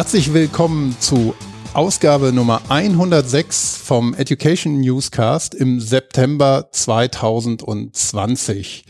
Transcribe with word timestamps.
Herzlich 0.00 0.32
willkommen 0.32 0.96
zu 0.98 1.34
Ausgabe 1.74 2.32
Nummer 2.32 2.62
106 2.70 3.76
vom 3.76 4.14
Education 4.14 4.80
Newscast 4.80 5.54
im 5.54 5.78
September 5.78 6.70
2020. 6.72 8.86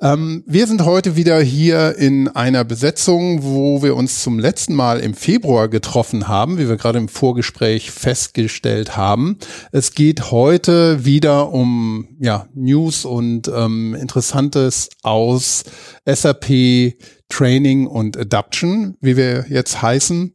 Ähm, 0.00 0.42
wir 0.46 0.66
sind 0.66 0.86
heute 0.86 1.14
wieder 1.14 1.42
hier 1.42 1.98
in 1.98 2.28
einer 2.28 2.64
Besetzung, 2.64 3.42
wo 3.42 3.82
wir 3.82 3.96
uns 3.96 4.22
zum 4.22 4.38
letzten 4.38 4.74
Mal 4.74 5.00
im 5.00 5.12
Februar 5.12 5.68
getroffen 5.68 6.26
haben, 6.26 6.56
wie 6.56 6.70
wir 6.70 6.76
gerade 6.76 7.00
im 7.00 7.08
Vorgespräch 7.08 7.90
festgestellt 7.90 8.96
haben. 8.96 9.36
Es 9.72 9.92
geht 9.92 10.30
heute 10.30 11.04
wieder 11.04 11.52
um 11.52 12.08
ja, 12.18 12.46
News 12.54 13.04
und 13.04 13.48
ähm, 13.48 13.94
Interessantes 13.94 14.88
aus 15.02 15.64
SAP 16.06 16.94
Training 17.28 17.86
und 17.86 18.16
Adaption, 18.16 18.96
wie 19.00 19.18
wir 19.18 19.44
jetzt 19.50 19.82
heißen. 19.82 20.32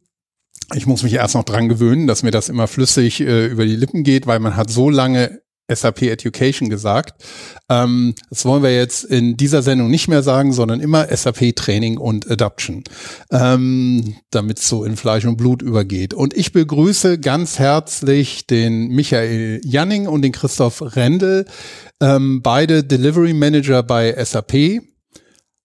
Ich 0.74 0.86
muss 0.86 1.02
mich 1.02 1.14
erst 1.14 1.34
noch 1.34 1.44
dran 1.44 1.68
gewöhnen, 1.68 2.06
dass 2.06 2.22
mir 2.22 2.30
das 2.30 2.48
immer 2.48 2.66
flüssig 2.66 3.20
äh, 3.20 3.46
über 3.46 3.64
die 3.64 3.76
Lippen 3.76 4.04
geht, 4.04 4.26
weil 4.26 4.38
man 4.38 4.56
hat 4.56 4.70
so 4.70 4.90
lange 4.90 5.42
SAP 5.74 6.02
Education 6.02 6.68
gesagt. 6.68 7.14
Ähm, 7.68 8.14
das 8.30 8.44
wollen 8.44 8.62
wir 8.62 8.74
jetzt 8.74 9.04
in 9.04 9.36
dieser 9.36 9.62
Sendung 9.62 9.90
nicht 9.90 10.08
mehr 10.08 10.22
sagen, 10.22 10.52
sondern 10.52 10.80
immer 10.80 11.06
SAP 11.14 11.54
Training 11.56 11.98
und 11.98 12.30
Adoption, 12.30 12.84
ähm, 13.30 14.16
damit 14.30 14.58
es 14.58 14.68
so 14.68 14.84
in 14.84 14.96
Fleisch 14.96 15.24
und 15.24 15.36
Blut 15.36 15.62
übergeht. 15.62 16.14
Und 16.14 16.36
ich 16.36 16.52
begrüße 16.52 17.18
ganz 17.18 17.58
herzlich 17.58 18.46
den 18.46 18.88
Michael 18.88 19.60
Janning 19.64 20.06
und 20.06 20.22
den 20.22 20.32
Christoph 20.32 20.96
Rendel, 20.96 21.46
ähm, 22.00 22.42
beide 22.42 22.84
Delivery 22.84 23.32
Manager 23.32 23.82
bei 23.82 24.12
SAP. 24.22 24.82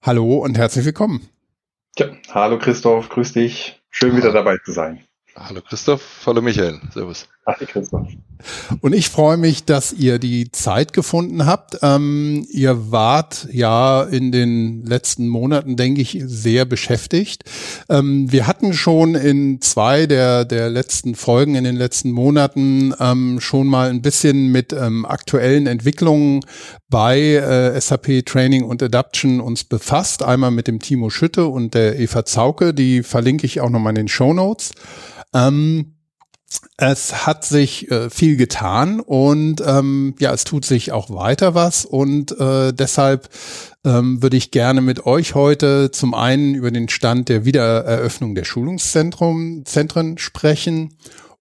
Hallo 0.02 0.38
und 0.38 0.58
herzlich 0.58 0.86
willkommen. 0.86 1.28
Ja, 1.98 2.10
hallo 2.30 2.60
Christoph, 2.60 3.10
grüß 3.10 3.34
dich. 3.34 3.77
Schön 3.90 4.16
wieder 4.16 4.32
dabei 4.32 4.58
zu 4.58 4.72
sein. 4.72 5.06
Hallo 5.40 5.62
Christoph, 5.62 6.02
hallo 6.26 6.42
Michael, 6.42 6.80
servus. 6.92 7.28
Hi 7.46 7.66
Christoph. 7.66 8.08
Und 8.82 8.94
ich 8.94 9.10
freue 9.10 9.38
mich, 9.38 9.66
dass 9.66 9.94
ihr 9.94 10.18
die 10.18 10.52
Zeit 10.52 10.94
gefunden 10.94 11.46
habt. 11.46 11.78
Ähm, 11.84 12.46
ihr 12.50 12.92
wart 12.92 13.48
ja 13.52 14.02
in 14.02 14.32
den 14.32 14.84
letzten 14.84 15.28
Monaten, 15.28 15.76
denke 15.76 16.02
ich, 16.02 16.24
sehr 16.26 16.66
beschäftigt. 16.66 17.44
Ähm, 17.88 18.32
wir 18.32 18.48
hatten 18.48 18.74
schon 18.74 19.14
in 19.14 19.62
zwei 19.62 20.08
der, 20.08 20.44
der 20.44 20.72
letzten 20.72 21.14
Folgen 21.14 21.54
in 21.54 21.64
den 21.64 21.76
letzten 21.76 22.12
Monaten 22.12 22.96
ähm, 23.00 23.40
schon 23.40 23.68
mal 23.68 23.92
ein 23.92 24.02
bisschen 24.02 24.52
mit 24.52 24.74
ähm, 24.74 25.06
aktuellen 25.06 25.68
Entwicklungen 25.68 26.42
bei 26.90 27.20
äh, 27.20 27.80
SAP 27.80 28.26
Training 28.26 28.64
und 28.64 28.82
Adaption 28.82 29.40
uns 29.40 29.64
befasst. 29.64 30.24
Einmal 30.24 30.52
mit 30.52 30.68
dem 30.68 30.80
Timo 30.80 31.12
Schütte 31.12 31.46
und 31.46 31.76
der 31.76 32.00
Eva 32.00 32.26
Zauke, 32.26 32.74
die 32.74 33.04
verlinke 33.04 33.46
ich 33.46 33.62
auch 33.62 33.70
nochmal 33.70 33.92
in 33.92 33.98
den 33.98 34.08
Show 34.08 34.34
Notes. 34.34 34.72
Ähm, 35.34 35.94
es 36.78 37.26
hat 37.26 37.44
sich 37.44 37.92
äh, 37.92 38.10
viel 38.10 38.38
getan 38.38 39.02
und 39.02 39.62
ähm, 39.66 40.16
ja, 40.20 40.34
es 40.34 40.46
tut 40.46 40.64
sich 40.64 40.92
auch 40.94 41.10
weiter 41.10 41.56
was 41.56 41.84
und 41.84 42.40
äh, 42.40 42.72
deshalb 42.72 43.30
ähm, 43.84 44.22
würde 44.22 44.38
ich 44.38 44.52
gerne 44.52 44.82
mit 44.82 45.06
euch 45.06 45.36
heute 45.36 45.92
zum 45.92 46.14
einen 46.14 46.56
über 46.56 46.72
den 46.72 46.88
Stand 46.88 47.28
der 47.28 47.44
Wiedereröffnung 47.44 48.34
der 48.34 48.46
Schulungszentren 48.46 49.66
Zentren 49.66 50.18
sprechen 50.18 50.96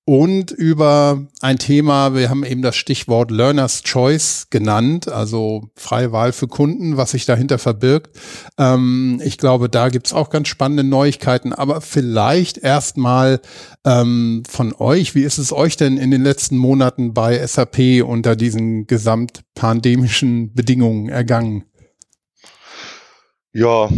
und 0.08 0.52
über 0.52 1.26
ein 1.40 1.58
Thema, 1.58 2.14
wir 2.14 2.30
haben 2.30 2.44
eben 2.44 2.62
das 2.62 2.76
Stichwort 2.76 3.32
Learner's 3.32 3.82
Choice 3.82 4.46
genannt, 4.50 5.08
also 5.08 5.68
freie 5.74 6.12
Wahl 6.12 6.32
für 6.32 6.46
Kunden, 6.46 6.96
was 6.96 7.10
sich 7.10 7.26
dahinter 7.26 7.58
verbirgt. 7.58 8.16
Ähm, 8.56 9.20
ich 9.24 9.36
glaube, 9.36 9.68
da 9.68 9.88
gibt's 9.88 10.12
auch 10.12 10.30
ganz 10.30 10.46
spannende 10.46 10.84
Neuigkeiten, 10.84 11.52
aber 11.52 11.80
vielleicht 11.80 12.58
erstmal 12.58 13.40
ähm, 13.84 14.44
von 14.48 14.72
euch, 14.78 15.16
wie 15.16 15.24
ist 15.24 15.38
es 15.38 15.52
euch 15.52 15.76
denn 15.76 15.96
in 15.96 16.12
den 16.12 16.22
letzten 16.22 16.56
Monaten 16.56 17.12
bei 17.12 17.44
SAP 17.44 18.04
unter 18.06 18.36
diesen 18.36 18.86
gesamtpandemischen 18.86 20.54
Bedingungen 20.54 21.08
ergangen? 21.08 21.64
Ja, 23.52 23.88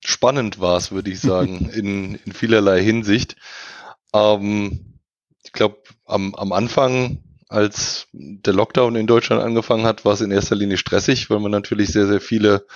spannend 0.00 0.58
war 0.58 0.78
es, 0.78 0.90
würde 0.90 1.12
ich 1.12 1.20
sagen, 1.20 1.70
in, 1.74 2.16
in 2.26 2.32
vielerlei 2.32 2.82
Hinsicht. 2.82 3.36
Ähm, 4.12 4.85
glaube, 5.56 5.78
am, 6.04 6.34
am 6.34 6.52
Anfang, 6.52 7.18
als 7.48 8.06
der 8.12 8.54
Lockdown 8.54 8.96
in 8.96 9.06
Deutschland 9.06 9.42
angefangen 9.42 9.84
hat, 9.84 10.04
war 10.04 10.14
es 10.14 10.20
in 10.20 10.30
erster 10.30 10.56
Linie 10.56 10.78
stressig, 10.78 11.30
weil 11.30 11.40
man 11.40 11.52
natürlich 11.52 11.88
sehr, 11.88 12.06
sehr 12.06 12.20
viele 12.20 12.66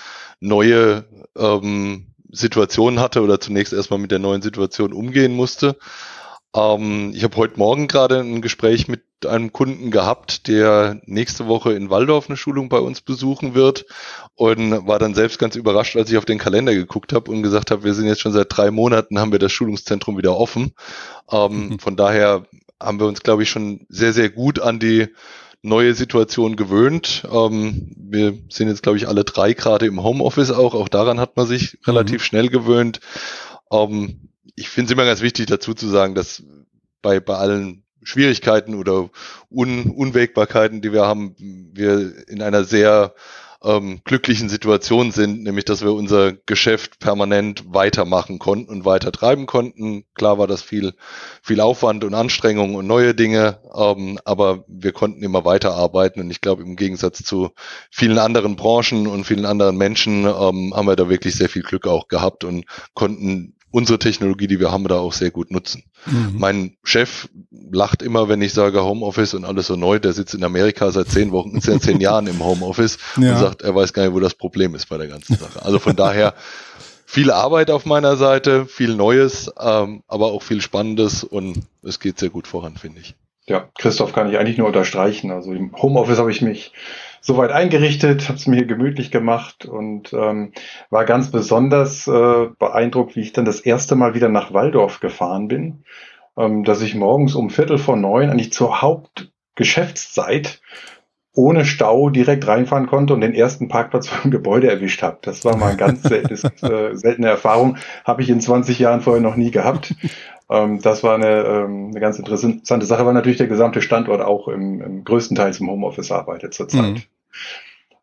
neue 0.40 1.04
ähm, 1.36 2.06
Situationen 2.30 3.00
hatte 3.00 3.22
oder 3.22 3.40
zunächst 3.40 3.72
erstmal 3.72 3.98
mit 3.98 4.10
der 4.10 4.18
neuen 4.18 4.42
Situation 4.42 4.92
umgehen 4.92 5.34
musste. 5.34 5.76
Ähm, 6.54 7.12
ich 7.14 7.24
habe 7.24 7.36
heute 7.36 7.58
Morgen 7.58 7.88
gerade 7.88 8.20
ein 8.20 8.42
Gespräch 8.42 8.88
mit 8.88 9.02
einem 9.26 9.52
Kunden 9.52 9.90
gehabt, 9.90 10.48
der 10.48 11.00
nächste 11.04 11.46
Woche 11.46 11.72
in 11.74 11.90
Waldorf 11.90 12.28
eine 12.28 12.36
Schulung 12.36 12.68
bei 12.68 12.78
uns 12.78 13.00
besuchen 13.00 13.54
wird 13.54 13.86
und 14.34 14.86
war 14.86 14.98
dann 14.98 15.14
selbst 15.14 15.38
ganz 15.38 15.56
überrascht, 15.56 15.96
als 15.96 16.10
ich 16.10 16.16
auf 16.16 16.24
den 16.24 16.38
Kalender 16.38 16.74
geguckt 16.74 17.12
habe 17.12 17.30
und 17.30 17.42
gesagt 17.42 17.70
habe, 17.70 17.84
wir 17.84 17.94
sind 17.94 18.06
jetzt 18.06 18.20
schon 18.20 18.32
seit 18.32 18.46
drei 18.50 18.70
Monaten, 18.70 19.18
haben 19.18 19.32
wir 19.32 19.38
das 19.38 19.52
Schulungszentrum 19.52 20.16
wieder 20.16 20.36
offen. 20.36 20.72
Ähm, 21.30 21.68
mhm. 21.68 21.78
Von 21.78 21.96
daher 21.96 22.44
haben 22.80 22.98
wir 22.98 23.06
uns, 23.06 23.20
glaube 23.20 23.42
ich, 23.42 23.50
schon 23.50 23.86
sehr, 23.88 24.12
sehr 24.12 24.30
gut 24.30 24.58
an 24.60 24.78
die 24.78 25.08
neue 25.62 25.94
Situation 25.94 26.56
gewöhnt. 26.56 27.26
Ähm, 27.30 27.92
wir 27.96 28.38
sind 28.48 28.68
jetzt, 28.68 28.82
glaube 28.82 28.98
ich, 28.98 29.08
alle 29.08 29.24
drei 29.24 29.52
gerade 29.52 29.86
im 29.86 30.02
Homeoffice 30.02 30.50
auch. 30.50 30.74
Auch 30.74 30.88
daran 30.88 31.20
hat 31.20 31.36
man 31.36 31.46
sich 31.46 31.74
mhm. 31.74 31.78
relativ 31.86 32.24
schnell 32.24 32.48
gewöhnt. 32.48 33.00
Ähm, 33.70 34.30
ich 34.56 34.68
finde 34.68 34.86
es 34.86 34.92
immer 34.92 35.04
ganz 35.04 35.20
wichtig 35.20 35.46
dazu 35.46 35.74
zu 35.74 35.88
sagen, 35.88 36.14
dass 36.14 36.42
bei, 37.02 37.20
bei 37.20 37.36
allen 37.36 37.84
Schwierigkeiten 38.02 38.74
oder 38.74 39.10
Un 39.50 39.90
Unwägbarkeiten, 39.90 40.80
die 40.80 40.92
wir 40.92 41.06
haben, 41.06 41.34
wir 41.38 42.28
in 42.28 42.40
einer 42.40 42.64
sehr 42.64 43.14
ähm, 43.62 44.00
glücklichen 44.04 44.48
Situation 44.48 45.12
sind, 45.12 45.42
nämlich 45.42 45.64
dass 45.64 45.82
wir 45.82 45.92
unser 45.92 46.32
Geschäft 46.32 46.98
permanent 46.98 47.64
weitermachen 47.66 48.38
konnten 48.38 48.70
und 48.70 48.84
weiter 48.84 49.12
treiben 49.12 49.46
konnten. 49.46 50.04
Klar 50.14 50.38
war 50.38 50.46
das 50.46 50.62
viel, 50.62 50.94
viel 51.42 51.60
Aufwand 51.60 52.04
und 52.04 52.14
Anstrengung 52.14 52.74
und 52.74 52.86
neue 52.86 53.14
Dinge, 53.14 53.58
ähm, 53.74 54.18
aber 54.24 54.64
wir 54.66 54.92
konnten 54.92 55.22
immer 55.22 55.44
weiterarbeiten 55.44 56.20
und 56.20 56.30
ich 56.30 56.40
glaube, 56.40 56.62
im 56.62 56.76
Gegensatz 56.76 57.22
zu 57.22 57.50
vielen 57.90 58.18
anderen 58.18 58.56
Branchen 58.56 59.06
und 59.06 59.24
vielen 59.24 59.46
anderen 59.46 59.76
Menschen 59.76 60.24
ähm, 60.24 60.72
haben 60.74 60.86
wir 60.86 60.96
da 60.96 61.08
wirklich 61.08 61.34
sehr 61.34 61.48
viel 61.48 61.62
Glück 61.62 61.86
auch 61.86 62.08
gehabt 62.08 62.44
und 62.44 62.64
konnten 62.94 63.54
unsere 63.70 63.98
Technologie, 63.98 64.46
die 64.46 64.60
wir 64.60 64.70
haben, 64.70 64.86
da 64.88 64.98
auch 64.98 65.12
sehr 65.12 65.30
gut 65.30 65.50
nutzen. 65.50 65.84
Mhm. 66.06 66.34
Mein 66.36 66.76
Chef 66.82 67.28
lacht 67.70 68.02
immer, 68.02 68.28
wenn 68.28 68.42
ich 68.42 68.52
sage 68.52 68.82
Homeoffice 68.82 69.34
und 69.34 69.44
alles 69.44 69.66
so 69.66 69.76
neu. 69.76 69.98
Der 69.98 70.12
sitzt 70.12 70.34
in 70.34 70.44
Amerika 70.44 70.90
seit 70.90 71.08
zehn 71.08 71.32
Wochen, 71.32 71.60
seit 71.60 71.82
zehn 71.82 72.00
Jahren 72.00 72.26
im 72.26 72.42
Homeoffice 72.42 72.98
ja. 73.16 73.32
und 73.32 73.38
sagt, 73.38 73.62
er 73.62 73.74
weiß 73.74 73.92
gar 73.92 74.04
nicht, 74.04 74.14
wo 74.14 74.20
das 74.20 74.34
Problem 74.34 74.74
ist 74.74 74.88
bei 74.88 74.98
der 74.98 75.08
ganzen 75.08 75.36
Sache. 75.36 75.64
Also 75.64 75.78
von 75.78 75.96
daher 75.96 76.34
viel 77.06 77.30
Arbeit 77.30 77.70
auf 77.70 77.86
meiner 77.86 78.16
Seite, 78.16 78.66
viel 78.66 78.94
Neues, 78.94 79.50
ähm, 79.58 80.02
aber 80.08 80.26
auch 80.26 80.42
viel 80.42 80.60
Spannendes 80.60 81.24
und 81.24 81.62
es 81.82 82.00
geht 82.00 82.18
sehr 82.18 82.30
gut 82.30 82.46
voran, 82.46 82.76
finde 82.76 83.00
ich. 83.00 83.14
Ja, 83.46 83.68
Christoph 83.78 84.12
kann 84.12 84.30
ich 84.30 84.38
eigentlich 84.38 84.58
nur 84.58 84.68
unterstreichen. 84.68 85.32
Also 85.32 85.52
im 85.52 85.72
Homeoffice 85.76 86.18
habe 86.18 86.30
ich 86.30 86.40
mich 86.40 86.72
soweit 87.20 87.52
eingerichtet, 87.52 88.28
habe 88.28 88.38
es 88.38 88.46
mir 88.46 88.64
gemütlich 88.66 89.10
gemacht 89.10 89.64
und 89.64 90.12
ähm, 90.12 90.52
war 90.90 91.04
ganz 91.04 91.30
besonders 91.30 92.06
äh, 92.06 92.48
beeindruckt, 92.58 93.16
wie 93.16 93.20
ich 93.20 93.32
dann 93.32 93.44
das 93.44 93.60
erste 93.60 93.96
Mal 93.96 94.14
wieder 94.14 94.28
nach 94.28 94.52
Waldorf 94.52 95.00
gefahren 95.00 95.48
bin, 95.48 95.84
ähm, 96.36 96.64
dass 96.64 96.82
ich 96.82 96.94
morgens 96.94 97.34
um 97.34 97.50
Viertel 97.50 97.78
vor 97.78 97.96
neun 97.96 98.30
eigentlich 98.30 98.52
zur 98.52 98.80
Hauptgeschäftszeit 98.80 100.60
ohne 101.32 101.64
Stau 101.64 102.10
direkt 102.10 102.46
reinfahren 102.46 102.86
konnte 102.86 103.14
und 103.14 103.20
den 103.20 103.34
ersten 103.34 103.68
Parkplatz 103.68 104.08
vom 104.08 104.30
Gebäude 104.30 104.70
erwischt 104.70 105.02
habe. 105.02 105.18
Das 105.22 105.44
war 105.44 105.56
mal 105.56 105.68
eine 105.68 105.76
ganz 105.76 106.02
seltenes, 106.08 106.44
äh, 106.62 106.94
seltene 106.94 107.28
Erfahrung. 107.28 107.76
Habe 108.04 108.22
ich 108.22 108.30
in 108.30 108.40
20 108.40 108.78
Jahren 108.78 109.00
vorher 109.00 109.22
noch 109.22 109.36
nie 109.36 109.50
gehabt. 109.50 109.94
Ähm, 110.50 110.80
das 110.82 111.02
war 111.02 111.14
eine, 111.14 111.44
ähm, 111.44 111.88
eine 111.90 112.00
ganz 112.00 112.18
interessante 112.18 112.86
Sache, 112.86 113.06
weil 113.06 113.14
natürlich 113.14 113.38
der 113.38 113.46
gesamte 113.46 113.82
Standort 113.82 114.20
auch 114.20 114.48
im, 114.48 114.80
im 114.80 115.04
größtenteils 115.04 115.60
im 115.60 115.70
Homeoffice 115.70 116.10
arbeitet 116.10 116.54
zurzeit. 116.54 116.94
Mhm. 116.94 117.02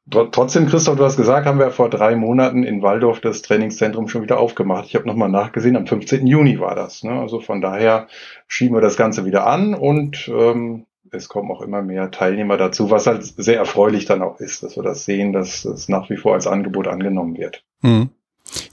Trotzdem, 0.09 0.67
Christoph, 0.67 0.95
du 0.95 1.03
hast 1.03 1.17
gesagt, 1.17 1.45
haben 1.45 1.59
wir 1.59 1.69
vor 1.69 1.89
drei 1.89 2.15
Monaten 2.15 2.63
in 2.63 2.81
Waldorf 2.81 3.19
das 3.19 3.41
Trainingszentrum 3.41 4.07
schon 4.07 4.21
wieder 4.21 4.39
aufgemacht. 4.39 4.85
Ich 4.85 4.95
habe 4.95 5.05
nochmal 5.05 5.27
nachgesehen, 5.27 5.75
am 5.75 5.85
15. 5.85 6.25
Juni 6.25 6.61
war 6.61 6.75
das. 6.75 7.03
Ne? 7.03 7.11
Also 7.11 7.41
von 7.41 7.59
daher 7.59 8.07
schieben 8.47 8.77
wir 8.77 8.81
das 8.81 8.95
Ganze 8.95 9.25
wieder 9.25 9.45
an 9.45 9.73
und 9.73 10.29
ähm, 10.29 10.85
es 11.11 11.27
kommen 11.29 11.51
auch 11.51 11.61
immer 11.61 11.81
mehr 11.81 12.11
Teilnehmer 12.11 12.57
dazu, 12.57 12.89
was 12.91 13.07
halt 13.07 13.23
sehr 13.23 13.57
erfreulich 13.57 14.05
dann 14.05 14.21
auch 14.21 14.39
ist, 14.39 14.63
dass 14.63 14.75
wir 14.75 14.83
das 14.83 15.05
sehen, 15.05 15.33
dass 15.33 15.65
es 15.65 15.89
nach 15.89 16.09
wie 16.09 16.17
vor 16.17 16.33
als 16.33 16.47
Angebot 16.47 16.87
angenommen 16.87 17.37
wird. 17.37 17.63
Mhm. 17.81 18.09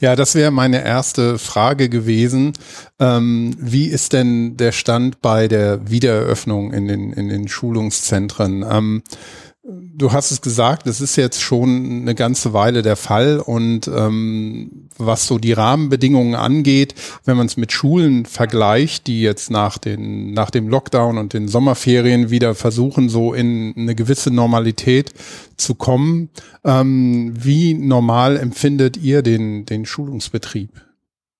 Ja, 0.00 0.14
das 0.14 0.34
wäre 0.34 0.50
meine 0.50 0.84
erste 0.84 1.38
Frage 1.38 1.88
gewesen. 1.88 2.52
Ähm, 3.00 3.56
wie 3.58 3.86
ist 3.86 4.12
denn 4.12 4.56
der 4.56 4.72
Stand 4.72 5.20
bei 5.20 5.48
der 5.48 5.90
Wiedereröffnung 5.90 6.72
in 6.72 6.86
den, 6.86 7.12
in 7.12 7.28
den 7.28 7.48
Schulungszentren? 7.48 8.64
Ähm, 8.70 9.02
Du 9.66 10.12
hast 10.12 10.30
es 10.30 10.42
gesagt, 10.42 10.86
es 10.86 11.00
ist 11.00 11.16
jetzt 11.16 11.40
schon 11.40 12.02
eine 12.02 12.14
ganze 12.14 12.52
Weile 12.52 12.82
der 12.82 12.96
Fall 12.96 13.40
und 13.40 13.88
ähm, 13.88 14.90
was 14.98 15.26
so 15.26 15.38
die 15.38 15.54
Rahmenbedingungen 15.54 16.34
angeht, 16.34 16.94
wenn 17.24 17.38
man 17.38 17.46
es 17.46 17.56
mit 17.56 17.72
Schulen 17.72 18.26
vergleicht, 18.26 19.06
die 19.06 19.22
jetzt 19.22 19.50
nach 19.50 19.78
den 19.78 20.34
nach 20.34 20.50
dem 20.50 20.68
Lockdown 20.68 21.16
und 21.16 21.32
den 21.32 21.48
Sommerferien 21.48 22.28
wieder 22.28 22.54
versuchen, 22.54 23.08
so 23.08 23.32
in 23.32 23.72
eine 23.74 23.94
gewisse 23.94 24.30
Normalität 24.30 25.14
zu 25.56 25.74
kommen, 25.76 26.28
ähm, 26.62 27.32
wie 27.34 27.72
normal 27.72 28.36
empfindet 28.36 28.98
ihr 28.98 29.22
den 29.22 29.64
den 29.64 29.86
Schulungsbetrieb? 29.86 30.72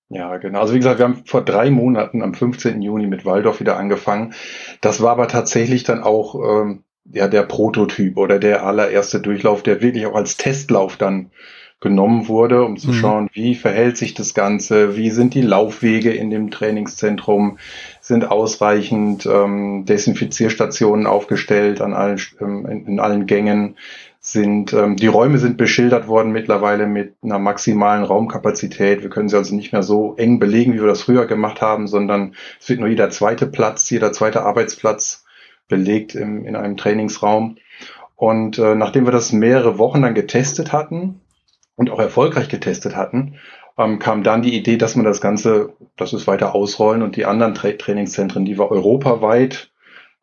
Ja, 0.09 0.37
genau. 0.37 0.61
Also 0.61 0.73
wie 0.73 0.79
gesagt, 0.79 0.97
wir 0.97 1.05
haben 1.05 1.25
vor 1.25 1.43
drei 1.43 1.69
Monaten 1.69 2.23
am 2.23 2.33
15. 2.33 2.81
Juni 2.81 3.05
mit 3.05 3.23
Waldorf 3.23 3.59
wieder 3.59 3.77
angefangen. 3.77 4.33
Das 4.81 5.01
war 5.01 5.11
aber 5.11 5.27
tatsächlich 5.27 5.83
dann 5.83 6.01
auch 6.01 6.35
ähm, 6.35 6.84
ja 7.11 7.27
der 7.27 7.43
Prototyp 7.43 8.17
oder 8.17 8.39
der 8.39 8.65
allererste 8.65 9.19
Durchlauf, 9.19 9.63
der 9.63 9.81
wirklich 9.81 10.05
auch 10.05 10.15
als 10.15 10.37
Testlauf 10.37 10.97
dann 10.97 11.31
genommen 11.81 12.27
wurde, 12.27 12.63
um 12.63 12.77
zu 12.77 12.89
mhm. 12.89 12.93
schauen, 12.93 13.29
wie 13.33 13.53
verhält 13.53 13.97
sich 13.97 14.13
das 14.13 14.33
Ganze, 14.33 14.95
wie 14.95 15.11
sind 15.11 15.33
die 15.33 15.41
Laufwege 15.41 16.11
in 16.11 16.29
dem 16.29 16.49
Trainingszentrum, 16.49 17.59
sind 18.01 18.31
ausreichend 18.31 19.25
ähm, 19.25 19.85
Desinfizierstationen 19.85 21.05
aufgestellt 21.05 21.81
an 21.81 21.93
allen, 21.93 22.19
ähm, 22.41 22.65
in, 22.65 22.85
in, 22.87 22.99
allen 22.99 23.27
Gängen, 23.27 23.75
sind 24.19 24.73
ähm, 24.73 24.95
die 24.95 25.05
Räume 25.05 25.37
sind 25.37 25.57
beschildert 25.57 26.07
worden 26.07 26.31
mittlerweile 26.31 26.87
mit 26.87 27.13
einer 27.21 27.37
maximalen 27.37 28.03
Raumkapazität. 28.03 29.03
Wir 29.03 29.11
können 29.11 29.29
sie 29.29 29.37
also 29.37 29.53
nicht 29.53 29.71
mehr 29.71 29.83
so 29.83 30.15
eng 30.17 30.39
belegen, 30.39 30.73
wie 30.73 30.79
wir 30.79 30.87
das 30.87 31.03
früher 31.03 31.27
gemacht 31.27 31.61
haben, 31.61 31.87
sondern 31.87 32.33
es 32.59 32.67
wird 32.67 32.79
nur 32.79 32.89
jeder 32.89 33.11
zweite 33.11 33.45
Platz, 33.45 33.87
jeder 33.91 34.11
zweite 34.11 34.41
Arbeitsplatz 34.41 35.24
belegt 35.67 36.15
im, 36.15 36.45
in 36.45 36.55
einem 36.55 36.77
Trainingsraum. 36.77 37.57
Und 38.15 38.57
äh, 38.59 38.75
nachdem 38.75 39.05
wir 39.05 39.11
das 39.11 39.33
mehrere 39.33 39.77
Wochen 39.77 40.01
dann 40.01 40.15
getestet 40.15 40.71
hatten 40.71 41.21
und 41.75 41.89
auch 41.89 41.99
erfolgreich 41.99 42.47
getestet 42.47 42.95
hatten, 42.95 43.35
ähm, 43.77 43.99
kam 43.99 44.23
dann 44.23 44.41
die 44.41 44.55
Idee, 44.55 44.77
dass 44.77 44.95
man 44.95 45.05
das 45.05 45.21
Ganze, 45.21 45.73
das 45.97 46.13
ist 46.13 46.27
weiter 46.27 46.55
ausrollen 46.55 47.01
und 47.01 47.15
die 47.15 47.25
anderen 47.25 47.53
Tra 47.53 47.71
Trainingszentren, 47.71 48.45
die 48.45 48.57
wir 48.57 48.71
europaweit 48.71 49.71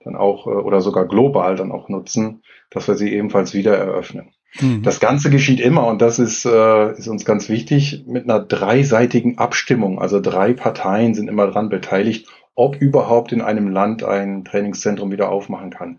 dann 0.04 0.16
auch 0.16 0.46
äh, 0.46 0.50
oder 0.50 0.80
sogar 0.80 1.06
global 1.06 1.56
dann 1.56 1.72
auch 1.72 1.88
nutzen, 1.88 2.42
dass 2.70 2.88
wir 2.88 2.94
sie 2.94 3.12
ebenfalls 3.12 3.54
wieder 3.54 3.76
eröffnen. 3.76 4.32
Mhm. 4.60 4.82
Das 4.82 5.00
Ganze 5.00 5.30
geschieht 5.30 5.60
immer 5.60 5.86
und 5.86 6.02
das 6.02 6.18
ist, 6.18 6.44
äh, 6.44 6.92
ist 6.92 7.08
uns 7.08 7.24
ganz 7.24 7.48
wichtig 7.48 8.04
mit 8.06 8.24
einer 8.24 8.40
dreiseitigen 8.40 9.38
Abstimmung. 9.38 9.98
Also 9.98 10.20
drei 10.20 10.52
Parteien 10.52 11.14
sind 11.14 11.28
immer 11.28 11.46
dran 11.46 11.68
beteiligt 11.68 12.28
ob 12.54 12.76
überhaupt 12.76 13.32
in 13.32 13.40
einem 13.40 13.68
Land 13.68 14.04
ein 14.04 14.44
Trainingszentrum 14.44 15.10
wieder 15.10 15.30
aufmachen 15.30 15.70
kann. 15.70 15.98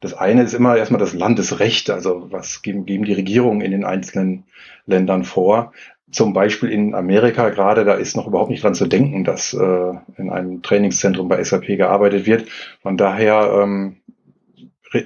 Das 0.00 0.14
eine 0.14 0.42
ist 0.42 0.54
immer 0.54 0.76
erstmal 0.76 1.00
das 1.00 1.14
Landesrecht, 1.14 1.90
also 1.90 2.28
was 2.30 2.62
geben, 2.62 2.86
geben 2.86 3.04
die 3.04 3.14
Regierungen 3.14 3.60
in 3.60 3.72
den 3.72 3.84
einzelnen 3.84 4.44
Ländern 4.86 5.24
vor. 5.24 5.72
Zum 6.10 6.32
Beispiel 6.32 6.70
in 6.70 6.94
Amerika 6.94 7.50
gerade, 7.50 7.84
da 7.84 7.94
ist 7.94 8.16
noch 8.16 8.26
überhaupt 8.26 8.50
nicht 8.50 8.62
dran 8.62 8.74
zu 8.74 8.86
denken, 8.86 9.24
dass 9.24 9.52
äh, 9.52 9.92
in 10.16 10.30
einem 10.30 10.62
Trainingszentrum 10.62 11.28
bei 11.28 11.42
SAP 11.42 11.66
gearbeitet 11.66 12.26
wird. 12.26 12.48
Von 12.80 12.96
daher 12.96 13.60
ähm, 13.62 13.96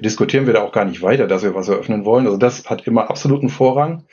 diskutieren 0.01 0.47
wir 0.47 0.53
da 0.53 0.63
auch 0.63 0.73
gar 0.73 0.85
nicht 0.85 1.03
weiter, 1.03 1.27
dass 1.27 1.43
wir 1.43 1.55
was 1.55 1.69
eröffnen 1.69 2.05
wollen. 2.05 2.27
Also 2.27 2.39
das 2.39 2.69
hat 2.69 2.87
immer 2.87 3.11
absoluten 3.11 3.49
Vorrang. 3.49 4.05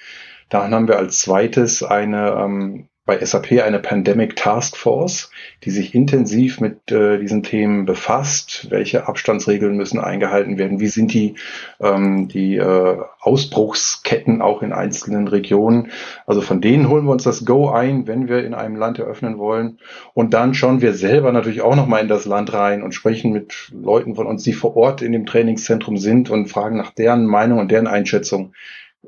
Dann 0.49 0.73
haben 0.73 0.87
wir 0.87 0.97
als 0.97 1.19
zweites 1.19 1.83
eine 1.83 2.31
ähm, 2.31 2.88
bei 3.09 3.25
SAP 3.25 3.63
eine 3.63 3.79
Pandemic 3.79 4.35
Task 4.35 4.77
Force, 4.77 5.31
die 5.63 5.71
sich 5.71 5.95
intensiv 5.95 6.61
mit 6.61 6.91
äh, 6.91 7.17
diesen 7.17 7.41
Themen 7.41 7.85
befasst. 7.85 8.67
Welche 8.69 9.07
Abstandsregeln 9.07 9.75
müssen 9.75 9.99
eingehalten 9.99 10.59
werden? 10.59 10.79
Wie 10.79 10.89
sind 10.89 11.11
die, 11.11 11.33
ähm, 11.79 12.27
die 12.27 12.57
äh, 12.57 12.97
Ausbruchsketten 13.19 14.43
auch 14.43 14.61
in 14.61 14.73
einzelnen 14.73 15.27
Regionen? 15.27 15.89
Also 16.27 16.41
von 16.41 16.61
denen 16.61 16.87
holen 16.87 17.05
wir 17.05 17.11
uns 17.11 17.23
das 17.23 17.45
Go 17.45 17.71
ein, 17.71 18.05
wenn 18.05 18.27
wir 18.27 18.45
in 18.45 18.53
einem 18.53 18.75
Land 18.75 18.99
eröffnen 18.99 19.39
wollen. 19.39 19.79
Und 20.13 20.35
dann 20.35 20.53
schauen 20.53 20.81
wir 20.81 20.93
selber 20.93 21.31
natürlich 21.31 21.61
auch 21.61 21.75
nochmal 21.75 22.03
in 22.03 22.09
das 22.09 22.27
Land 22.27 22.53
rein 22.53 22.83
und 22.83 22.93
sprechen 22.93 23.31
mit 23.31 23.71
Leuten 23.73 24.13
von 24.13 24.27
uns, 24.27 24.43
die 24.43 24.53
vor 24.53 24.77
Ort 24.77 25.01
in 25.01 25.13
dem 25.13 25.25
Trainingszentrum 25.25 25.97
sind 25.97 26.29
und 26.29 26.45
fragen 26.45 26.77
nach 26.77 26.91
deren 26.91 27.25
Meinung 27.25 27.57
und 27.57 27.71
deren 27.71 27.87
Einschätzung 27.87 28.53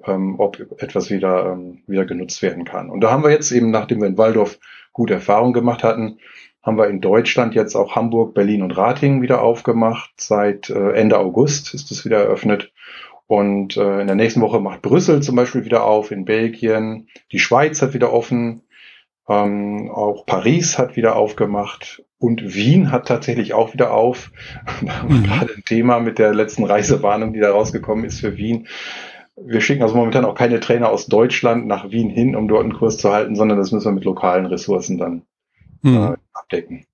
ähm, 0.05 0.35
ob 0.39 0.59
etwas 0.81 1.09
wieder, 1.09 1.53
ähm, 1.53 1.83
wieder 1.87 2.05
genutzt 2.05 2.41
werden 2.41 2.65
kann. 2.65 2.89
Und 2.89 3.01
da 3.01 3.11
haben 3.11 3.23
wir 3.23 3.31
jetzt 3.31 3.51
eben, 3.51 3.71
nachdem 3.71 4.01
wir 4.01 4.07
in 4.07 4.17
Waldorf 4.17 4.59
gute 4.93 5.13
Erfahrungen 5.13 5.53
gemacht 5.53 5.83
hatten, 5.83 6.19
haben 6.63 6.77
wir 6.77 6.87
in 6.87 7.01
Deutschland 7.01 7.55
jetzt 7.55 7.75
auch 7.75 7.95
Hamburg, 7.95 8.33
Berlin 8.33 8.61
und 8.61 8.77
Ratingen 8.77 9.21
wieder 9.21 9.41
aufgemacht. 9.41 10.11
Seit 10.17 10.69
äh, 10.69 10.91
Ende 10.91 11.17
August 11.17 11.73
ist 11.73 11.91
es 11.91 12.05
wieder 12.05 12.19
eröffnet. 12.19 12.71
Und 13.25 13.77
äh, 13.77 14.01
in 14.01 14.07
der 14.07 14.15
nächsten 14.15 14.41
Woche 14.41 14.59
macht 14.59 14.81
Brüssel 14.81 15.21
zum 15.21 15.35
Beispiel 15.35 15.65
wieder 15.65 15.85
auf, 15.85 16.11
in 16.11 16.25
Belgien. 16.25 17.07
Die 17.31 17.39
Schweiz 17.39 17.81
hat 17.81 17.93
wieder 17.93 18.13
offen. 18.13 18.63
Ähm, 19.27 19.89
auch 19.89 20.25
Paris 20.25 20.77
hat 20.77 20.95
wieder 20.97 21.15
aufgemacht. 21.15 22.03
Und 22.19 22.53
Wien 22.53 22.91
hat 22.91 23.07
tatsächlich 23.07 23.53
auch 23.53 23.73
wieder 23.73 23.93
auf. 23.93 24.31
Mhm. 25.07 25.23
Gerade 25.23 25.53
ein 25.55 25.63
Thema 25.65 25.99
mit 25.99 26.19
der 26.19 26.33
letzten 26.33 26.63
Reisewarnung, 26.63 27.33
die 27.33 27.39
da 27.39 27.51
rausgekommen 27.51 28.05
ist 28.05 28.19
für 28.19 28.37
Wien 28.37 28.67
wir 29.35 29.61
schicken 29.61 29.83
also 29.83 29.95
momentan 29.95 30.25
auch 30.25 30.35
keine 30.35 30.59
Trainer 30.59 30.89
aus 30.89 31.07
Deutschland 31.07 31.67
nach 31.67 31.91
Wien 31.91 32.09
hin, 32.09 32.35
um 32.35 32.47
dort 32.47 32.63
einen 32.63 32.73
Kurs 32.73 32.97
zu 32.97 33.11
halten, 33.11 33.35
sondern 33.35 33.57
das 33.57 33.71
müssen 33.71 33.85
wir 33.85 33.93
mit 33.93 34.03
lokalen 34.03 34.45
Ressourcen 34.45 34.97
dann 34.97 35.23
hm. 35.81 35.95
äh, 35.95 36.17
abdecken. 36.33 36.85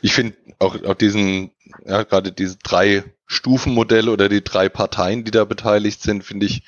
Ich 0.00 0.12
finde 0.12 0.36
auch, 0.60 0.82
auch 0.84 0.94
diesen, 0.94 1.50
ja, 1.84 2.04
gerade 2.04 2.30
diese 2.30 2.56
drei 2.62 3.02
Stufenmodelle 3.26 4.10
oder 4.10 4.28
die 4.28 4.44
drei 4.44 4.68
Parteien, 4.68 5.24
die 5.24 5.32
da 5.32 5.44
beteiligt 5.44 6.02
sind, 6.02 6.22
finde 6.22 6.46
ich 6.46 6.62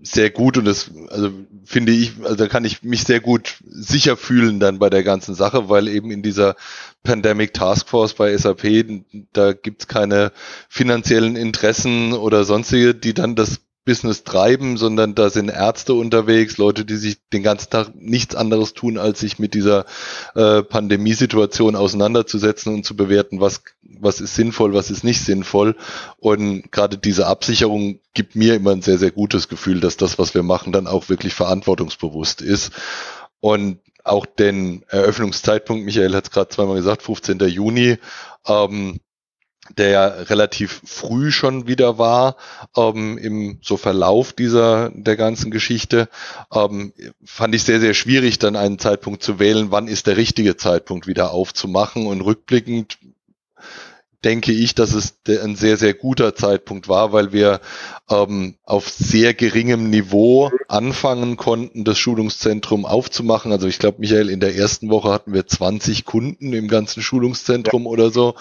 sehr 0.00 0.28
gut 0.28 0.58
und 0.58 0.64
das, 0.64 0.90
also 1.08 1.30
finde 1.64 1.92
ich, 1.92 2.12
also 2.22 2.34
da 2.34 2.46
kann 2.46 2.64
ich 2.64 2.82
mich 2.82 3.04
sehr 3.04 3.20
gut 3.20 3.58
sicher 3.64 4.16
fühlen 4.16 4.60
dann 4.60 4.78
bei 4.78 4.90
der 4.90 5.02
ganzen 5.02 5.34
Sache, 5.34 5.70
weil 5.70 5.88
eben 5.88 6.10
in 6.10 6.22
dieser 6.22 6.56
Pandemic 7.04 7.54
Task 7.54 7.88
Force 7.88 8.14
bei 8.14 8.36
SAP, 8.36 9.02
da 9.32 9.52
gibt's 9.52 9.86
keine 9.86 10.32
finanziellen 10.68 11.36
Interessen 11.36 12.12
oder 12.12 12.44
sonstige, 12.44 12.94
die 12.94 13.14
dann 13.14 13.34
das 13.34 13.60
Business 13.88 14.22
treiben, 14.22 14.76
sondern 14.76 15.14
da 15.14 15.30
sind 15.30 15.48
Ärzte 15.48 15.94
unterwegs, 15.94 16.58
Leute, 16.58 16.84
die 16.84 16.96
sich 16.96 17.16
den 17.32 17.42
ganzen 17.42 17.70
Tag 17.70 17.94
nichts 17.94 18.34
anderes 18.34 18.74
tun, 18.74 18.98
als 18.98 19.20
sich 19.20 19.38
mit 19.38 19.54
dieser 19.54 19.86
äh, 20.34 20.62
Pandemiesituation 20.62 21.74
auseinanderzusetzen 21.74 22.74
und 22.74 22.84
zu 22.84 22.96
bewerten, 22.96 23.40
was, 23.40 23.62
was 23.82 24.20
ist 24.20 24.34
sinnvoll, 24.34 24.74
was 24.74 24.90
ist 24.90 25.04
nicht 25.04 25.24
sinnvoll. 25.24 25.74
Und 26.18 26.70
gerade 26.70 26.98
diese 26.98 27.26
Absicherung 27.28 28.00
gibt 28.12 28.36
mir 28.36 28.56
immer 28.56 28.72
ein 28.72 28.82
sehr, 28.82 28.98
sehr 28.98 29.10
gutes 29.10 29.48
Gefühl, 29.48 29.80
dass 29.80 29.96
das, 29.96 30.18
was 30.18 30.34
wir 30.34 30.42
machen, 30.42 30.70
dann 30.70 30.86
auch 30.86 31.08
wirklich 31.08 31.32
verantwortungsbewusst 31.32 32.42
ist. 32.42 32.72
Und 33.40 33.78
auch 34.04 34.26
den 34.26 34.84
Eröffnungszeitpunkt, 34.88 35.86
Michael 35.86 36.14
hat 36.14 36.24
es 36.24 36.30
gerade 36.30 36.50
zweimal 36.50 36.76
gesagt, 36.76 37.02
15. 37.02 37.38
Juni, 37.38 37.96
ähm, 38.46 39.00
der 39.76 39.88
ja 39.90 40.06
relativ 40.06 40.80
früh 40.84 41.30
schon 41.30 41.66
wieder 41.66 41.98
war 41.98 42.36
ähm, 42.76 43.18
im 43.18 43.58
so 43.62 43.76
Verlauf 43.76 44.32
dieser 44.32 44.90
der 44.90 45.16
ganzen 45.16 45.50
Geschichte, 45.50 46.08
ähm, 46.52 46.92
fand 47.24 47.54
ich 47.54 47.62
sehr 47.62 47.80
sehr 47.80 47.94
schwierig, 47.94 48.38
dann 48.38 48.56
einen 48.56 48.78
Zeitpunkt 48.78 49.22
zu 49.22 49.38
wählen. 49.38 49.70
Wann 49.70 49.88
ist 49.88 50.06
der 50.06 50.16
richtige 50.16 50.56
Zeitpunkt 50.56 51.06
wieder 51.06 51.32
aufzumachen? 51.32 52.06
Und 52.06 52.20
rückblickend 52.20 52.98
denke 54.24 54.52
ich, 54.52 54.74
dass 54.74 54.94
es 54.94 55.14
ein 55.28 55.54
sehr, 55.54 55.76
sehr 55.76 55.94
guter 55.94 56.34
Zeitpunkt 56.34 56.88
war, 56.88 57.12
weil 57.12 57.32
wir 57.32 57.60
ähm, 58.10 58.56
auf 58.64 58.88
sehr 58.88 59.32
geringem 59.32 59.90
Niveau 59.90 60.50
anfangen 60.66 61.36
konnten, 61.36 61.84
das 61.84 61.98
Schulungszentrum 61.98 62.84
aufzumachen. 62.84 63.52
Also 63.52 63.68
ich 63.68 63.78
glaube, 63.78 64.00
Michael, 64.00 64.28
in 64.28 64.40
der 64.40 64.56
ersten 64.56 64.90
Woche 64.90 65.10
hatten 65.10 65.32
wir 65.32 65.46
20 65.46 66.04
Kunden 66.04 66.52
im 66.52 66.66
ganzen 66.66 67.02
Schulungszentrum 67.02 67.84
ja. 67.84 67.88
oder 67.88 68.10
so. 68.10 68.34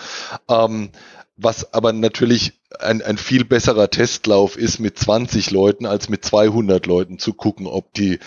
Ähm, 0.50 0.90
was 1.38 1.74
aber 1.74 1.94
natürlich 1.94 2.54
ein, 2.80 3.02
ein 3.02 3.18
viel 3.18 3.46
besserer 3.46 3.90
Testlauf 3.90 4.58
ist, 4.58 4.80
mit 4.80 4.98
20 4.98 5.52
Leuten 5.52 5.86
als 5.86 6.10
mit 6.10 6.26
200 6.26 6.86
Leuten 6.86 7.20
zu 7.20 7.34
gucken, 7.34 7.68
ob 7.68 7.94
die 7.94 8.20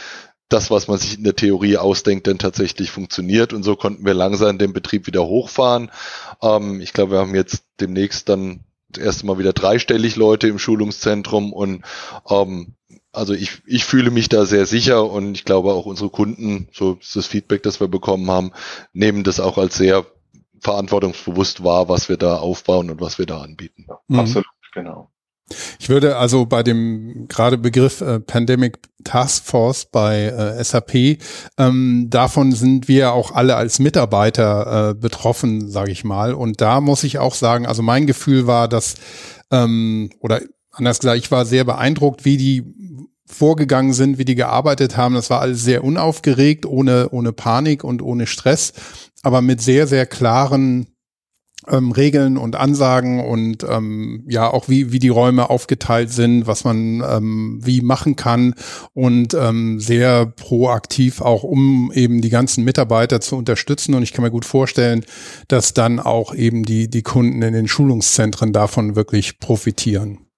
das, 0.49 0.71
was 0.71 0.89
man 0.89 0.99
sich 0.99 1.17
in 1.17 1.25
der 1.25 1.37
Theorie 1.37 1.77
ausdenkt, 1.77 2.27
denn 2.27 2.39
tatsächlich 2.39 2.91
funktioniert. 2.91 3.53
Und 3.53 3.63
so 3.63 3.77
konnten 3.77 4.05
wir 4.05 4.15
langsam 4.15 4.59
den 4.59 4.73
Betrieb 4.73 5.07
wieder 5.07 5.25
hochfahren. 5.25 5.91
Ähm, 6.43 6.81
ich 6.81 6.93
glaube, 6.93 7.13
wir 7.13 7.19
haben 7.19 7.35
jetzt 7.35 7.65
demnächst 7.81 8.29
dann 8.29 8.65
das 8.89 9.05
erste 9.05 9.27
Mal 9.27 9.39
wieder 9.39 9.53
dreistellig 9.53 10.17
Leute 10.17 10.49
im 10.49 10.59
Schulungszentrum 10.59 11.53
und 11.53 11.85
ähm, 12.29 12.75
also 13.13 13.35
ich, 13.35 13.63
ich 13.67 13.85
fühle 13.85 14.11
mich 14.11 14.29
da 14.29 14.47
sehr 14.47 14.67
sicher 14.67 15.09
und 15.09 15.35
ich 15.35 15.45
glaube 15.45 15.73
auch 15.73 15.87
unsere 15.87 16.11
Kunden, 16.11 16.69
so 16.73 16.99
ist 17.01 17.17
das 17.17 17.27
Feedback, 17.27 17.63
das 17.63 17.81
wir 17.81 17.89
bekommen 17.89 18.31
haben, 18.31 18.53
nehmen 18.93 19.25
das 19.25 19.41
auch 19.41 19.59
als 19.59 19.77
sehr 19.77 20.07
verantwortungsbewusst 20.61 21.65
wahr, 21.65 21.89
was 21.89 22.09
wir 22.09 22.17
da 22.17 22.37
aufbauen 22.37 22.91
und 22.91 23.01
was 23.01 23.19
wir 23.19 23.27
da 23.27 23.41
anbieten. 23.41 23.87
Ja, 23.89 23.99
mhm. 24.09 24.21
Absolut, 24.21 24.47
genau. 24.73 25.11
Ich 25.79 25.89
würde 25.89 26.17
also 26.17 26.47
bei 26.47 26.63
dem 26.63 27.27
gerade 27.29 27.59
Begriff 27.59 28.01
äh, 28.01 28.21
Pandemic 28.21 28.79
Task 29.03 29.45
Force 29.45 29.87
bei 29.87 30.27
äh, 30.27 30.63
SAP, 30.63 31.19
ähm, 31.59 32.07
davon 32.09 32.53
sind 32.53 32.87
wir 32.87 33.13
auch 33.13 33.33
alle 33.33 33.57
als 33.57 33.81
Mitarbeiter 33.81 34.91
äh, 34.91 34.95
betroffen, 34.95 35.69
sage 35.69 35.91
ich 35.91 36.05
mal. 36.05 36.35
Und 36.35 36.61
da 36.61 36.81
muss 36.81 37.03
ich 37.03 37.19
auch 37.19 37.35
sagen, 37.35 37.67
also 37.67 37.83
mein 37.83 38.07
Gefühl 38.07 38.47
war, 38.47 38.69
dass 38.69 38.95
ähm, 39.51 40.11
oder 40.21 40.41
anders 40.73 41.01
gesagt, 41.01 41.19
ich 41.19 41.31
war 41.31 41.45
sehr 41.45 41.65
beeindruckt, 41.65 42.25
wie 42.25 42.37
die 42.37 42.65
vorgegangen 43.31 43.93
sind, 43.93 44.19
wie 44.19 44.25
die 44.25 44.35
gearbeitet 44.35 44.97
haben. 44.97 45.15
Das 45.15 45.31
war 45.31 45.41
alles 45.41 45.63
sehr 45.63 45.85
unaufgeregt, 45.85 46.67
ohne, 46.67 47.09
ohne 47.11 47.33
Panik 47.33 47.85
und 47.85 48.03
ohne 48.03 48.27
Stress, 48.27 48.73
aber 49.23 49.43
mit 49.43 49.61
sehr, 49.61 49.87
sehr 49.87 50.07
klaren 50.07 50.87
ähm, 51.69 51.93
Regeln 51.93 52.37
und 52.37 52.57
Ansagen 52.57 53.21
und 53.21 53.65
ähm, 53.69 54.25
ja 54.29 54.51
auch 54.51 54.69
wie 54.69 54.93
wie 54.93 54.99
die 54.99 55.09
Räume 55.09 55.51
aufgeteilt 55.51 56.11
sind, 56.11 56.47
was 56.47 56.65
man 56.65 57.03
ähm, 57.07 57.61
wie 57.63 57.83
machen 57.83 58.17
kann 58.17 58.55
und 58.95 59.35
ähm, 59.35 59.79
sehr 59.79 60.27
proaktiv 60.27 61.21
auch 61.21 61.43
um 61.43 61.93
eben 61.95 62.21
die 62.21 62.31
ganzen 62.31 62.65
Mitarbeiter 62.65 63.21
zu 63.21 63.37
unterstützen 63.37 63.95
und 63.95 64.03
ich 64.03 64.13
kann 64.13 64.25
mir 64.25 64.31
gut 64.31 64.45
vorstellen, 64.45 65.05
dass 65.49 65.75
dann 65.75 66.01
auch 66.01 66.35
eben 66.35 66.65
die 66.65 66.89
die 66.89 67.03
Kunden 67.03 67.43
in 67.43 67.53
den 67.53 67.69
Schulungszentren 67.69 68.53
davon 68.53 68.97
wirklich 68.97 69.39
profitieren. 69.39 70.30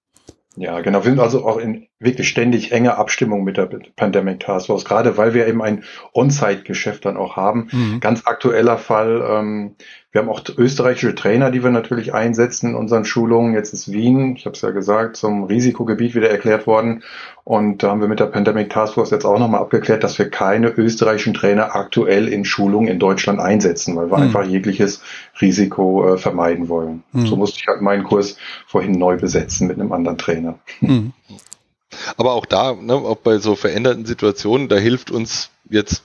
Ja, 0.56 0.80
genau. 0.80 0.98
Wir 1.04 1.10
sind 1.10 1.20
also 1.20 1.46
auch 1.46 1.56
in 1.56 1.86
wirklich 1.98 2.28
ständig 2.28 2.72
enge 2.72 2.96
Abstimmung 2.96 3.42
mit 3.42 3.56
der 3.56 3.70
Pandemic 3.96 4.40
Task 4.40 4.66
Force, 4.66 4.84
gerade 4.84 5.16
weil 5.16 5.32
wir 5.32 5.46
eben 5.46 5.62
ein 5.62 5.84
On-Site-Geschäft 6.12 7.06
dann 7.06 7.16
auch 7.16 7.36
haben. 7.36 7.68
Mhm. 7.72 8.00
Ganz 8.00 8.26
aktueller 8.26 8.76
Fall, 8.76 9.24
ähm, 9.26 9.76
wir 10.12 10.20
haben 10.20 10.28
auch 10.28 10.42
österreichische 10.58 11.14
Trainer, 11.14 11.50
die 11.50 11.64
wir 11.64 11.70
natürlich 11.70 12.12
einsetzen 12.12 12.70
in 12.70 12.74
unseren 12.74 13.06
Schulungen. 13.06 13.54
Jetzt 13.54 13.72
ist 13.72 13.90
Wien, 13.90 14.36
ich 14.36 14.44
habe 14.44 14.54
es 14.54 14.60
ja 14.60 14.70
gesagt, 14.70 15.16
zum 15.16 15.44
Risikogebiet 15.44 16.14
wieder 16.14 16.28
erklärt 16.28 16.66
worden. 16.66 17.02
Und 17.44 17.82
da 17.82 17.88
haben 17.88 18.02
wir 18.02 18.08
mit 18.08 18.20
der 18.20 18.26
Pandemic 18.26 18.68
Task 18.68 18.92
Force 18.92 19.10
jetzt 19.10 19.24
auch 19.24 19.38
nochmal 19.38 19.62
abgeklärt, 19.62 20.04
dass 20.04 20.18
wir 20.18 20.28
keine 20.28 20.68
österreichischen 20.68 21.32
Trainer 21.32 21.74
aktuell 21.74 22.28
in 22.28 22.44
Schulungen 22.44 22.88
in 22.88 22.98
Deutschland 22.98 23.40
einsetzen, 23.40 23.96
weil 23.96 24.10
wir 24.10 24.18
mhm. 24.18 24.24
einfach 24.24 24.44
jegliches 24.44 25.00
Risiko 25.40 26.14
äh, 26.14 26.18
vermeiden 26.18 26.68
wollen. 26.68 27.04
Mhm. 27.12 27.26
So 27.26 27.36
musste 27.36 27.60
ich 27.60 27.66
halt 27.66 27.80
meinen 27.80 28.04
Kurs 28.04 28.36
vorhin 28.66 28.92
neu 28.92 29.16
besetzen 29.16 29.66
mit 29.66 29.80
einem 29.80 29.92
anderen 29.92 30.18
Trainer. 30.18 30.58
Mhm. 30.80 31.12
Aber 32.18 32.32
auch 32.32 32.46
da, 32.46 32.74
ne, 32.74 32.94
auch 32.94 33.16
bei 33.16 33.38
so 33.38 33.54
veränderten 33.54 34.04
Situationen, 34.04 34.68
da 34.68 34.76
hilft 34.76 35.10
uns 35.10 35.50
jetzt 35.70 36.02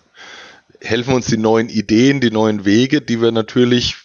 helfen 0.82 1.14
uns 1.14 1.28
die 1.28 1.38
neuen 1.38 1.70
Ideen, 1.70 2.22
die 2.22 2.32
neuen 2.32 2.66
Wege, 2.66 3.02
die 3.02 3.22
wir 3.22 3.32
natürlich 3.32 3.96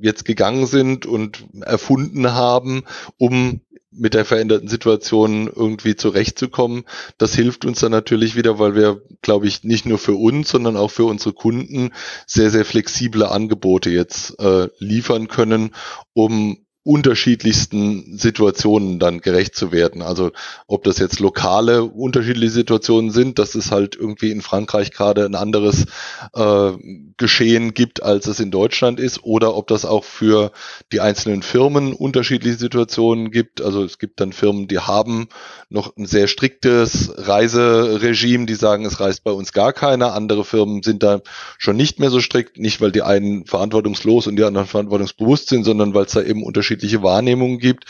jetzt 0.00 0.24
gegangen 0.24 0.66
sind 0.66 1.06
und 1.06 1.44
erfunden 1.60 2.32
haben, 2.32 2.84
um 3.18 3.60
mit 3.92 4.14
der 4.14 4.24
veränderten 4.24 4.68
Situation 4.68 5.48
irgendwie 5.54 5.96
zurechtzukommen. 5.96 6.84
Das 7.18 7.34
hilft 7.34 7.64
uns 7.64 7.80
dann 7.80 7.92
natürlich 7.92 8.36
wieder, 8.36 8.58
weil 8.58 8.74
wir, 8.74 9.02
glaube 9.20 9.46
ich, 9.46 9.64
nicht 9.64 9.84
nur 9.86 9.98
für 9.98 10.14
uns, 10.14 10.48
sondern 10.48 10.76
auch 10.76 10.90
für 10.90 11.04
unsere 11.04 11.34
Kunden 11.34 11.90
sehr, 12.26 12.50
sehr 12.50 12.64
flexible 12.64 13.24
Angebote 13.24 13.90
jetzt 13.90 14.38
äh, 14.40 14.68
liefern 14.78 15.28
können, 15.28 15.74
um 16.14 16.64
unterschiedlichsten 16.84 18.18
Situationen 18.18 18.98
dann 18.98 19.20
gerecht 19.20 19.54
zu 19.54 19.70
werden. 19.70 20.02
Also 20.02 20.32
ob 20.66 20.82
das 20.82 20.98
jetzt 20.98 21.20
lokale 21.20 21.84
unterschiedliche 21.84 22.50
Situationen 22.50 23.12
sind, 23.12 23.38
dass 23.38 23.54
es 23.54 23.70
halt 23.70 23.94
irgendwie 23.94 24.32
in 24.32 24.42
Frankreich 24.42 24.90
gerade 24.90 25.24
ein 25.24 25.36
anderes 25.36 25.86
äh, 26.34 26.72
Geschehen 27.18 27.72
gibt, 27.74 28.02
als 28.02 28.26
es 28.26 28.40
in 28.40 28.50
Deutschland 28.50 28.98
ist, 28.98 29.22
oder 29.22 29.54
ob 29.54 29.68
das 29.68 29.84
auch 29.84 30.02
für 30.02 30.50
die 30.90 31.00
einzelnen 31.00 31.42
Firmen 31.42 31.92
unterschiedliche 31.92 32.56
Situationen 32.56 33.30
gibt. 33.30 33.62
Also 33.62 33.84
es 33.84 34.00
gibt 34.00 34.18
dann 34.18 34.32
Firmen, 34.32 34.66
die 34.66 34.80
haben 34.80 35.28
noch 35.68 35.96
ein 35.96 36.06
sehr 36.06 36.26
striktes 36.26 37.12
Reiseregime, 37.16 38.46
die 38.46 38.54
sagen, 38.54 38.84
es 38.86 38.98
reist 38.98 39.22
bei 39.22 39.30
uns 39.30 39.52
gar 39.52 39.72
keiner. 39.72 40.14
Andere 40.14 40.44
Firmen 40.44 40.82
sind 40.82 41.04
da 41.04 41.20
schon 41.58 41.76
nicht 41.76 42.00
mehr 42.00 42.10
so 42.10 42.18
strikt, 42.18 42.58
nicht 42.58 42.80
weil 42.80 42.90
die 42.90 43.02
einen 43.02 43.46
verantwortungslos 43.46 44.26
und 44.26 44.34
die 44.34 44.42
anderen 44.42 44.66
verantwortungsbewusst 44.66 45.48
sind, 45.48 45.62
sondern 45.62 45.94
weil 45.94 46.06
es 46.06 46.12
da 46.12 46.22
eben 46.22 46.42
unterschiedliche 46.42 46.71
unterschiedliche 46.72 47.02
Wahrnehmungen 47.02 47.58
gibt 47.58 47.84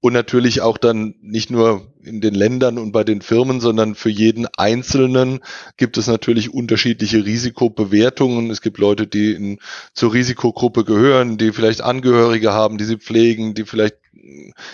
und 0.00 0.12
natürlich 0.12 0.60
auch 0.60 0.78
dann 0.78 1.14
nicht 1.20 1.50
nur 1.50 1.92
in 2.02 2.20
den 2.20 2.34
Ländern 2.34 2.78
und 2.78 2.92
bei 2.92 3.04
den 3.04 3.20
Firmen, 3.20 3.60
sondern 3.60 3.94
für 3.94 4.10
jeden 4.10 4.46
Einzelnen 4.56 5.40
gibt 5.76 5.98
es 5.98 6.06
natürlich 6.06 6.54
unterschiedliche 6.54 7.24
Risikobewertungen. 7.24 8.50
Es 8.50 8.62
gibt 8.62 8.78
Leute, 8.78 9.06
die 9.06 9.32
in, 9.32 9.58
zur 9.92 10.14
Risikogruppe 10.14 10.84
gehören, 10.84 11.36
die 11.36 11.52
vielleicht 11.52 11.82
Angehörige 11.82 12.52
haben, 12.52 12.78
die 12.78 12.84
sie 12.84 12.96
pflegen, 12.96 13.54
die 13.54 13.64
vielleicht 13.64 13.96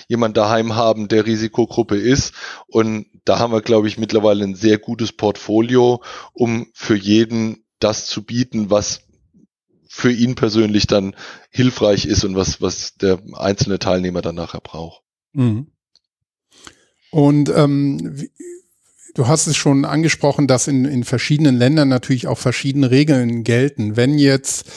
jemand 0.08 0.36
daheim 0.36 0.74
haben, 0.74 1.08
der 1.08 1.26
Risikogruppe 1.26 1.96
ist. 1.96 2.34
Und 2.66 3.06
da 3.24 3.38
haben 3.38 3.52
wir, 3.52 3.62
glaube 3.62 3.88
ich, 3.88 3.98
mittlerweile 3.98 4.44
ein 4.44 4.54
sehr 4.54 4.78
gutes 4.78 5.12
Portfolio, 5.12 6.02
um 6.32 6.66
für 6.74 6.96
jeden 6.96 7.64
das 7.78 8.06
zu 8.06 8.22
bieten, 8.22 8.70
was 8.70 9.00
für 9.86 10.10
ihn 10.10 10.34
persönlich 10.34 10.86
dann 10.86 11.14
hilfreich 11.50 12.06
ist 12.06 12.24
und 12.24 12.36
was, 12.36 12.60
was 12.60 12.94
der 12.96 13.20
einzelne 13.34 13.78
Teilnehmer 13.78 14.22
dann 14.22 14.34
nachher 14.34 14.60
braucht. 14.60 15.02
Mhm. 15.32 15.68
Und 17.10 17.48
ähm, 17.50 18.28
du 19.14 19.28
hast 19.28 19.46
es 19.46 19.56
schon 19.56 19.84
angesprochen, 19.84 20.46
dass 20.46 20.66
in, 20.66 20.84
in 20.84 21.04
verschiedenen 21.04 21.56
Ländern 21.56 21.88
natürlich 21.88 22.26
auch 22.26 22.38
verschiedene 22.38 22.90
Regeln 22.90 23.44
gelten. 23.44 23.96
Wenn 23.96 24.18
jetzt 24.18 24.70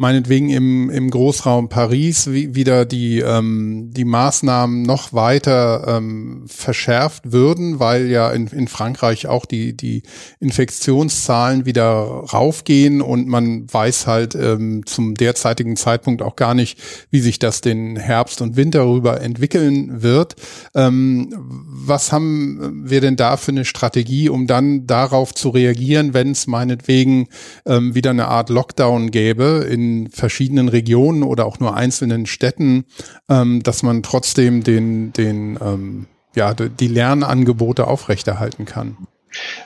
meinetwegen 0.00 0.48
im, 0.48 0.88
im 0.88 1.10
Großraum 1.10 1.68
Paris 1.68 2.32
wie, 2.32 2.54
wieder 2.54 2.86
die, 2.86 3.18
ähm, 3.18 3.90
die 3.92 4.06
Maßnahmen 4.06 4.80
noch 4.80 5.12
weiter 5.12 5.98
ähm, 5.98 6.44
verschärft 6.46 7.32
würden, 7.32 7.80
weil 7.80 8.06
ja 8.06 8.30
in, 8.30 8.46
in 8.46 8.66
Frankreich 8.66 9.26
auch 9.26 9.44
die, 9.44 9.76
die 9.76 10.02
Infektionszahlen 10.38 11.66
wieder 11.66 11.84
raufgehen 11.84 13.02
und 13.02 13.28
man 13.28 13.70
weiß 13.70 14.06
halt 14.06 14.34
ähm, 14.34 14.86
zum 14.86 15.16
derzeitigen 15.16 15.76
Zeitpunkt 15.76 16.22
auch 16.22 16.34
gar 16.34 16.54
nicht, 16.54 16.78
wie 17.10 17.20
sich 17.20 17.38
das 17.38 17.60
den 17.60 17.96
Herbst 17.96 18.40
und 18.40 18.56
Winter 18.56 18.86
rüber 18.86 19.20
entwickeln 19.20 20.02
wird. 20.02 20.34
Ähm, 20.74 21.28
was 21.36 22.10
haben 22.10 22.88
wir 22.88 23.02
denn 23.02 23.16
da 23.16 23.36
für 23.36 23.50
eine 23.50 23.66
Strategie, 23.66 24.30
um 24.30 24.46
dann 24.46 24.86
darauf 24.86 25.34
zu 25.34 25.50
reagieren, 25.50 26.14
wenn 26.14 26.30
es 26.30 26.46
meinetwegen 26.46 27.28
ähm, 27.66 27.94
wieder 27.94 28.08
eine 28.08 28.28
Art 28.28 28.48
Lockdown 28.48 29.10
gäbe 29.10 29.66
in 29.68 29.89
verschiedenen 30.10 30.68
Regionen 30.68 31.22
oder 31.22 31.46
auch 31.46 31.60
nur 31.60 31.76
einzelnen 31.76 32.26
Städten, 32.26 32.84
ähm, 33.28 33.62
dass 33.62 33.82
man 33.82 34.02
trotzdem 34.02 34.62
den, 34.62 35.12
den, 35.12 35.58
ähm, 35.62 36.06
ja, 36.34 36.54
die 36.54 36.88
Lernangebote 36.88 37.86
aufrechterhalten 37.86 38.64
kann. 38.64 38.96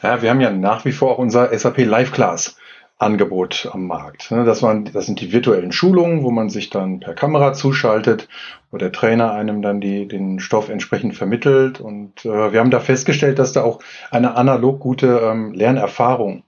Ja, 0.02 0.22
wir 0.22 0.30
haben 0.30 0.40
ja 0.40 0.50
nach 0.50 0.84
wie 0.84 0.92
vor 0.92 1.12
auch 1.12 1.18
unser 1.18 1.56
SAP 1.56 1.78
Live 1.84 2.12
Class. 2.12 2.56
Angebot 2.96 3.68
am 3.72 3.86
Markt. 3.86 4.30
Ne? 4.30 4.44
Das, 4.44 4.62
waren, 4.62 4.84
das 4.92 5.06
sind 5.06 5.20
die 5.20 5.32
virtuellen 5.32 5.72
Schulungen, 5.72 6.22
wo 6.22 6.30
man 6.30 6.48
sich 6.48 6.70
dann 6.70 7.00
per 7.00 7.14
Kamera 7.14 7.52
zuschaltet, 7.52 8.28
wo 8.70 8.78
der 8.78 8.92
Trainer 8.92 9.32
einem 9.32 9.62
dann 9.62 9.80
die, 9.80 10.06
den 10.06 10.38
Stoff 10.38 10.68
entsprechend 10.68 11.16
vermittelt. 11.16 11.80
Und 11.80 12.24
äh, 12.24 12.52
wir 12.52 12.60
haben 12.60 12.70
da 12.70 12.80
festgestellt, 12.80 13.38
dass 13.38 13.52
da 13.52 13.62
auch 13.62 13.80
eine 14.10 14.36
analog 14.36 14.78
gute 14.78 15.20
ähm, 15.24 15.52
Lernerfahrung 15.52 16.44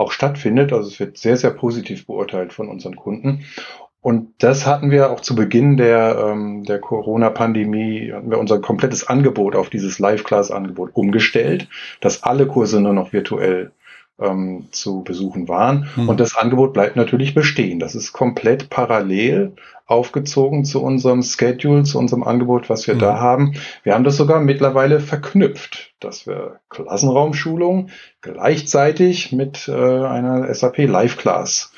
auch 0.00 0.12
stattfindet. 0.12 0.72
Also 0.72 0.88
es 0.88 0.98
wird 0.98 1.18
sehr, 1.18 1.36
sehr 1.36 1.50
positiv 1.50 2.06
beurteilt 2.06 2.52
von 2.52 2.68
unseren 2.68 2.96
Kunden. 2.96 3.44
Und 4.02 4.32
das 4.38 4.66
hatten 4.66 4.90
wir 4.90 5.10
auch 5.10 5.20
zu 5.20 5.34
Beginn 5.34 5.76
der, 5.76 6.30
ähm, 6.30 6.64
der 6.64 6.78
Corona-Pandemie, 6.78 8.12
hatten 8.12 8.30
wir 8.30 8.38
unser 8.38 8.58
komplettes 8.58 9.06
Angebot 9.06 9.54
auf 9.54 9.68
dieses 9.68 9.98
Live-Class-Angebot 9.98 10.90
umgestellt, 10.94 11.68
dass 12.00 12.22
alle 12.22 12.46
Kurse 12.46 12.80
nur 12.80 12.94
noch 12.94 13.12
virtuell 13.12 13.72
ähm, 14.18 14.68
zu 14.70 15.02
besuchen 15.02 15.48
waren. 15.48 15.88
Mhm. 15.96 16.08
Und 16.08 16.20
das 16.20 16.36
Angebot 16.36 16.72
bleibt 16.72 16.96
natürlich 16.96 17.34
bestehen. 17.34 17.78
Das 17.78 17.94
ist 17.94 18.12
komplett 18.12 18.70
parallel 18.70 19.52
aufgezogen 19.90 20.64
zu 20.64 20.82
unserem 20.82 21.22
Schedule, 21.22 21.82
zu 21.82 21.98
unserem 21.98 22.22
Angebot, 22.22 22.70
was 22.70 22.86
wir 22.86 22.94
mhm. 22.94 23.00
da 23.00 23.20
haben. 23.20 23.54
Wir 23.82 23.94
haben 23.94 24.04
das 24.04 24.16
sogar 24.16 24.40
mittlerweile 24.40 25.00
verknüpft, 25.00 25.92
dass 26.00 26.26
wir 26.26 26.60
Klassenraumschulung 26.68 27.90
gleichzeitig 28.20 29.32
mit 29.32 29.68
äh, 29.68 29.72
einer 29.72 30.52
SAP 30.54 30.78
Live 30.78 31.16
Class 31.16 31.72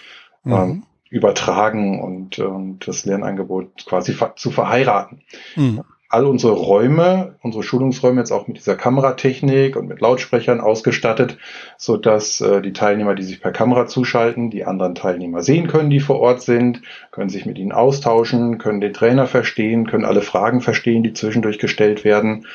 mhm. 0.45 0.53
ähm, 0.53 0.83
übertragen 1.09 2.03
und, 2.03 2.39
und 2.39 2.87
das 2.87 3.05
Lernangebot 3.05 3.87
quasi 3.87 4.17
zu 4.37 4.51
verheiraten. 4.51 5.23
Mhm 5.57 5.83
all 6.13 6.27
unsere 6.27 6.53
Räume, 6.53 7.37
unsere 7.41 7.63
Schulungsräume 7.63 8.21
jetzt 8.21 8.33
auch 8.33 8.47
mit 8.47 8.59
dieser 8.59 8.77
Kameratechnik 8.77 9.77
und 9.77 9.89
mit 9.89 10.03
Lautsprechern 10.03 10.61
ausgestattet, 10.61 11.39
so 11.79 11.97
dass 11.97 12.43
äh, 12.43 12.61
die 12.61 12.75
Teilnehmer, 12.75 13.15
die 13.15 13.23
sich 13.23 13.41
per 13.41 13.51
Kamera 13.51 13.87
zuschalten, 13.87 14.51
die 14.51 14.67
anderen 14.67 14.95
Teilnehmer 14.95 15.43
sehen 15.43 15.69
können, 15.69 15.89
die 15.89 16.01
vor 16.01 16.21
Ort 16.21 16.43
sind, 16.43 16.83
können 17.13 17.31
sich 17.31 17.47
mit 17.47 17.59
ihnen 17.59 17.73
austauschen, 17.73 18.59
können 18.59 18.83
den 18.83 18.93
Trainer 18.93 19.27
verstehen, 19.27 19.87
können 19.87 20.05
alle 20.05 20.21
Fragen 20.21 20.61
verstehen, 20.61 21.03
die 21.03 21.15
zwischendurch 21.15 21.59
gestellt 21.59 22.05
werden, 22.05 22.47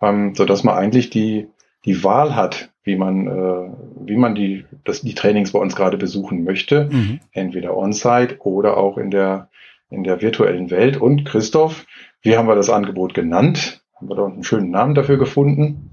ähm, 0.00 0.34
so 0.34 0.46
dass 0.46 0.64
man 0.64 0.76
eigentlich 0.76 1.10
die 1.10 1.48
die 1.84 2.04
Wahl 2.04 2.34
hat, 2.34 2.70
wie 2.84 2.96
man 2.96 3.26
äh, 3.26 3.70
wie 4.06 4.16
man 4.16 4.34
die 4.34 4.64
das, 4.84 5.02
die 5.02 5.14
Trainings 5.14 5.52
bei 5.52 5.58
uns 5.58 5.76
gerade 5.76 5.98
besuchen 5.98 6.44
möchte, 6.44 6.88
mhm. 6.90 7.20
entweder 7.32 7.76
on-site 7.76 8.36
oder 8.38 8.78
auch 8.78 8.96
in 8.96 9.10
der 9.10 9.48
in 9.92 10.04
der 10.04 10.20
virtuellen 10.20 10.70
Welt. 10.70 10.96
Und 10.96 11.24
Christoph, 11.24 11.86
wie 12.22 12.36
haben 12.36 12.48
wir 12.48 12.54
das 12.54 12.70
Angebot 12.70 13.14
genannt? 13.14 13.82
Haben 13.94 14.08
wir 14.08 14.16
da 14.16 14.26
einen 14.26 14.44
schönen 14.44 14.70
Namen 14.70 14.94
dafür 14.94 15.18
gefunden? 15.18 15.92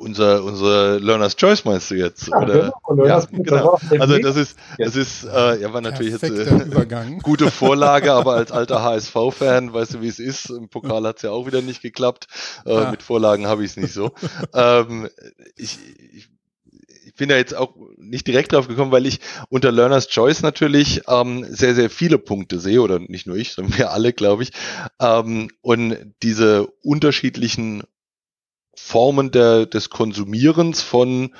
unser, 0.00 0.42
unser 0.42 0.98
Learner's 0.98 1.36
Choice 1.36 1.64
meinst 1.64 1.90
du 1.90 1.94
jetzt? 1.94 2.28
Ja, 2.28 2.38
oder? 2.38 2.72
Genau, 2.88 3.06
ja, 3.06 3.22
genau. 3.30 3.78
Also 3.98 4.18
das 4.18 4.36
ist, 4.36 4.58
das 4.78 4.96
ist, 4.96 5.24
äh, 5.24 5.60
ja, 5.60 5.72
war 5.72 5.80
natürlich 5.80 6.14
jetzt 6.14 6.24
äh, 6.24 7.18
gute 7.22 7.50
Vorlage, 7.50 8.12
aber 8.12 8.34
als 8.34 8.50
alter 8.50 8.82
HSV-Fan, 8.82 9.72
weißt 9.72 9.94
du, 9.94 10.00
wie 10.00 10.08
es 10.08 10.18
ist. 10.18 10.50
Im 10.50 10.68
Pokal 10.68 11.06
hat 11.06 11.16
es 11.16 11.22
ja 11.22 11.30
auch 11.30 11.46
wieder 11.46 11.62
nicht 11.62 11.82
geklappt. 11.82 12.26
Äh, 12.64 12.74
ja. 12.74 12.90
Mit 12.90 13.02
Vorlagen 13.02 13.46
habe 13.46 13.64
ich 13.64 13.72
es 13.72 13.76
nicht 13.76 13.92
so. 13.92 14.12
ähm, 14.54 15.08
ich, 15.56 15.78
ich 16.12 16.29
ich 16.29 16.29
bin 17.20 17.28
da 17.28 17.36
jetzt 17.36 17.54
auch 17.54 17.74
nicht 17.98 18.26
direkt 18.26 18.52
drauf 18.52 18.66
gekommen, 18.66 18.92
weil 18.92 19.04
ich 19.04 19.20
unter 19.50 19.70
Learner's 19.70 20.08
Choice 20.08 20.40
natürlich 20.40 21.02
ähm, 21.06 21.44
sehr, 21.44 21.74
sehr 21.74 21.90
viele 21.90 22.16
Punkte 22.16 22.58
sehe, 22.58 22.80
oder 22.80 22.98
nicht 22.98 23.26
nur 23.26 23.36
ich, 23.36 23.52
sondern 23.52 23.76
wir 23.76 23.90
alle, 23.90 24.14
glaube 24.14 24.42
ich. 24.42 24.52
Ähm, 24.98 25.50
und 25.60 26.14
diese 26.22 26.66
unterschiedlichen 26.82 27.82
Formen 28.74 29.30
der, 29.32 29.66
des 29.66 29.90
Konsumierens 29.90 30.80
von 30.80 31.34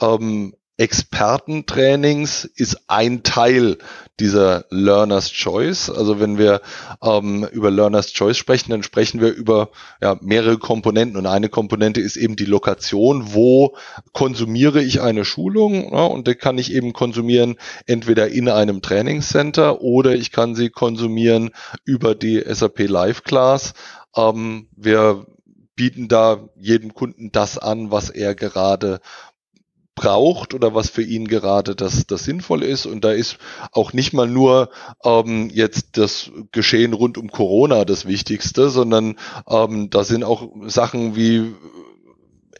ähm, 0.00 0.54
Expertentrainings 0.78 2.44
ist 2.44 2.82
ein 2.86 3.22
Teil 3.22 3.78
dieser 4.20 4.66
Learner's 4.70 5.32
Choice. 5.32 5.88
Also 5.88 6.20
wenn 6.20 6.36
wir 6.36 6.60
ähm, 7.02 7.46
über 7.50 7.70
Learner's 7.70 8.12
Choice 8.12 8.36
sprechen, 8.36 8.70
dann 8.70 8.82
sprechen 8.82 9.20
wir 9.20 9.32
über 9.32 9.70
ja, 10.02 10.18
mehrere 10.20 10.58
Komponenten 10.58 11.16
und 11.16 11.26
eine 11.26 11.48
Komponente 11.48 12.00
ist 12.00 12.16
eben 12.16 12.36
die 12.36 12.44
Lokation, 12.44 13.32
wo 13.34 13.74
konsumiere 14.12 14.82
ich 14.82 15.00
eine 15.00 15.24
Schulung 15.24 15.92
ja, 15.92 16.04
und 16.04 16.28
die 16.28 16.34
kann 16.34 16.58
ich 16.58 16.72
eben 16.72 16.92
konsumieren 16.92 17.56
entweder 17.86 18.28
in 18.28 18.48
einem 18.48 18.82
Trainingscenter 18.82 19.80
oder 19.80 20.14
ich 20.14 20.30
kann 20.30 20.54
sie 20.54 20.68
konsumieren 20.68 21.50
über 21.84 22.14
die 22.14 22.42
SAP 22.46 22.80
Live 22.88 23.22
Class. 23.22 23.72
Ähm, 24.14 24.68
wir 24.76 25.26
bieten 25.76 26.08
da 26.08 26.48
jedem 26.56 26.94
Kunden 26.94 27.30
das 27.30 27.58
an, 27.58 27.90
was 27.90 28.08
er 28.08 28.34
gerade 28.34 29.00
braucht 29.96 30.54
oder 30.54 30.74
was 30.74 30.90
für 30.90 31.02
ihn 31.02 31.26
gerade 31.26 31.74
das, 31.74 32.06
das 32.06 32.22
sinnvoll 32.22 32.62
ist. 32.62 32.86
Und 32.86 33.04
da 33.04 33.10
ist 33.10 33.38
auch 33.72 33.92
nicht 33.92 34.12
mal 34.12 34.28
nur 34.28 34.68
ähm, 35.02 35.50
jetzt 35.52 35.96
das 35.96 36.30
Geschehen 36.52 36.92
rund 36.92 37.18
um 37.18 37.32
Corona 37.32 37.84
das 37.84 38.06
Wichtigste, 38.06 38.68
sondern 38.68 39.16
ähm, 39.48 39.90
da 39.90 40.04
sind 40.04 40.22
auch 40.22 40.50
Sachen 40.66 41.16
wie 41.16 41.54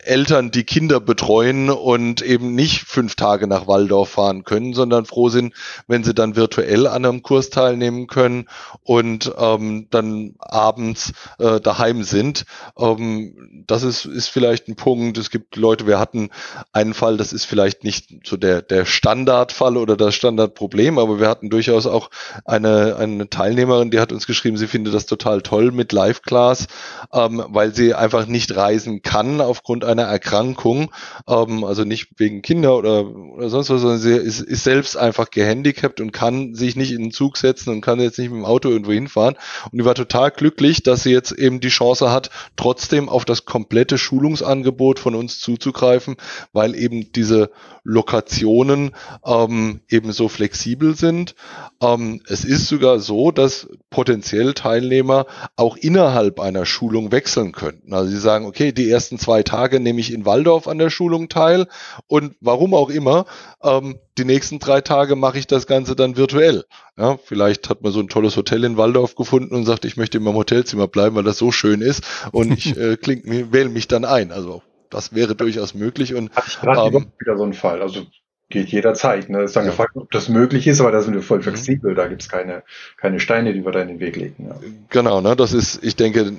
Eltern, 0.07 0.51
die 0.51 0.65
Kinder 0.65 1.01
betreuen 1.01 1.71
und 1.71 2.23
eben 2.23 2.55
nicht 2.55 2.83
fünf 2.83 3.17
Tage 3.17 3.47
nach 3.47 3.67
Waldorf 3.67 4.11
fahren 4.11 4.45
können, 4.45 4.73
sondern 4.75 5.05
froh 5.05 5.29
sind, 5.29 5.55
wenn 5.87 6.05
sie 6.05 6.15
dann 6.15 6.37
virtuell 6.37 6.87
an 6.87 7.05
einem 7.05 7.23
Kurs 7.23 7.51
teilnehmen 7.51 8.07
können 8.07 8.49
und 8.83 9.33
ähm, 9.39 9.89
dann 9.91 10.35
abends 10.39 11.13
äh, 11.39 11.61
daheim 11.61 12.03
sind. 12.03 12.45
Ähm, 12.79 13.65
das 13.67 13.83
ist, 13.83 14.05
ist 14.05 14.29
vielleicht 14.29 14.69
ein 14.69 14.77
Punkt. 14.77 15.19
Es 15.19 15.31
gibt 15.31 15.57
Leute, 15.57 15.87
wir 15.87 15.99
hatten 15.99 16.31
einen 16.73 16.95
Fall, 16.95 17.17
das 17.17 17.33
ist 17.33 17.45
vielleicht 17.45 17.85
nicht 17.85 18.27
so 18.27 18.37
der, 18.37 18.63
der 18.63 18.85
Standardfall 18.85 19.77
oder 19.77 19.97
das 19.97 20.15
Standardproblem, 20.15 20.99
aber 20.99 21.21
wir 21.21 21.29
hatten 21.29 21.51
durchaus 21.51 21.87
auch 21.87 22.11
eine, 22.45 22.97
eine 22.97 23.29
Teilnehmerin, 23.29 23.91
die 23.91 24.01
hat 24.01 24.13
uns 24.13 24.27
geschrieben, 24.27 24.57
sie 24.57 24.69
findet 24.69 24.95
das 24.95 25.07
total 25.07 25.43
toll 25.43 25.73
mit 25.73 25.93
Live-Class, 25.93 26.67
ähm, 27.13 27.45
weil 27.49 27.75
sie 27.75 27.95
einfach 27.95 28.27
nicht 28.27 28.55
reisen 28.55 29.03
kann 29.03 29.41
aufgrund 29.41 29.85
einer 29.85 29.96
einer 29.99 30.09
Erkrankung, 30.09 30.91
ähm, 31.29 31.65
also 31.65 31.85
nicht 31.85 32.09
wegen 32.19 32.43
Kinder 32.43 32.77
oder, 32.77 33.07
oder 33.07 33.49
sonst 33.49 33.71
was, 33.71 33.81
sondern 33.81 33.99
sie 33.99 34.13
ist, 34.13 34.41
ist 34.41 34.65
selbst 34.65 34.97
einfach 34.97 35.31
gehandicapt 35.31 36.01
und 36.01 36.13
kann 36.13 36.55
sich 36.55 36.77
nicht 36.77 36.93
in 36.93 37.03
den 37.03 37.11
Zug 37.13 37.37
setzen 37.37 37.71
und 37.71 37.81
kann 37.81 38.01
jetzt 38.01 38.19
nicht 38.19 38.31
mit 38.31 38.39
dem 38.39 38.45
Auto 38.45 38.69
irgendwo 38.69 38.93
hinfahren. 38.93 39.37
Und 39.71 39.79
die 39.79 39.85
war 39.85 39.95
total 39.95 40.31
glücklich, 40.31 40.83
dass 40.83 41.03
sie 41.03 41.13
jetzt 41.13 41.33
eben 41.33 41.61
die 41.61 41.69
Chance 41.69 42.11
hat, 42.11 42.31
trotzdem 42.57 43.09
auf 43.09 43.25
das 43.25 43.45
komplette 43.45 43.99
Schulungsangebot 43.99 44.99
von 44.99 45.15
uns 45.15 45.41
zuzugreifen, 45.41 46.17
weil 46.53 46.75
eben 46.75 47.13
diese 47.13 47.51
Lokationen 47.87 48.93
ähm, 49.25 49.81
eben 49.89 50.13
so 50.13 50.29
flexibel 50.29 50.97
sind. 50.97 51.35
Ähm, 51.81 52.21
es 52.27 52.45
ist 52.45 52.67
sogar 52.67 52.99
so, 52.99 53.31
dass 53.31 53.69
potenziell 53.91 54.55
Teilnehmer 54.55 55.27
auch 55.55 55.77
innerhalb 55.77 56.41
einer 56.41 56.67
Schulung 56.67 57.13
wechseln 57.13 57.53
könnten. 57.53 57.95
Also 57.95 58.11
sie 58.11 58.19
sagen, 58.19 58.47
okay, 58.47 58.73
die 58.73 58.91
ersten 58.91 59.19
zwei 59.19 59.43
Tage 59.45 59.79
nehme 59.87 60.01
ich 60.01 60.13
in 60.13 60.27
Waldorf 60.27 60.67
an 60.67 60.79
der 60.79 60.91
Schulung 60.91 61.29
teil 61.29 61.67
und 62.09 62.35
warum 62.41 62.75
auch 62.75 62.91
immer, 62.91 63.25
ähm, 63.63 63.99
die 64.19 64.25
nächsten 64.25 64.59
drei 64.59 64.81
Tage 64.81 65.15
mache 65.15 65.39
ich 65.39 65.47
das 65.47 65.67
Ganze 65.67 65.95
dann 65.95 66.17
virtuell. 66.17 66.65
Ja, 66.99 67.19
vielleicht 67.23 67.71
hat 67.71 67.83
man 67.83 67.93
so 67.93 68.01
ein 68.01 68.09
tolles 68.09 68.37
Hotel 68.37 68.65
in 68.65 68.77
Waldorf 68.77 69.15
gefunden 69.15 69.55
und 69.55 69.65
sagt, 69.65 69.85
ich 69.85 69.97
möchte 69.97 70.19
in 70.19 70.25
meinem 70.25 70.35
Hotelzimmer 70.35 70.89
bleiben, 70.89 71.15
weil 71.15 71.23
das 71.23 71.39
so 71.39 71.53
schön 71.53 71.81
ist 71.81 72.05
und 72.33 72.53
ich 72.53 72.77
äh, 72.77 72.97
kling, 72.97 73.53
wähle 73.53 73.69
mich 73.69 73.87
dann 73.87 74.05
ein. 74.05 74.33
Also 74.33 74.63
das 74.91 75.15
wäre 75.15 75.35
durchaus 75.35 75.75
möglich. 75.75 76.15
Und 76.15 76.35
hatte 76.35 76.51
ich 76.51 76.95
ähm, 76.95 77.13
wieder 77.19 77.37
so 77.37 77.45
einen 77.45 77.55
Fall. 77.55 77.83
Also 77.83 78.07
geht 78.49 78.69
jederzeit. 78.69 79.29
Ne? 79.29 79.43
Ist 79.43 79.57
dann 79.57 79.65
ja. 79.65 79.71
gefragt, 79.71 79.93
ob 79.95 80.11
das 80.11 80.29
möglich 80.29 80.67
ist, 80.67 80.81
aber 80.81 80.93
da 80.93 81.01
sind 81.01 81.15
wir 81.15 81.23
voll 81.23 81.39
mhm. 81.39 81.43
flexibel. 81.43 81.95
Da 81.95 82.09
gibt's 82.09 82.29
keine, 82.29 82.63
keine 82.97 83.21
Steine, 83.21 83.53
die 83.53 83.65
wir 83.65 83.73
da 83.73 83.83
in 83.83 83.89
den 83.89 84.01
Weg 84.01 84.17
legen. 84.17 84.47
Ja. 84.49 84.57
Genau, 84.91 85.21
ne? 85.21 85.37
das 85.37 85.53
ist, 85.53 85.83
ich 85.85 85.97
denke, 85.97 86.33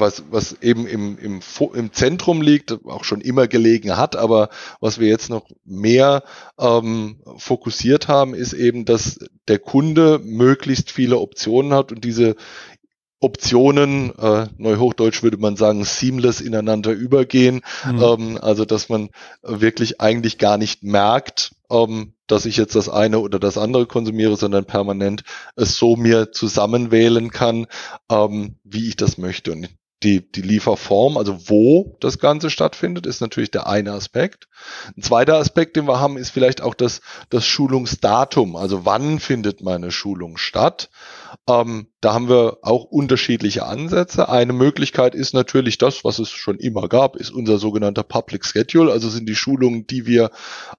was, 0.00 0.24
was 0.30 0.56
eben 0.62 0.86
im, 0.86 1.18
im, 1.18 1.40
im 1.74 1.92
Zentrum 1.92 2.42
liegt, 2.42 2.72
auch 2.86 3.04
schon 3.04 3.20
immer 3.20 3.46
gelegen 3.46 3.96
hat, 3.96 4.16
aber 4.16 4.48
was 4.80 4.98
wir 4.98 5.08
jetzt 5.08 5.30
noch 5.30 5.46
mehr 5.64 6.22
ähm, 6.58 7.20
fokussiert 7.36 8.08
haben, 8.08 8.34
ist 8.34 8.52
eben, 8.52 8.84
dass 8.84 9.18
der 9.48 9.58
Kunde 9.58 10.20
möglichst 10.22 10.90
viele 10.90 11.18
Optionen 11.18 11.74
hat 11.74 11.92
und 11.92 12.04
diese 12.04 12.36
Optionen, 13.22 14.16
äh, 14.18 14.46
neuhochdeutsch 14.56 15.22
würde 15.22 15.36
man 15.36 15.56
sagen, 15.56 15.84
seamless 15.84 16.40
ineinander 16.40 16.92
übergehen. 16.92 17.60
Mhm. 17.84 18.02
Ähm, 18.02 18.38
also 18.40 18.64
dass 18.64 18.88
man 18.88 19.10
wirklich 19.42 20.00
eigentlich 20.00 20.38
gar 20.38 20.56
nicht 20.56 20.82
merkt, 20.82 21.54
ähm, 21.70 22.14
dass 22.26 22.46
ich 22.46 22.56
jetzt 22.56 22.74
das 22.76 22.88
eine 22.88 23.18
oder 23.20 23.38
das 23.38 23.58
andere 23.58 23.86
konsumiere, 23.86 24.36
sondern 24.36 24.64
permanent 24.64 25.24
es 25.54 25.76
so 25.76 25.96
mir 25.96 26.32
zusammenwählen 26.32 27.30
kann, 27.30 27.66
ähm, 28.10 28.56
wie 28.64 28.88
ich 28.88 28.96
das 28.96 29.18
möchte. 29.18 29.52
Und 29.52 29.68
die, 30.02 30.30
die 30.32 30.42
Lieferform, 30.42 31.18
also 31.18 31.48
wo 31.48 31.96
das 32.00 32.18
Ganze 32.18 32.48
stattfindet, 32.48 33.06
ist 33.06 33.20
natürlich 33.20 33.50
der 33.50 33.66
eine 33.66 33.92
Aspekt. 33.92 34.48
Ein 34.96 35.02
zweiter 35.02 35.36
Aspekt, 35.36 35.76
den 35.76 35.86
wir 35.86 36.00
haben, 36.00 36.16
ist 36.16 36.30
vielleicht 36.30 36.62
auch 36.62 36.74
das, 36.74 37.02
das 37.28 37.44
Schulungsdatum. 37.44 38.56
Also 38.56 38.86
wann 38.86 39.20
findet 39.20 39.62
meine 39.62 39.90
Schulung 39.90 40.38
statt? 40.38 40.90
Ähm, 41.46 41.88
da 42.00 42.14
haben 42.14 42.28
wir 42.28 42.58
auch 42.62 42.84
unterschiedliche 42.84 43.66
Ansätze. 43.66 44.28
Eine 44.30 44.54
Möglichkeit 44.54 45.14
ist 45.14 45.34
natürlich 45.34 45.76
das, 45.76 46.02
was 46.02 46.18
es 46.18 46.30
schon 46.30 46.58
immer 46.58 46.88
gab, 46.88 47.16
ist 47.16 47.30
unser 47.30 47.58
sogenannter 47.58 48.02
Public 48.02 48.46
Schedule. 48.46 48.90
Also 48.90 49.10
sind 49.10 49.28
die 49.28 49.36
Schulungen, 49.36 49.86
die 49.86 50.06
wir 50.06 50.30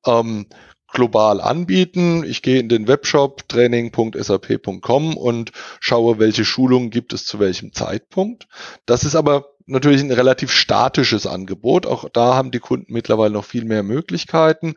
ähm, 0.05 0.47
global 0.91 1.41
anbieten. 1.41 2.23
Ich 2.23 2.41
gehe 2.41 2.59
in 2.59 2.69
den 2.69 2.87
Webshop 2.87 3.47
training.sap.com 3.47 5.17
und 5.17 5.51
schaue, 5.79 6.19
welche 6.19 6.45
Schulungen 6.45 6.89
gibt 6.89 7.13
es 7.13 7.25
zu 7.25 7.39
welchem 7.39 7.73
Zeitpunkt. 7.73 8.47
Das 8.85 9.03
ist 9.03 9.15
aber 9.15 9.51
natürlich 9.71 10.01
ein 10.01 10.11
relativ 10.11 10.51
statisches 10.51 11.25
Angebot. 11.25 11.85
Auch 11.85 12.07
da 12.09 12.35
haben 12.35 12.51
die 12.51 12.59
Kunden 12.59 12.93
mittlerweile 12.93 13.33
noch 13.33 13.45
viel 13.45 13.65
mehr 13.65 13.83
Möglichkeiten. 13.83 14.75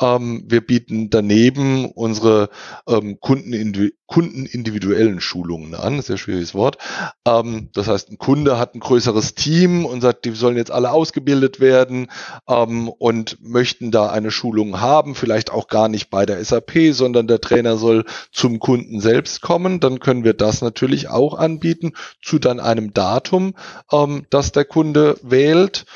Ähm, 0.00 0.44
wir 0.46 0.64
bieten 0.64 1.10
daneben 1.10 1.86
unsere 1.86 2.48
ähm, 2.86 3.18
Kunden 3.20 3.52
kundenindividuellen 4.06 5.20
Schulungen 5.20 5.74
an. 5.74 6.00
Sehr 6.00 6.16
schwieriges 6.16 6.54
Wort. 6.54 6.78
Ähm, 7.26 7.70
das 7.74 7.88
heißt, 7.88 8.10
ein 8.10 8.18
Kunde 8.18 8.58
hat 8.58 8.74
ein 8.74 8.80
größeres 8.80 9.34
Team 9.34 9.84
und 9.84 10.00
sagt, 10.00 10.24
die 10.24 10.30
sollen 10.30 10.56
jetzt 10.56 10.70
alle 10.70 10.92
ausgebildet 10.92 11.60
werden 11.60 12.08
ähm, 12.48 12.88
und 12.88 13.38
möchten 13.40 13.90
da 13.90 14.08
eine 14.10 14.30
Schulung 14.30 14.80
haben, 14.80 15.14
vielleicht 15.14 15.50
auch 15.56 15.68
gar 15.68 15.88
nicht 15.88 16.10
bei 16.10 16.26
der 16.26 16.44
SAP, 16.44 16.92
sondern 16.92 17.26
der 17.26 17.40
Trainer 17.40 17.76
soll 17.76 18.04
zum 18.30 18.58
Kunden 18.60 19.00
selbst 19.00 19.40
kommen. 19.40 19.80
Dann 19.80 19.98
können 19.98 20.22
wir 20.22 20.34
das 20.34 20.62
natürlich 20.62 21.08
auch 21.08 21.34
anbieten 21.34 21.92
zu 22.22 22.38
dann 22.38 22.60
einem 22.60 22.92
Datum, 22.94 23.54
ähm, 23.90 24.26
das 24.30 24.52
der 24.52 24.64
Kunde 24.64 25.18
wählt 25.22 25.86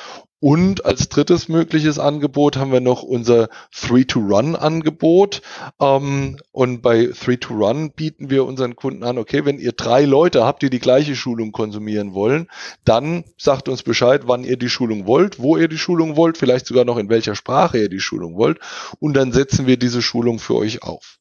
und 0.40 0.86
als 0.86 1.10
drittes 1.10 1.48
mögliches 1.48 1.98
Angebot 1.98 2.56
haben 2.56 2.72
wir 2.72 2.80
noch 2.80 3.02
unser 3.02 3.50
Three-to-Run-Angebot. 3.72 5.42
Ähm, 5.78 6.38
und 6.50 6.80
bei 6.80 7.08
Three-to-Run 7.08 7.92
bieten 7.92 8.30
wir 8.30 8.46
unseren 8.46 8.74
Kunden 8.74 9.04
an, 9.04 9.18
okay, 9.18 9.44
wenn 9.44 9.58
ihr 9.58 9.72
drei 9.72 10.06
Leute 10.06 10.44
habt, 10.44 10.62
die 10.62 10.70
die 10.70 10.78
gleiche 10.78 11.14
Schulung 11.14 11.52
konsumieren 11.52 12.14
wollen, 12.14 12.48
dann 12.86 13.24
sagt 13.36 13.68
uns 13.68 13.82
Bescheid, 13.82 14.22
wann 14.24 14.44
ihr 14.44 14.56
die 14.56 14.70
Schulung 14.70 15.06
wollt, 15.06 15.38
wo 15.38 15.58
ihr 15.58 15.68
die 15.68 15.78
Schulung 15.78 16.16
wollt, 16.16 16.38
vielleicht 16.38 16.66
sogar 16.66 16.86
noch 16.86 16.96
in 16.96 17.10
welcher 17.10 17.34
Sprache 17.34 17.78
ihr 17.78 17.90
die 17.90 18.00
Schulung 18.00 18.36
wollt. 18.36 18.58
Und 18.98 19.14
dann 19.14 19.32
setzen 19.32 19.66
wir 19.66 19.76
diese 19.76 20.00
Schulung 20.00 20.38
für 20.38 20.56
euch 20.56 20.82
auf 20.82 21.18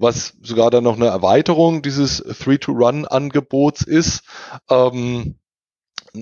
was 0.00 0.34
sogar 0.42 0.70
dann 0.70 0.84
noch 0.84 0.94
eine 0.94 1.06
Erweiterung 1.06 1.82
dieses 1.82 2.18
Three-to-Run-Angebots 2.18 3.82
ist. 3.82 4.22
Ähm, 4.70 5.34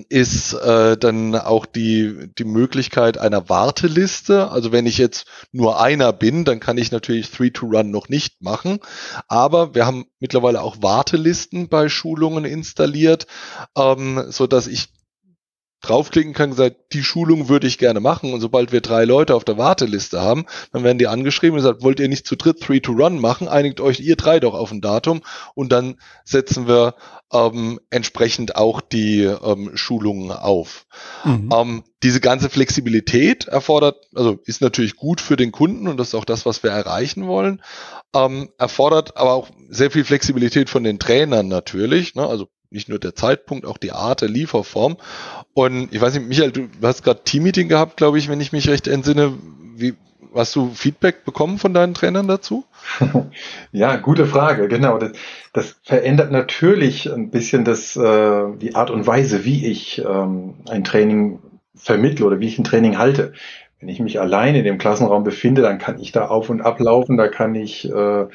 ist 0.09 0.53
äh, 0.53 0.97
dann 0.97 1.35
auch 1.35 1.65
die, 1.65 2.29
die 2.37 2.43
Möglichkeit 2.43 3.17
einer 3.17 3.49
Warteliste. 3.49 4.49
Also 4.49 4.71
wenn 4.71 4.85
ich 4.85 4.97
jetzt 4.97 5.25
nur 5.51 5.81
einer 5.81 6.13
bin, 6.13 6.45
dann 6.45 6.59
kann 6.59 6.77
ich 6.77 6.91
natürlich 6.91 7.31
Three 7.31 7.51
to 7.51 7.67
Run 7.67 7.91
noch 7.91 8.09
nicht 8.09 8.41
machen. 8.41 8.79
Aber 9.27 9.75
wir 9.75 9.85
haben 9.85 10.05
mittlerweile 10.19 10.61
auch 10.61 10.77
Wartelisten 10.81 11.69
bei 11.69 11.89
Schulungen 11.89 12.45
installiert, 12.45 13.27
ähm, 13.77 14.25
so 14.29 14.47
dass 14.47 14.67
ich 14.67 14.89
draufklicken 15.81 16.33
kann, 16.33 16.49
gesagt, 16.49 16.93
die 16.93 17.03
Schulung 17.03 17.49
würde 17.49 17.67
ich 17.67 17.77
gerne 17.77 17.99
machen. 17.99 18.33
Und 18.33 18.41
sobald 18.41 18.71
wir 18.71 18.81
drei 18.81 19.05
Leute 19.05 19.35
auf 19.35 19.43
der 19.43 19.57
Warteliste 19.57 20.21
haben, 20.21 20.45
dann 20.73 20.83
werden 20.83 20.97
die 20.97 21.07
angeschrieben 21.07 21.53
und 21.53 21.63
gesagt, 21.63 21.83
wollt 21.83 21.99
ihr 21.99 22.07
nicht 22.07 22.25
zu 22.25 22.35
dritt 22.35 22.61
Three 22.61 22.79
to 22.79 22.93
Run 22.93 23.19
machen? 23.19 23.47
Einigt 23.47 23.79
euch 23.79 23.99
ihr 23.99 24.15
drei 24.15 24.39
doch 24.39 24.53
auf 24.53 24.71
ein 24.71 24.81
Datum 24.81 25.21
und 25.53 25.71
dann 25.71 25.97
setzen 26.23 26.67
wir 26.67 26.95
ähm, 27.31 27.79
entsprechend 27.89 28.55
auch 28.55 28.81
die 28.81 29.23
ähm, 29.23 29.71
Schulungen 29.75 30.31
auf. 30.31 30.87
Mhm. 31.23 31.49
Ähm, 31.53 31.83
diese 32.03 32.21
ganze 32.21 32.49
Flexibilität 32.49 33.47
erfordert, 33.47 34.07
also 34.15 34.39
ist 34.45 34.61
natürlich 34.61 34.95
gut 34.95 35.19
für 35.21 35.35
den 35.35 35.51
Kunden 35.51 35.87
und 35.87 35.97
das 35.97 36.09
ist 36.09 36.15
auch 36.15 36.25
das, 36.25 36.45
was 36.45 36.63
wir 36.63 36.71
erreichen 36.71 37.27
wollen, 37.27 37.61
ähm, 38.15 38.49
erfordert 38.57 39.17
aber 39.17 39.33
auch 39.33 39.49
sehr 39.69 39.91
viel 39.91 40.05
Flexibilität 40.05 40.69
von 40.69 40.83
den 40.83 40.99
Trainern 40.99 41.47
natürlich. 41.47 42.15
Ne? 42.15 42.27
Also 42.27 42.47
nicht 42.69 42.89
nur 42.89 42.99
der 42.99 43.15
Zeitpunkt, 43.15 43.65
auch 43.65 43.77
die 43.77 43.91
Art 43.91 44.21
der 44.21 44.29
Lieferform. 44.29 44.97
Und 45.53 45.93
ich 45.93 46.01
weiß 46.01 46.13
nicht, 46.15 46.27
Michael, 46.27 46.51
du 46.51 46.67
hast 46.81 47.03
gerade 47.03 47.23
Teammeeting 47.23 47.69
gehabt, 47.69 47.97
glaube 47.97 48.17
ich, 48.17 48.29
wenn 48.29 48.41
ich 48.41 48.51
mich 48.51 48.67
recht 48.67 48.87
entsinne. 48.87 49.33
Wie, 49.75 49.93
hast 50.35 50.55
du 50.55 50.71
Feedback 50.73 51.25
bekommen 51.25 51.57
von 51.57 51.73
deinen 51.73 51.93
Trainern 51.93 52.27
dazu? 52.27 52.65
ja, 53.71 53.97
gute 53.97 54.25
Frage, 54.25 54.67
genau. 54.67 54.97
Das, 54.97 55.11
das 55.53 55.75
verändert 55.83 56.31
natürlich 56.31 57.11
ein 57.11 57.31
bisschen 57.31 57.65
das, 57.65 57.95
äh, 57.95 58.43
die 58.57 58.75
Art 58.75 58.91
und 58.91 59.07
Weise, 59.07 59.45
wie 59.45 59.65
ich 59.65 60.03
ähm, 60.07 60.55
ein 60.69 60.83
Training 60.83 61.39
vermittle 61.75 62.25
oder 62.25 62.39
wie 62.39 62.47
ich 62.47 62.57
ein 62.57 62.63
Training 62.63 62.97
halte. 62.97 63.33
Wenn 63.79 63.89
ich 63.89 63.99
mich 63.99 64.19
allein 64.19 64.55
in 64.55 64.63
dem 64.63 64.79
Klassenraum 64.79 65.23
befinde, 65.23 65.61
dann 65.61 65.77
kann 65.77 65.99
ich 65.99 66.11
da 66.11 66.27
auf 66.27 66.49
und 66.49 66.61
ablaufen, 66.61 67.17
da 67.17 67.27
kann 67.27 67.53
ich 67.53 67.87
äh, 67.89 68.25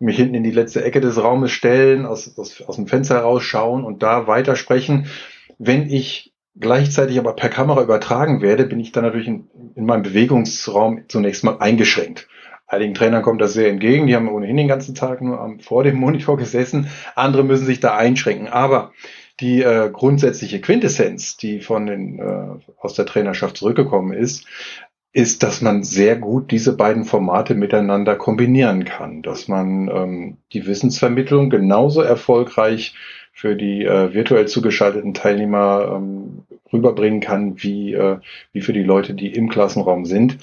mich 0.00 0.16
hinten 0.16 0.34
in 0.34 0.42
die 0.42 0.50
letzte 0.50 0.82
Ecke 0.82 1.00
des 1.00 1.22
Raumes 1.22 1.52
stellen, 1.52 2.06
aus, 2.06 2.36
aus, 2.38 2.60
aus 2.62 2.76
dem 2.76 2.86
Fenster 2.86 3.16
herausschauen 3.16 3.84
und 3.84 4.02
da 4.02 4.26
weitersprechen. 4.26 5.06
Wenn 5.58 5.90
ich 5.90 6.32
gleichzeitig 6.58 7.18
aber 7.18 7.36
per 7.36 7.50
Kamera 7.50 7.82
übertragen 7.82 8.40
werde, 8.40 8.64
bin 8.64 8.80
ich 8.80 8.92
dann 8.92 9.04
natürlich 9.04 9.28
in, 9.28 9.48
in 9.76 9.84
meinem 9.84 10.02
Bewegungsraum 10.02 11.04
zunächst 11.08 11.44
mal 11.44 11.58
eingeschränkt. 11.58 12.28
Einigen 12.66 12.94
Trainern 12.94 13.22
kommt 13.22 13.40
das 13.40 13.52
sehr 13.52 13.68
entgegen, 13.68 14.06
die 14.06 14.14
haben 14.14 14.28
ohnehin 14.28 14.56
den 14.56 14.68
ganzen 14.68 14.94
Tag 14.94 15.20
nur 15.20 15.40
am, 15.40 15.60
vor 15.60 15.82
dem 15.82 15.96
Monitor 15.96 16.36
gesessen. 16.36 16.88
Andere 17.16 17.42
müssen 17.42 17.66
sich 17.66 17.80
da 17.80 17.96
einschränken. 17.96 18.48
Aber 18.48 18.92
die 19.40 19.62
äh, 19.62 19.90
grundsätzliche 19.92 20.60
Quintessenz, 20.60 21.36
die 21.36 21.60
von 21.60 21.86
den, 21.86 22.18
äh, 22.20 22.72
aus 22.78 22.94
der 22.94 23.06
Trainerschaft 23.06 23.56
zurückgekommen 23.56 24.12
ist, 24.12 24.46
ist, 25.12 25.42
dass 25.42 25.60
man 25.60 25.82
sehr 25.82 26.16
gut 26.16 26.50
diese 26.50 26.76
beiden 26.76 27.04
Formate 27.04 27.54
miteinander 27.54 28.14
kombinieren 28.14 28.84
kann, 28.84 29.22
dass 29.22 29.48
man 29.48 29.88
ähm, 29.88 30.36
die 30.52 30.66
Wissensvermittlung 30.66 31.50
genauso 31.50 32.00
erfolgreich 32.00 32.94
für 33.32 33.56
die 33.56 33.84
äh, 33.84 34.14
virtuell 34.14 34.46
zugeschalteten 34.46 35.14
Teilnehmer 35.14 35.96
ähm, 35.96 36.42
rüberbringen 36.72 37.20
kann, 37.20 37.62
wie, 37.62 37.94
äh, 37.94 38.18
wie 38.52 38.60
für 38.60 38.72
die 38.72 38.82
Leute, 38.82 39.14
die 39.14 39.32
im 39.32 39.48
Klassenraum 39.48 40.04
sind. 40.04 40.38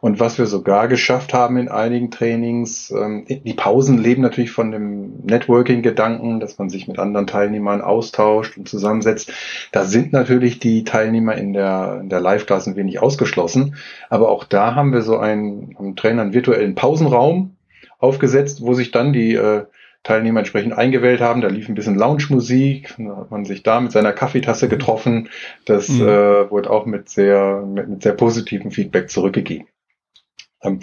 Und 0.00 0.20
was 0.20 0.38
wir 0.38 0.46
sogar 0.46 0.88
geschafft 0.88 1.34
haben 1.34 1.56
in 1.56 1.68
einigen 1.68 2.10
Trainings, 2.10 2.90
ähm, 2.90 3.24
die 3.28 3.54
Pausen 3.54 3.98
leben 3.98 4.22
natürlich 4.22 4.50
von 4.50 4.70
dem 4.70 5.24
Networking-Gedanken, 5.24 6.40
dass 6.40 6.58
man 6.58 6.68
sich 6.68 6.88
mit 6.88 6.98
anderen 6.98 7.26
Teilnehmern 7.26 7.80
austauscht 7.80 8.56
und 8.56 8.68
zusammensetzt. 8.68 9.32
Da 9.72 9.84
sind 9.84 10.12
natürlich 10.12 10.58
die 10.58 10.84
Teilnehmer 10.84 11.34
in 11.36 11.52
der, 11.52 11.98
in 12.02 12.08
der 12.08 12.20
Live-Class 12.20 12.66
ein 12.66 12.76
wenig 12.76 13.00
ausgeschlossen. 13.00 13.76
Aber 14.08 14.30
auch 14.30 14.44
da 14.44 14.74
haben 14.74 14.92
wir 14.92 15.02
so 15.02 15.18
einen, 15.18 15.76
einen 15.78 15.96
Trainer 15.96 16.22
einen 16.22 16.34
virtuellen 16.34 16.74
Pausenraum 16.74 17.56
aufgesetzt, 17.98 18.62
wo 18.62 18.74
sich 18.74 18.90
dann 18.90 19.12
die 19.12 19.34
äh, 19.34 19.64
Teilnehmer 20.02 20.40
entsprechend 20.40 20.72
eingewählt 20.72 21.20
haben. 21.20 21.40
Da 21.40 21.48
lief 21.48 21.68
ein 21.68 21.74
bisschen 21.74 21.96
Lounge-Musik, 21.96 22.94
da 22.98 23.16
hat 23.16 23.30
man 23.30 23.44
sich 23.44 23.62
da 23.62 23.80
mit 23.80 23.92
seiner 23.92 24.12
Kaffeetasse 24.12 24.68
getroffen. 24.68 25.28
Das 25.64 25.88
mhm. 25.88 26.02
äh, 26.02 26.50
wurde 26.50 26.70
auch 26.70 26.86
mit 26.86 27.08
sehr, 27.08 27.62
mit, 27.66 27.88
mit 27.88 28.02
sehr 28.02 28.14
positivem 28.14 28.70
Feedback 28.70 29.10
zurückgegeben. 29.10 29.68
Ähm, 30.62 30.80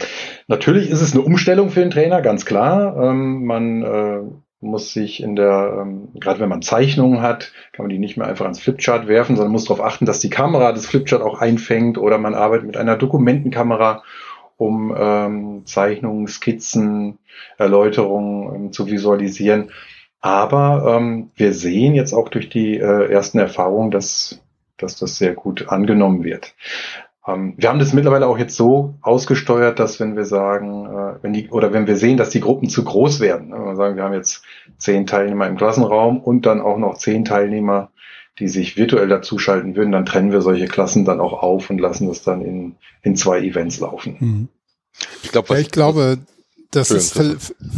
natürlich 0.48 0.90
ist 0.90 1.02
es 1.02 1.14
eine 1.14 1.22
Umstellung 1.22 1.70
für 1.70 1.82
den 1.82 1.92
Trainer, 1.92 2.22
ganz 2.22 2.46
klar. 2.46 2.96
Ähm, 3.02 3.46
man 3.46 3.84
äh, 3.84 4.22
muss 4.62 4.94
sich 4.94 5.22
in 5.22 5.36
der, 5.36 5.80
ähm, 5.82 6.10
gerade 6.16 6.40
wenn 6.40 6.50
man 6.50 6.62
Zeichnungen 6.62 7.22
hat, 7.22 7.54
kann 7.74 7.84
man 7.84 7.90
die 7.90 8.00
nicht 8.00 8.18
mehr 8.18 8.28
einfach 8.28 8.46
ans 8.46 8.60
Flipchart 8.60 9.08
werfen, 9.08 9.36
sondern 9.36 9.52
muss 9.52 9.66
darauf 9.66 9.84
achten, 9.84 10.06
dass 10.06 10.20
die 10.20 10.30
Kamera 10.30 10.72
das 10.74 10.86
Flipchart 10.86 11.22
auch 11.22 11.40
einfängt 11.40 11.98
oder 11.98 12.18
man 12.18 12.36
arbeitet 12.36 12.68
mit 12.68 12.78
einer 12.78 12.98
Dokumentenkamera 12.98 14.04
um 14.58 14.94
ähm, 14.98 15.62
Zeichnungen, 15.66 16.28
Skizzen, 16.28 17.19
Erläuterungen 17.58 18.56
ähm, 18.56 18.72
zu 18.72 18.88
visualisieren. 18.88 19.72
Aber 20.22 20.98
ähm, 20.98 21.32
wir 21.36 21.54
sehen 21.54 21.96
jetzt 21.96 22.14
auch 22.14 22.30
durch 22.30 22.50
die 22.50 22.78
äh, 22.78 23.12
ersten 23.12 23.40
Erfahrungen, 23.40 23.92
dass, 23.92 24.42
dass 24.78 24.98
das 24.98 25.18
sehr 25.18 25.34
gut 25.34 25.70
angenommen 25.70 26.24
wird. 26.24 26.56
Ähm, 27.26 27.54
wir 27.58 27.70
haben 27.70 27.80
das 27.80 27.94
mittlerweile 27.94 28.28
auch 28.28 28.38
jetzt 28.38 28.56
so 28.56 28.96
ausgesteuert, 29.02 29.80
dass 29.80 30.00
wenn 30.00 30.18
wir 30.18 30.26
sagen, 30.26 30.86
äh, 30.88 31.24
wenn 31.24 31.34
die, 31.34 31.50
oder 31.50 31.72
wenn 31.72 31.88
wir 31.88 31.96
sehen, 31.96 32.18
dass 32.18 32.32
die 32.32 32.42
Gruppen 32.42 32.70
zu 32.70 32.84
groß 32.84 33.22
werden, 33.22 33.50
ne, 33.50 33.56
wenn 33.60 33.66
wir 33.66 33.76
sagen, 33.76 33.96
wir 33.96 34.04
haben 34.04 34.14
jetzt 34.14 34.44
zehn 34.78 35.06
Teilnehmer 35.06 35.48
im 35.48 35.58
Klassenraum 35.58 36.20
und 36.20 36.46
dann 36.46 36.60
auch 36.60 36.78
noch 36.78 36.98
zehn 36.98 37.24
Teilnehmer 37.24 37.92
die 38.40 38.48
sich 38.48 38.78
virtuell 38.78 39.08
dazuschalten 39.08 39.76
würden, 39.76 39.92
dann 39.92 40.06
trennen 40.06 40.32
wir 40.32 40.42
solche 40.42 40.68
Klassen 40.68 41.06
dann 41.06 41.20
auch 41.20 41.34
auf 41.44 41.70
und 41.70 41.80
lassen 41.80 42.08
das 42.08 42.24
dann 42.24 42.42
in, 42.42 42.76
in 43.02 43.16
zwei 43.16 43.42
Events 43.42 43.80
laufen. 43.80 44.16
Mhm. 44.20 44.48
Ich, 45.24 45.32
glaub, 45.32 45.50
ja, 45.50 45.58
ich 45.58 45.72
glaube, 45.72 46.18
das 46.72 46.92
ist 46.92 47.20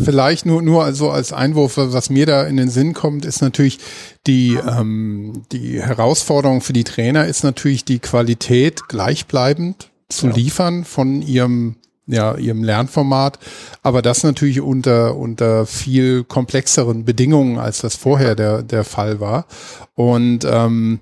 vielleicht 0.04 0.46
nur, 0.46 0.62
nur 0.62 0.94
so 0.94 1.10
als 1.12 1.32
Einwurf, 1.32 1.78
was 1.78 2.10
mir 2.10 2.26
da 2.26 2.44
in 2.44 2.58
den 2.58 2.70
Sinn 2.70 2.94
kommt, 2.94 3.26
ist 3.26 3.42
natürlich 3.42 3.80
die, 4.28 4.56
ähm, 4.56 5.44
die 5.52 5.82
Herausforderung 5.82 6.62
für 6.62 6.74
die 6.74 6.84
Trainer 6.84 7.26
ist 7.26 7.44
natürlich 7.44 7.86
die 7.86 8.00
Qualität 8.00 8.90
gleichbleibend 8.90 9.90
zu 10.10 10.28
ja. 10.28 10.34
liefern 10.34 10.84
von 10.84 11.22
ihrem 11.22 11.78
ja, 12.08 12.36
ihrem 12.36 12.64
Lernformat, 12.64 13.40
aber 13.84 14.02
das 14.02 14.24
natürlich 14.24 14.60
unter, 14.60 15.16
unter 15.16 15.66
viel 15.66 16.26
komplexeren 16.26 17.06
Bedingungen, 17.06 17.58
als 17.58 17.80
das 17.80 17.96
vorher 17.96 18.36
der, 18.36 18.64
der 18.64 18.84
Fall 18.84 19.22
war. 19.22 19.46
Und 19.96 20.44
ähm, 20.44 21.00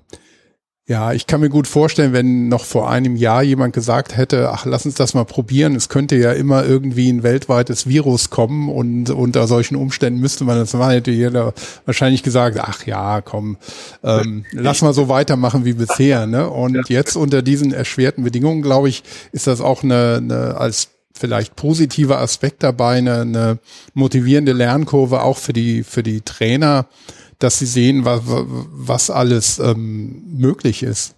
ja, 0.90 1.12
ich 1.12 1.28
kann 1.28 1.40
mir 1.40 1.50
gut 1.50 1.68
vorstellen, 1.68 2.12
wenn 2.12 2.48
noch 2.48 2.64
vor 2.64 2.90
einem 2.90 3.14
Jahr 3.14 3.44
jemand 3.44 3.72
gesagt 3.72 4.16
hätte, 4.16 4.50
ach, 4.50 4.66
lass 4.66 4.86
uns 4.86 4.96
das 4.96 5.14
mal 5.14 5.24
probieren, 5.24 5.76
es 5.76 5.88
könnte 5.88 6.16
ja 6.16 6.32
immer 6.32 6.64
irgendwie 6.64 7.08
ein 7.12 7.22
weltweites 7.22 7.86
Virus 7.86 8.30
kommen 8.30 8.68
und 8.68 9.08
unter 9.08 9.46
solchen 9.46 9.76
Umständen 9.76 10.18
müsste 10.18 10.42
man 10.42 10.58
das 10.58 10.74
machen, 10.74 10.90
hätte 10.90 11.12
jeder 11.12 11.54
wahrscheinlich 11.84 12.24
gesagt, 12.24 12.58
ach 12.60 12.86
ja, 12.86 13.20
komm, 13.20 13.56
ähm, 14.02 14.44
lass 14.50 14.82
mal 14.82 14.92
so 14.92 15.08
weitermachen 15.08 15.64
wie 15.64 15.74
bisher. 15.74 16.26
Ne? 16.26 16.50
Und 16.50 16.88
jetzt 16.88 17.14
unter 17.14 17.40
diesen 17.42 17.72
erschwerten 17.72 18.24
Bedingungen, 18.24 18.60
glaube 18.60 18.88
ich, 18.88 19.04
ist 19.30 19.46
das 19.46 19.60
auch 19.60 19.84
eine, 19.84 20.16
eine 20.16 20.56
als 20.56 20.88
vielleicht 21.12 21.54
positiver 21.54 22.18
Aspekt 22.18 22.64
dabei, 22.64 22.98
eine, 22.98 23.20
eine 23.20 23.58
motivierende 23.94 24.52
Lernkurve 24.52 25.22
auch 25.22 25.38
für 25.38 25.52
die, 25.52 25.84
für 25.84 26.02
die 26.02 26.22
Trainer, 26.22 26.86
dass 27.40 27.58
sie 27.58 27.66
sehen, 27.66 28.04
was, 28.04 28.22
was 28.24 29.10
alles 29.10 29.58
ähm, 29.58 30.22
möglich 30.36 30.82
ist. 30.82 31.16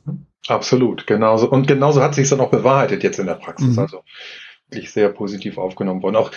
Absolut, 0.49 1.07
genauso. 1.07 1.51
Und 1.51 1.67
genauso 1.67 2.03
hat 2.03 2.15
sich 2.15 2.29
dann 2.29 2.41
auch 2.41 2.51
bewahrheitet 2.51 3.03
jetzt 3.03 3.19
in 3.19 3.27
der 3.27 3.35
Praxis. 3.35 3.77
Mhm. 3.77 3.79
Also 3.79 4.03
wirklich 4.71 4.91
sehr 4.91 5.09
positiv 5.11 5.59
aufgenommen 5.59 6.03
worden. 6.03 6.17
Auch 6.17 6.31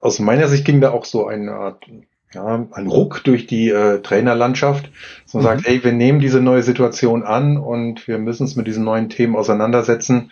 aus 0.00 0.18
meiner 0.18 0.48
Sicht 0.48 0.64
ging 0.64 0.80
da 0.80 0.90
auch 0.90 1.04
so 1.04 1.26
eine 1.26 1.52
Art, 1.52 1.84
ja, 2.32 2.66
ein 2.72 2.86
Ruck 2.86 3.24
durch 3.24 3.46
die 3.46 3.70
äh, 3.70 4.00
Trainerlandschaft, 4.00 4.90
dass 5.24 5.34
man 5.34 5.42
mhm. 5.42 5.46
sagt, 5.46 5.66
hey, 5.66 5.82
wir 5.82 5.92
nehmen 5.92 6.20
diese 6.20 6.40
neue 6.40 6.62
Situation 6.62 7.22
an 7.22 7.56
und 7.56 8.06
wir 8.06 8.18
müssen 8.18 8.42
uns 8.44 8.56
mit 8.56 8.66
diesen 8.66 8.84
neuen 8.84 9.08
Themen 9.08 9.34
auseinandersetzen. 9.34 10.30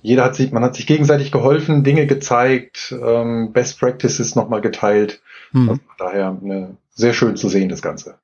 Jeder 0.00 0.24
hat 0.24 0.36
sich, 0.36 0.52
man 0.52 0.62
hat 0.62 0.74
sich 0.74 0.86
gegenseitig 0.86 1.32
geholfen, 1.32 1.84
Dinge 1.84 2.06
gezeigt, 2.06 2.94
ähm, 3.02 3.52
Best 3.52 3.78
Practices 3.78 4.34
nochmal 4.34 4.62
geteilt. 4.62 5.20
Mhm. 5.52 5.68
Also 5.68 5.80
daher 5.98 6.38
eine, 6.42 6.76
sehr 6.94 7.12
schön 7.12 7.36
zu 7.36 7.48
sehen, 7.48 7.68
das 7.68 7.82
Ganze. 7.82 8.18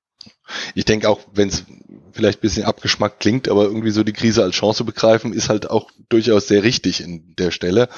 Ich 0.75 0.85
denke 0.85 1.09
auch, 1.09 1.21
wenn 1.35 1.49
es 1.49 1.65
vielleicht 2.13 2.39
ein 2.39 2.43
bisschen 2.43 2.65
abgeschmackt 2.65 3.21
klingt, 3.21 3.49
aber 3.49 3.65
irgendwie 3.65 3.91
so 3.91 4.05
die 4.05 4.13
Krise 4.13 4.43
als 4.43 4.55
Chance 4.55 4.85
begreifen, 4.85 5.33
ist 5.33 5.49
halt 5.49 5.71
auch 5.71 5.91
durchaus 6.09 6.49
sehr 6.49 6.63
richtig 6.63 7.01
in 7.01 7.35
der 7.37 7.51
Stelle. 7.51 7.89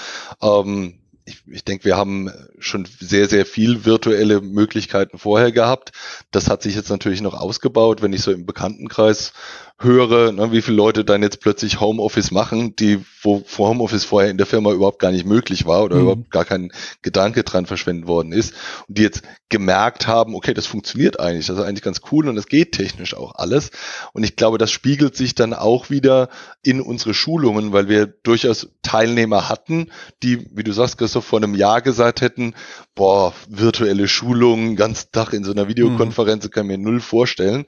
Ähm, 0.41 0.95
ich, 1.27 1.43
ich 1.47 1.65
denke, 1.65 1.85
wir 1.85 1.97
haben 1.97 2.31
schon 2.59 2.87
sehr, 3.01 3.29
sehr 3.29 3.47
viel 3.47 3.85
virtuelle 3.85 4.41
Möglichkeiten 4.41 5.19
vorher 5.19 5.53
gehabt. 5.53 5.93
Das 6.31 6.51
hat 6.51 6.63
sich 6.63 6.75
jetzt 6.75 6.91
natürlich 6.91 7.23
noch 7.23 7.35
ausgebaut, 7.35 8.03
wenn 8.03 8.13
ich 8.13 8.21
so 8.21 8.31
im 8.31 8.45
Bekanntenkreis 8.45 9.33
höre, 9.81 10.31
ne, 10.31 10.53
wie 10.53 10.63
viele 10.63 10.77
Leute 10.77 11.05
dann 11.05 11.23
jetzt 11.23 11.41
plötzlich 11.41 11.81
Homeoffice 11.81 12.31
machen, 12.31 12.77
die 12.77 13.01
wo 13.23 13.43
vor 13.45 13.71
Homeoffice 13.71 14.05
vorher 14.05 14.31
in 14.31 14.39
der 14.39 14.47
Firma 14.47 14.71
überhaupt 14.71 15.01
gar 15.01 15.11
nicht 15.11 15.27
möglich 15.27 15.67
war 15.67 15.83
oder 15.83 15.97
mhm. 15.97 16.03
überhaupt 16.03 16.31
gar 16.31 16.45
kein 16.45 16.71
Gedanke 17.03 17.43
dran 17.43 17.67
verschwendet 17.67 18.07
worden 18.07 18.33
ist 18.33 18.55
und 18.87 18.99
die 18.99 19.03
jetzt 19.03 19.23
gemerkt 19.49 20.07
haben, 20.07 20.35
okay, 20.37 20.55
das 20.55 20.67
funktioniert 20.67 21.19
eigentlich, 21.19 21.47
das 21.47 21.59
ist 21.59 21.65
eigentlich 21.65 21.83
ganz 21.83 22.03
cool 22.13 22.29
und 22.29 22.37
das 22.37 22.47
geht 22.47 22.73
technisch 22.73 23.15
auch 23.15 23.35
alles 23.35 23.73
und 24.13 24.23
ich 24.23 24.37
glaube, 24.37 24.59
das 24.59 24.71
spiegelt 24.71 25.17
sich 25.17 25.35
dann 25.35 25.55
auch 25.55 25.91
wieder 25.91 26.29
in 26.63 26.81
unsere 26.81 27.15
Schulungen, 27.15 27.73
weil 27.73 27.89
wir 27.89 28.07
durchaus 28.07 28.69
Teilnehmer 28.83 29.49
hatten, 29.49 29.91
die, 30.23 30.47
wie 30.53 30.63
du 30.63 30.73
sagst, 30.73 30.99
Christoph, 30.99 31.25
vor 31.25 31.41
einem 31.41 31.55
Jahr 31.55 31.83
gesagt 31.83 32.21
hätten, 32.21 32.55
boah, 32.95 33.33
virtuelle 33.49 34.07
Schulungen, 34.07 34.77
ganz 34.77 35.11
Tag 35.11 35.33
in 35.33 35.43
so 35.43 35.51
einer 35.51 35.67
Videokonferenz, 35.67 36.45
mhm. 36.45 36.51
kann 36.51 36.67
mir 36.67 36.79
null 36.79 37.01
vorstellen 37.01 37.67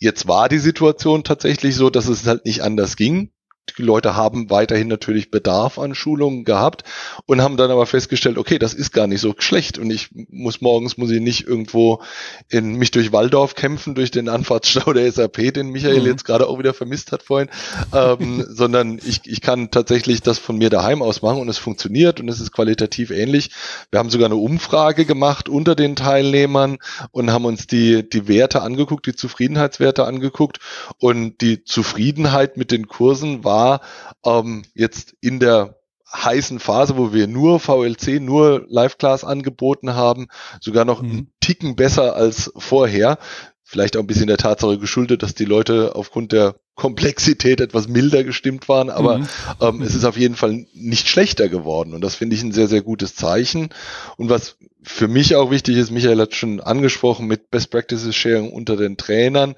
jetzt 0.00 0.26
war 0.26 0.48
die 0.48 0.58
Situation 0.58 1.22
tatsächlich 1.22 1.76
so, 1.76 1.90
dass 1.90 2.08
es 2.08 2.26
halt 2.26 2.44
nicht 2.44 2.62
anders 2.62 2.96
ging 2.96 3.30
die 3.74 3.82
Leute 3.82 4.16
haben 4.16 4.50
weiterhin 4.50 4.88
natürlich 4.88 5.30
Bedarf 5.30 5.78
an 5.78 5.94
Schulungen 5.94 6.44
gehabt 6.44 6.84
und 7.26 7.42
haben 7.42 7.56
dann 7.56 7.70
aber 7.70 7.86
festgestellt, 7.86 8.38
okay, 8.38 8.58
das 8.58 8.74
ist 8.74 8.92
gar 8.92 9.06
nicht 9.06 9.20
so 9.20 9.34
schlecht 9.38 9.78
und 9.78 9.90
ich 9.90 10.08
muss 10.30 10.60
morgens 10.60 10.96
muss 10.96 11.10
ich 11.10 11.20
nicht 11.20 11.46
irgendwo 11.46 12.02
in 12.48 12.74
mich 12.74 12.90
durch 12.90 13.12
Waldorf 13.12 13.54
kämpfen 13.54 13.94
durch 13.94 14.10
den 14.10 14.28
Anfahrtsstau 14.28 14.92
der 14.92 15.10
SAP, 15.10 15.54
den 15.54 15.70
Michael 15.70 16.00
mhm. 16.00 16.06
jetzt 16.06 16.24
gerade 16.24 16.48
auch 16.48 16.58
wieder 16.58 16.74
vermisst 16.74 17.12
hat 17.12 17.22
vorhin, 17.22 17.48
ähm, 17.92 18.44
sondern 18.50 18.98
ich, 19.04 19.22
ich 19.24 19.40
kann 19.40 19.70
tatsächlich 19.70 20.22
das 20.22 20.38
von 20.38 20.58
mir 20.58 20.70
daheim 20.70 21.02
aus 21.02 21.22
machen 21.22 21.40
und 21.40 21.48
es 21.48 21.58
funktioniert 21.58 22.20
und 22.20 22.28
es 22.28 22.40
ist 22.40 22.52
qualitativ 22.52 23.10
ähnlich. 23.10 23.50
Wir 23.90 23.98
haben 23.98 24.10
sogar 24.10 24.26
eine 24.26 24.36
Umfrage 24.36 25.04
gemacht 25.04 25.48
unter 25.48 25.74
den 25.74 25.96
Teilnehmern 25.96 26.78
und 27.12 27.30
haben 27.30 27.44
uns 27.44 27.66
die 27.66 28.08
die 28.08 28.28
Werte 28.28 28.62
angeguckt, 28.62 29.06
die 29.06 29.14
Zufriedenheitswerte 29.14 30.04
angeguckt 30.04 30.58
und 30.98 31.40
die 31.40 31.64
Zufriedenheit 31.64 32.56
mit 32.56 32.70
den 32.70 32.88
Kursen 32.88 33.44
war 33.44 33.59
war 33.60 33.80
ähm, 34.24 34.62
jetzt 34.74 35.14
in 35.20 35.38
der 35.38 35.76
heißen 36.12 36.58
Phase, 36.58 36.96
wo 36.96 37.12
wir 37.12 37.26
nur 37.28 37.60
VLC, 37.60 38.20
nur 38.20 38.64
Live-Class 38.68 39.24
angeboten 39.24 39.94
haben, 39.94 40.26
sogar 40.60 40.84
noch 40.84 41.02
mhm. 41.02 41.10
einen 41.10 41.32
Ticken 41.40 41.76
besser 41.76 42.16
als 42.16 42.52
vorher. 42.56 43.18
Vielleicht 43.62 43.96
auch 43.96 44.00
ein 44.00 44.08
bisschen 44.08 44.26
der 44.26 44.36
Tatsache 44.36 44.78
geschuldet, 44.78 45.22
dass 45.22 45.34
die 45.34 45.44
Leute 45.44 45.94
aufgrund 45.94 46.32
der 46.32 46.56
Komplexität 46.74 47.60
etwas 47.60 47.86
milder 47.86 48.24
gestimmt 48.24 48.68
waren, 48.68 48.90
aber 48.90 49.18
mhm. 49.18 49.28
ähm, 49.60 49.82
es 49.82 49.94
ist 49.94 50.04
auf 50.04 50.16
jeden 50.16 50.34
Fall 50.34 50.66
nicht 50.72 51.08
schlechter 51.08 51.48
geworden 51.48 51.94
und 51.94 52.00
das 52.00 52.16
finde 52.16 52.34
ich 52.34 52.42
ein 52.42 52.52
sehr, 52.52 52.66
sehr 52.66 52.82
gutes 52.82 53.14
Zeichen. 53.14 53.68
Und 54.16 54.30
was 54.30 54.56
für 54.82 55.06
mich 55.06 55.36
auch 55.36 55.50
wichtig 55.50 55.76
ist, 55.76 55.92
Michael 55.92 56.20
hat 56.20 56.34
schon 56.34 56.60
angesprochen 56.60 57.26
mit 57.26 57.50
Best 57.50 57.70
Practices 57.70 58.16
Sharing 58.16 58.50
unter 58.50 58.76
den 58.76 58.96
Trainern. 58.96 59.54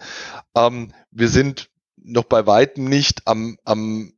Ähm, 0.55 0.93
wir 1.13 1.29
sind 1.29 1.71
noch 2.05 2.25
bei 2.25 2.47
weitem 2.47 2.85
nicht 2.85 3.27
am, 3.27 3.59
am 3.65 4.13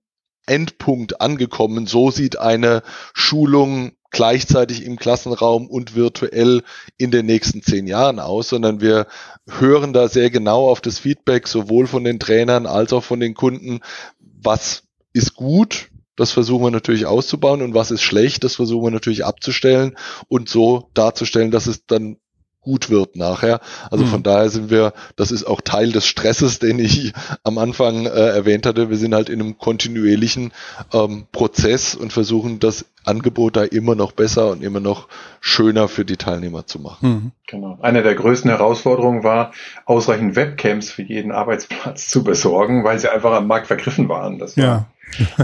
Endpunkt 0.46 1.20
angekommen. 1.20 1.86
So 1.86 2.10
sieht 2.10 2.38
eine 2.38 2.82
Schulung 3.14 3.92
gleichzeitig 4.10 4.84
im 4.84 4.96
Klassenraum 4.96 5.66
und 5.66 5.96
virtuell 5.96 6.62
in 6.96 7.10
den 7.10 7.26
nächsten 7.26 7.62
zehn 7.62 7.86
Jahren 7.86 8.20
aus, 8.20 8.48
sondern 8.48 8.80
wir 8.80 9.06
hören 9.48 9.92
da 9.92 10.08
sehr 10.08 10.30
genau 10.30 10.68
auf 10.70 10.80
das 10.80 11.00
Feedback 11.00 11.48
sowohl 11.48 11.86
von 11.86 12.04
den 12.04 12.20
Trainern 12.20 12.66
als 12.66 12.92
auch 12.92 13.02
von 13.02 13.18
den 13.18 13.34
Kunden, 13.34 13.80
was 14.20 14.84
ist 15.12 15.34
gut, 15.34 15.90
das 16.16 16.30
versuchen 16.30 16.64
wir 16.64 16.70
natürlich 16.70 17.06
auszubauen 17.06 17.60
und 17.60 17.74
was 17.74 17.90
ist 17.90 18.02
schlecht, 18.02 18.44
das 18.44 18.54
versuchen 18.54 18.84
wir 18.84 18.90
natürlich 18.92 19.24
abzustellen 19.24 19.96
und 20.28 20.48
so 20.48 20.90
darzustellen, 20.94 21.50
dass 21.50 21.66
es 21.66 21.86
dann 21.86 22.18
gut 22.64 22.90
wird 22.90 23.16
nachher. 23.16 23.60
Also 23.90 24.04
mhm. 24.04 24.08
von 24.08 24.22
daher 24.22 24.48
sind 24.50 24.70
wir, 24.70 24.92
das 25.16 25.30
ist 25.30 25.44
auch 25.44 25.60
Teil 25.60 25.92
des 25.92 26.06
Stresses, 26.06 26.58
den 26.58 26.78
ich 26.78 27.12
am 27.44 27.58
Anfang 27.58 28.06
äh, 28.06 28.08
erwähnt 28.08 28.66
hatte. 28.66 28.90
Wir 28.90 28.96
sind 28.96 29.14
halt 29.14 29.28
in 29.28 29.40
einem 29.40 29.58
kontinuierlichen 29.58 30.52
ähm, 30.92 31.26
Prozess 31.30 31.94
und 31.94 32.12
versuchen 32.12 32.58
das 32.58 32.86
Angebot 33.04 33.56
da 33.56 33.64
immer 33.64 33.94
noch 33.94 34.12
besser 34.12 34.50
und 34.50 34.62
immer 34.62 34.80
noch 34.80 35.08
schöner 35.40 35.88
für 35.88 36.04
die 36.04 36.16
Teilnehmer 36.16 36.66
zu 36.66 36.80
machen. 36.80 37.08
Mhm. 37.08 37.32
Genau. 37.46 37.78
Eine 37.82 38.02
der 38.02 38.14
größten 38.14 38.50
Herausforderungen 38.50 39.22
war, 39.22 39.52
ausreichend 39.84 40.36
Webcams 40.36 40.90
für 40.90 41.02
jeden 41.02 41.30
Arbeitsplatz 41.30 42.08
zu 42.08 42.24
besorgen, 42.24 42.82
weil 42.84 42.98
sie 42.98 43.12
einfach 43.12 43.32
am 43.32 43.46
Markt 43.46 43.66
vergriffen 43.66 44.08
waren. 44.08 44.38
Das 44.38 44.56
war 44.56 44.64
ja. 44.64 44.86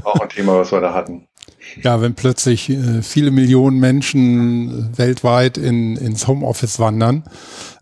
auch 0.04 0.20
ein 0.20 0.28
Thema, 0.30 0.56
was 0.56 0.72
wir 0.72 0.80
da 0.80 0.94
hatten. 0.94 1.28
Ja, 1.82 2.00
wenn 2.00 2.14
plötzlich 2.14 2.70
äh, 2.70 3.02
viele 3.02 3.30
Millionen 3.30 3.78
Menschen 3.78 4.96
weltweit 4.96 5.56
in, 5.56 5.96
ins 5.96 6.26
Homeoffice 6.26 6.78
wandern, 6.78 7.24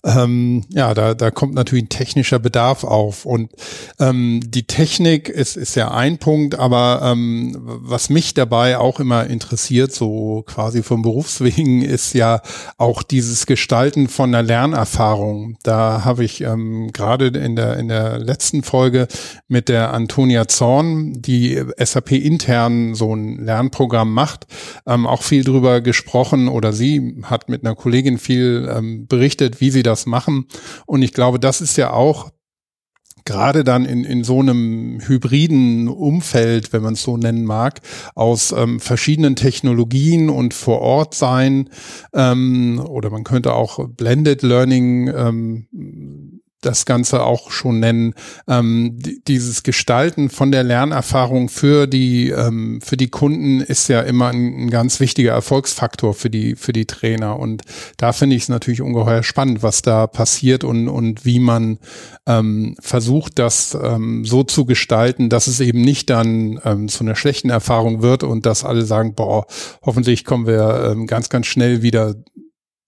ähm, 0.05 0.65
ja, 0.69 0.95
da, 0.95 1.15
da 1.15 1.31
kommt 1.31 1.55
natürlich 1.55 1.85
ein 1.85 1.89
technischer 1.89 2.39
Bedarf 2.39 2.85
auf. 2.85 3.27
Und 3.27 3.51
ähm, 3.99 4.41
die 4.45 4.65
Technik 4.65 5.29
ist, 5.29 5.57
ist 5.57 5.75
ja 5.75 5.91
ein 5.91 6.19
Punkt, 6.19 6.59
aber 6.59 7.01
ähm, 7.03 7.57
was 7.61 8.09
mich 8.09 8.35
dabei 8.35 8.79
auch 8.79 9.01
immer 9.01 9.27
interessiert, 9.27 9.93
so 9.93 10.45
quasi 10.47 10.83
vom 10.83 11.03
Berufswegen, 11.03 11.83
ist 11.89 12.15
ja 12.15 12.43
auch 12.77 13.03
dieses 13.03 13.47
Gestalten 13.47 14.09
von 14.09 14.35
einer 14.35 14.43
Lernerfahrung. 14.43 15.57
Da 15.63 16.05
habe 16.05 16.25
ich 16.25 16.43
ähm, 16.43 16.91
gerade 16.93 17.27
in 17.29 17.57
der, 17.57 17.77
in 17.77 17.89
der 17.89 18.19
letzten 18.19 18.63
Folge 18.63 19.09
mit 19.49 19.69
der 19.69 19.93
Antonia 19.93 20.47
Zorn, 20.47 21.21
die 21.21 21.61
SAP 21.79 22.13
intern 22.13 22.95
so 22.95 23.15
ein 23.15 23.45
Lernprogramm 23.45 24.13
macht, 24.13 24.47
ähm, 24.87 25.07
auch 25.07 25.23
viel 25.23 25.43
drüber 25.43 25.81
gesprochen 25.81 26.49
oder 26.49 26.73
sie 26.73 27.17
hat 27.25 27.49
mit 27.49 27.65
einer 27.65 27.75
Kollegin 27.75 28.19
viel 28.19 28.71
ähm, 28.75 29.07
berichtet, 29.07 29.61
wie 29.61 29.71
sie 29.71 29.83
das 29.89 30.07
machen. 30.07 30.47
Und 30.87 31.03
ich 31.03 31.13
glaube, 31.13 31.41
das 31.41 31.61
ist 31.61 31.77
ja 31.77 31.93
auch 31.93 32.31
gerade 33.29 33.63
dann 33.63 33.85
in, 33.85 34.05
in 34.05 34.25
so 34.25 34.41
einem 34.41 35.01
hybriden 35.07 35.87
Umfeld, 35.87 36.73
wenn 36.73 36.83
man 36.83 36.95
es 36.95 37.03
so 37.03 37.19
nennen 37.19 37.45
mag, 37.45 37.83
aus 38.15 38.53
ähm, 38.53 38.81
verschiedenen 38.81 39.37
Technologien 39.37 40.31
und 40.31 40.55
vor 40.55 40.81
Ort 40.81 41.15
sein 41.15 41.69
ähm, 42.15 42.81
oder 42.89 43.11
man 43.11 43.25
könnte 43.25 43.53
auch 43.53 43.87
Blended 43.87 44.43
Learning 44.43 45.09
ähm, 45.09 45.67
das 46.61 46.87
Ganze 46.87 47.23
auch 47.23 47.51
schon 47.51 47.79
nennen, 47.79 48.15
ähm, 48.49 48.99
dieses 49.29 49.63
Gestalten 49.63 50.29
von 50.29 50.51
der 50.51 50.65
Lernerfahrung 50.65 51.49
für 51.49 51.87
die 51.87 52.31
ähm, 52.31 52.81
für 52.83 52.97
die 52.97 53.09
Kunden 53.09 53.61
ist 53.61 53.89
ja 53.89 54.01
immer 54.01 54.29
ein, 54.29 54.65
ein, 54.65 54.71
ganz 54.71 54.99
wichtiger 54.99 55.33
Erfolgsfaktor 55.33 56.15
für 56.15 56.31
die 56.31 56.57
für 56.57 56.73
die 56.73 56.87
Trainer. 56.87 57.39
Und 57.39 57.63
da 57.97 58.13
finde 58.13 58.35
ich 58.35 58.43
es 58.43 58.49
natürlich 58.49 58.83
ungeheuer 58.83 59.23
spannend, 59.23 59.63
was 59.63 59.83
da 59.83 60.07
passiert 60.09 60.65
und 60.65 60.89
und 60.89 61.25
wie 61.25 61.39
man 61.39 61.79
ähm, 62.27 62.77
versucht, 62.81 63.39
das 63.39 63.79
ähm, 63.81 64.25
so 64.25 64.43
zu 64.43 64.65
gestalten, 64.65 65.29
dass 65.29 65.47
es 65.47 65.61
eben 65.61 65.81
nicht 65.81 66.11
dann 66.11 66.61
ähm, 66.65 66.89
zu 66.89 67.05
einer 67.05 67.15
schlechten 67.15 67.51
Erfahrung 67.51 68.03
wird 68.03 68.25
und 68.25 68.47
dass 68.47 68.65
alle 68.65 68.85
sagen, 68.85 69.15
boah, 69.15 69.47
hoffentlich 69.83 70.25
kommen 70.25 70.47
wir 70.47 70.91
ähm, 70.93 71.07
ganz 71.07 71.29
ganz 71.29 71.47
schnell 71.47 71.83
wieder 71.83 72.17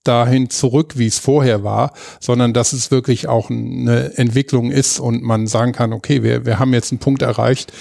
dahin 0.04 0.50
zurück, 0.50 0.94
wie 0.96 1.06
es 1.06 1.18
vorher 1.18 1.62
war, 1.62 1.92
sondern 2.20 2.52
dass 2.52 2.72
es 2.72 2.90
wirklich 2.90 3.28
auch 3.28 3.50
eine 3.50 4.16
Entwicklung 4.16 4.70
ist 4.70 4.98
und 4.98 5.22
man 5.22 5.46
sagen 5.46 5.72
kann, 5.72 5.92
okay, 5.92 6.22
wir, 6.22 6.46
wir 6.46 6.58
haben 6.58 6.72
jetzt 6.72 6.92
einen 6.92 7.00
Punkt 7.00 7.22
erreicht, 7.22 7.72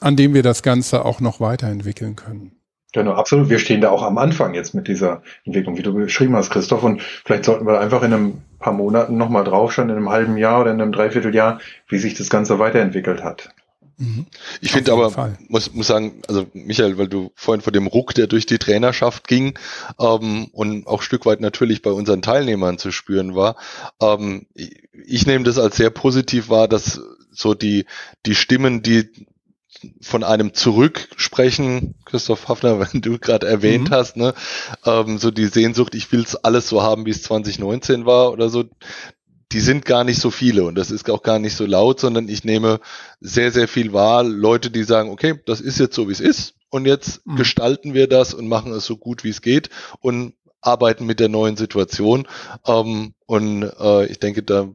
an 0.00 0.16
dem 0.16 0.34
wir 0.34 0.42
das 0.42 0.62
Ganze 0.62 1.04
auch 1.04 1.20
noch 1.20 1.40
weiterentwickeln 1.40 2.16
können. 2.16 2.52
Genau, 2.92 3.12
absolut. 3.12 3.48
Wir 3.48 3.58
stehen 3.58 3.80
da 3.80 3.88
auch 3.88 4.02
am 4.02 4.18
Anfang 4.18 4.52
jetzt 4.52 4.74
mit 4.74 4.86
dieser 4.86 5.22
Entwicklung, 5.44 5.78
wie 5.78 5.82
du 5.82 5.94
beschrieben 5.94 6.36
hast, 6.36 6.50
Christoph. 6.50 6.82
Und 6.82 7.00
vielleicht 7.00 7.46
sollten 7.46 7.66
wir 7.66 7.80
einfach 7.80 8.02
in 8.02 8.12
einem 8.12 8.42
paar 8.58 8.74
Monaten 8.74 9.16
nochmal 9.16 9.44
draufschauen, 9.44 9.88
in 9.88 9.96
einem 9.96 10.10
halben 10.10 10.36
Jahr 10.36 10.60
oder 10.60 10.72
in 10.72 10.80
einem 10.80 10.92
Dreivierteljahr, 10.92 11.58
wie 11.88 11.98
sich 11.98 12.12
das 12.14 12.28
Ganze 12.28 12.58
weiterentwickelt 12.58 13.24
hat. 13.24 13.48
Mhm. 13.98 14.26
Ich 14.60 14.72
finde 14.72 14.92
aber, 14.92 15.36
muss, 15.48 15.72
muss 15.72 15.86
sagen, 15.86 16.22
also 16.28 16.46
Michael, 16.52 16.98
weil 16.98 17.08
du 17.08 17.32
vorhin 17.34 17.62
vor 17.62 17.72
dem 17.72 17.86
Ruck, 17.86 18.14
der 18.14 18.26
durch 18.26 18.46
die 18.46 18.58
Trainerschaft 18.58 19.28
ging 19.28 19.58
ähm, 19.98 20.48
und 20.52 20.86
auch 20.86 21.02
Stück 21.02 21.26
weit 21.26 21.40
natürlich 21.40 21.82
bei 21.82 21.90
unseren 21.90 22.22
Teilnehmern 22.22 22.78
zu 22.78 22.90
spüren 22.90 23.34
war, 23.34 23.56
ähm, 24.00 24.46
ich, 24.54 24.88
ich 25.04 25.26
nehme 25.26 25.44
das 25.44 25.58
als 25.58 25.76
sehr 25.76 25.90
positiv 25.90 26.48
wahr, 26.48 26.68
dass 26.68 27.00
so 27.30 27.54
die, 27.54 27.86
die 28.26 28.34
Stimmen, 28.34 28.82
die 28.82 29.08
von 30.00 30.22
einem 30.22 30.54
zurücksprechen, 30.54 31.94
Christoph 32.04 32.48
Hafner, 32.48 32.80
wenn 32.92 33.00
du 33.00 33.18
gerade 33.18 33.46
erwähnt 33.46 33.90
mhm. 33.90 33.94
hast, 33.94 34.16
ne, 34.16 34.34
ähm, 34.84 35.18
so 35.18 35.30
die 35.30 35.46
Sehnsucht, 35.46 35.94
ich 35.94 36.10
will 36.12 36.22
es 36.22 36.36
alles 36.36 36.68
so 36.68 36.82
haben, 36.82 37.06
wie 37.06 37.10
es 37.10 37.22
2019 37.22 38.06
war 38.06 38.32
oder 38.32 38.48
so, 38.48 38.64
die 39.52 39.60
sind 39.60 39.84
gar 39.84 40.04
nicht 40.04 40.20
so 40.20 40.30
viele 40.30 40.64
und 40.64 40.76
das 40.76 40.90
ist 40.90 41.08
auch 41.10 41.22
gar 41.22 41.38
nicht 41.38 41.56
so 41.56 41.66
laut, 41.66 42.00
sondern 42.00 42.28
ich 42.28 42.44
nehme 42.44 42.80
sehr, 43.20 43.52
sehr 43.52 43.68
viel 43.68 43.92
wahr. 43.92 44.24
Leute, 44.24 44.70
die 44.70 44.84
sagen, 44.84 45.10
okay, 45.10 45.40
das 45.46 45.60
ist 45.60 45.78
jetzt 45.78 45.94
so, 45.94 46.08
wie 46.08 46.12
es 46.12 46.20
ist 46.20 46.54
und 46.70 46.86
jetzt 46.86 47.26
mhm. 47.26 47.36
gestalten 47.36 47.94
wir 47.94 48.08
das 48.08 48.34
und 48.34 48.48
machen 48.48 48.72
es 48.72 48.86
so 48.86 48.96
gut, 48.96 49.24
wie 49.24 49.28
es 49.28 49.42
geht 49.42 49.68
und 50.00 50.34
arbeiten 50.62 51.06
mit 51.06 51.20
der 51.20 51.28
neuen 51.28 51.56
Situation. 51.56 52.26
Ähm, 52.66 53.14
und 53.26 53.62
äh, 53.62 54.06
ich 54.06 54.18
denke, 54.20 54.42
da 54.42 54.68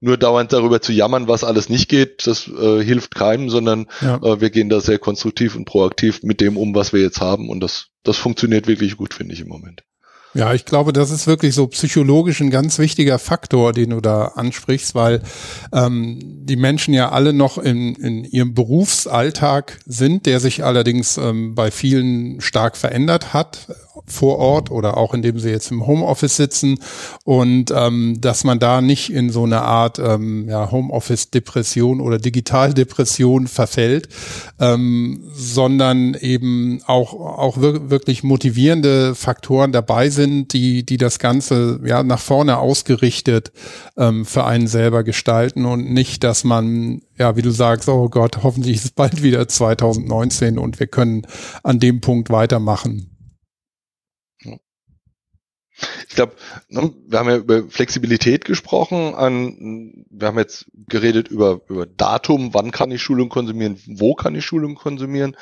nur 0.00 0.16
dauernd 0.16 0.52
darüber 0.52 0.82
zu 0.82 0.92
jammern, 0.92 1.28
was 1.28 1.44
alles 1.44 1.68
nicht 1.68 1.88
geht, 1.88 2.26
das 2.26 2.48
äh, 2.48 2.84
hilft 2.84 3.14
keinem, 3.14 3.48
sondern 3.48 3.86
ja. 4.00 4.16
äh, 4.16 4.40
wir 4.40 4.50
gehen 4.50 4.68
da 4.68 4.80
sehr 4.80 4.98
konstruktiv 4.98 5.56
und 5.56 5.64
proaktiv 5.64 6.22
mit 6.22 6.40
dem 6.40 6.56
um, 6.56 6.74
was 6.74 6.92
wir 6.92 7.00
jetzt 7.00 7.20
haben 7.20 7.48
und 7.48 7.60
das, 7.60 7.88
das 8.02 8.16
funktioniert 8.16 8.66
wirklich 8.66 8.96
gut, 8.96 9.14
finde 9.14 9.34
ich 9.34 9.40
im 9.40 9.48
Moment. 9.48 9.84
Ja, 10.34 10.52
ich 10.52 10.66
glaube, 10.66 10.92
das 10.92 11.10
ist 11.10 11.26
wirklich 11.26 11.54
so 11.54 11.66
psychologisch 11.68 12.40
ein 12.40 12.50
ganz 12.50 12.78
wichtiger 12.78 13.18
Faktor, 13.18 13.72
den 13.72 13.90
du 13.90 14.00
da 14.00 14.26
ansprichst, 14.36 14.94
weil 14.94 15.22
ähm, 15.72 16.18
die 16.20 16.56
Menschen 16.56 16.92
ja 16.92 17.10
alle 17.10 17.32
noch 17.32 17.56
in, 17.56 17.94
in 17.94 18.24
ihrem 18.24 18.54
Berufsalltag 18.54 19.78
sind, 19.86 20.26
der 20.26 20.40
sich 20.40 20.64
allerdings 20.64 21.16
ähm, 21.16 21.54
bei 21.54 21.70
vielen 21.70 22.40
stark 22.40 22.76
verändert 22.76 23.32
hat, 23.32 23.68
vor 24.06 24.38
Ort 24.38 24.70
oder 24.70 24.96
auch 24.96 25.14
indem 25.14 25.38
sie 25.38 25.50
jetzt 25.50 25.70
im 25.70 25.86
Homeoffice 25.86 26.36
sitzen 26.36 26.78
und 27.24 27.72
ähm, 27.74 28.20
dass 28.20 28.44
man 28.44 28.58
da 28.58 28.80
nicht 28.80 29.12
in 29.12 29.30
so 29.30 29.44
eine 29.44 29.62
Art 29.62 29.98
ähm, 29.98 30.48
ja, 30.48 30.70
Homeoffice-Depression 30.70 32.00
oder 32.00 32.18
Digitaldepression 32.18 33.46
verfällt, 33.46 34.08
ähm, 34.60 35.24
sondern 35.32 36.14
eben 36.14 36.80
auch, 36.86 37.14
auch 37.14 37.58
wirklich 37.58 38.22
motivierende 38.22 39.14
Faktoren 39.14 39.72
dabei 39.72 40.10
sind, 40.10 40.52
die, 40.52 40.84
die 40.84 40.96
das 40.96 41.18
Ganze 41.18 41.80
ja 41.84 42.02
nach 42.02 42.20
vorne 42.20 42.58
ausgerichtet 42.58 43.52
ähm, 43.96 44.24
für 44.24 44.44
einen 44.44 44.66
selber 44.66 45.04
gestalten 45.04 45.64
und 45.64 45.90
nicht, 45.92 46.24
dass 46.24 46.44
man, 46.44 47.02
ja, 47.18 47.36
wie 47.36 47.42
du 47.42 47.50
sagst, 47.50 47.88
oh 47.88 48.08
Gott, 48.08 48.42
hoffentlich 48.42 48.76
ist 48.76 48.84
es 48.84 48.90
bald 48.90 49.22
wieder 49.22 49.46
2019 49.48 50.58
und 50.58 50.80
wir 50.80 50.86
können 50.86 51.26
an 51.62 51.80
dem 51.80 52.00
Punkt 52.00 52.30
weitermachen. 52.30 53.17
Ich 56.08 56.14
glaube, 56.14 56.34
ne, 56.68 56.92
wir 57.06 57.18
haben 57.18 57.28
ja 57.28 57.36
über 57.36 57.68
Flexibilität 57.68 58.44
gesprochen. 58.44 60.04
Wir 60.10 60.28
haben 60.28 60.38
jetzt 60.38 60.66
geredet 60.88 61.28
über, 61.28 61.60
über 61.68 61.86
Datum, 61.86 62.54
wann 62.54 62.70
kann 62.70 62.90
ich 62.90 63.02
Schulung 63.02 63.28
konsumieren, 63.28 63.80
wo 63.86 64.14
kann 64.14 64.34
ich 64.34 64.44
Schulung 64.44 64.74
konsumieren. 64.74 65.36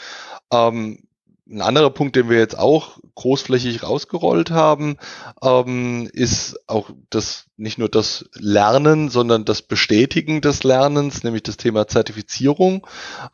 Ähm, 0.53 1.07
ein 1.49 1.63
anderer 1.63 1.91
Punkt, 1.91 2.17
den 2.17 2.29
wir 2.29 2.39
jetzt 2.39 2.59
auch 2.59 2.99
großflächig 3.15 3.83
rausgerollt 3.83 4.51
haben, 4.51 4.97
ähm, 5.43 6.09
ist 6.13 6.59
auch 6.67 6.91
das 7.09 7.46
nicht 7.57 7.79
nur 7.79 7.89
das 7.89 8.29
Lernen, 8.35 9.09
sondern 9.09 9.45
das 9.45 9.63
Bestätigen 9.63 10.41
des 10.41 10.63
Lernens, 10.63 11.25
nämlich 11.25 11.43
das 11.43 11.57
Thema 11.57 11.89
Zertifizierung, 11.89 12.87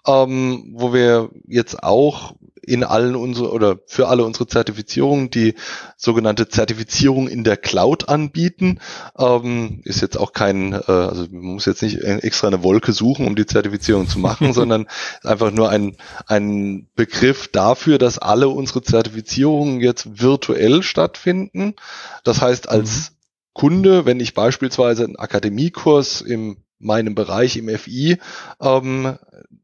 ähm, 0.07 0.73
wo 0.75 0.93
wir 0.93 1.31
jetzt 1.47 1.83
auch 1.83 2.35
in 2.65 2.85
allen 2.85 3.17
unsere 3.17 3.51
oder 3.51 3.79
für 3.87 4.07
alle 4.07 4.25
unsere 4.25 4.47
Zertifizierungen 4.47 5.31
die 5.31 5.55
sogenannte 5.97 6.49
Zertifizierung 6.49 7.27
in 7.27 7.43
der 7.43 7.57
Cloud 7.57 8.09
anbieten. 8.09 8.79
Ähm, 9.19 9.81
ist 9.85 10.01
jetzt 10.01 10.17
auch 10.17 10.33
kein, 10.33 10.73
äh, 10.73 10.85
also 10.87 11.27
man 11.31 11.55
muss 11.55 11.67
jetzt 11.67 11.83
nicht 11.83 12.01
extra 12.03 12.47
eine 12.47 12.63
Wolke 12.63 12.93
suchen, 12.93 13.27
um 13.27 13.35
die 13.35 13.47
Zertifizierung 13.47 14.09
zu 14.09 14.21
machen, 14.21 14.53
sondern 14.53 14.87
einfach 15.25 15.51
nur 15.51 15.71
ein, 15.71 15.97
ein 16.27 16.87
Begriff 16.95 17.49
dafür, 17.49 17.99
dass 17.99 18.19
alle 18.19 18.49
unsere 18.49 18.83
Zertifizierungen 18.83 19.81
jetzt 19.81 20.21
virtuell 20.21 20.85
stattfinden. 20.85 21.75
Das 22.23 22.41
heißt, 22.41 22.69
als 22.69 23.11
mhm. 23.11 23.17
Kunde, 23.55 24.07
wenn 24.07 24.21
ich 24.21 24.35
beispielsweise 24.35 25.05
einen 25.05 25.17
Akademiekurs 25.17 26.21
im 26.21 26.59
meinem 26.83 27.15
Bereich 27.15 27.57
im 27.57 27.69
FI 27.69 28.19
ähm, 28.61 29.17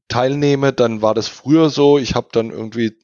teilnehme, 0.09 0.73
dann 0.73 1.03
war 1.03 1.15
das 1.15 1.29
früher 1.29 1.69
so, 1.69 1.99
ich 1.99 2.15
habe 2.15 2.29
dann 2.33 2.51
irgendwie 2.51 2.97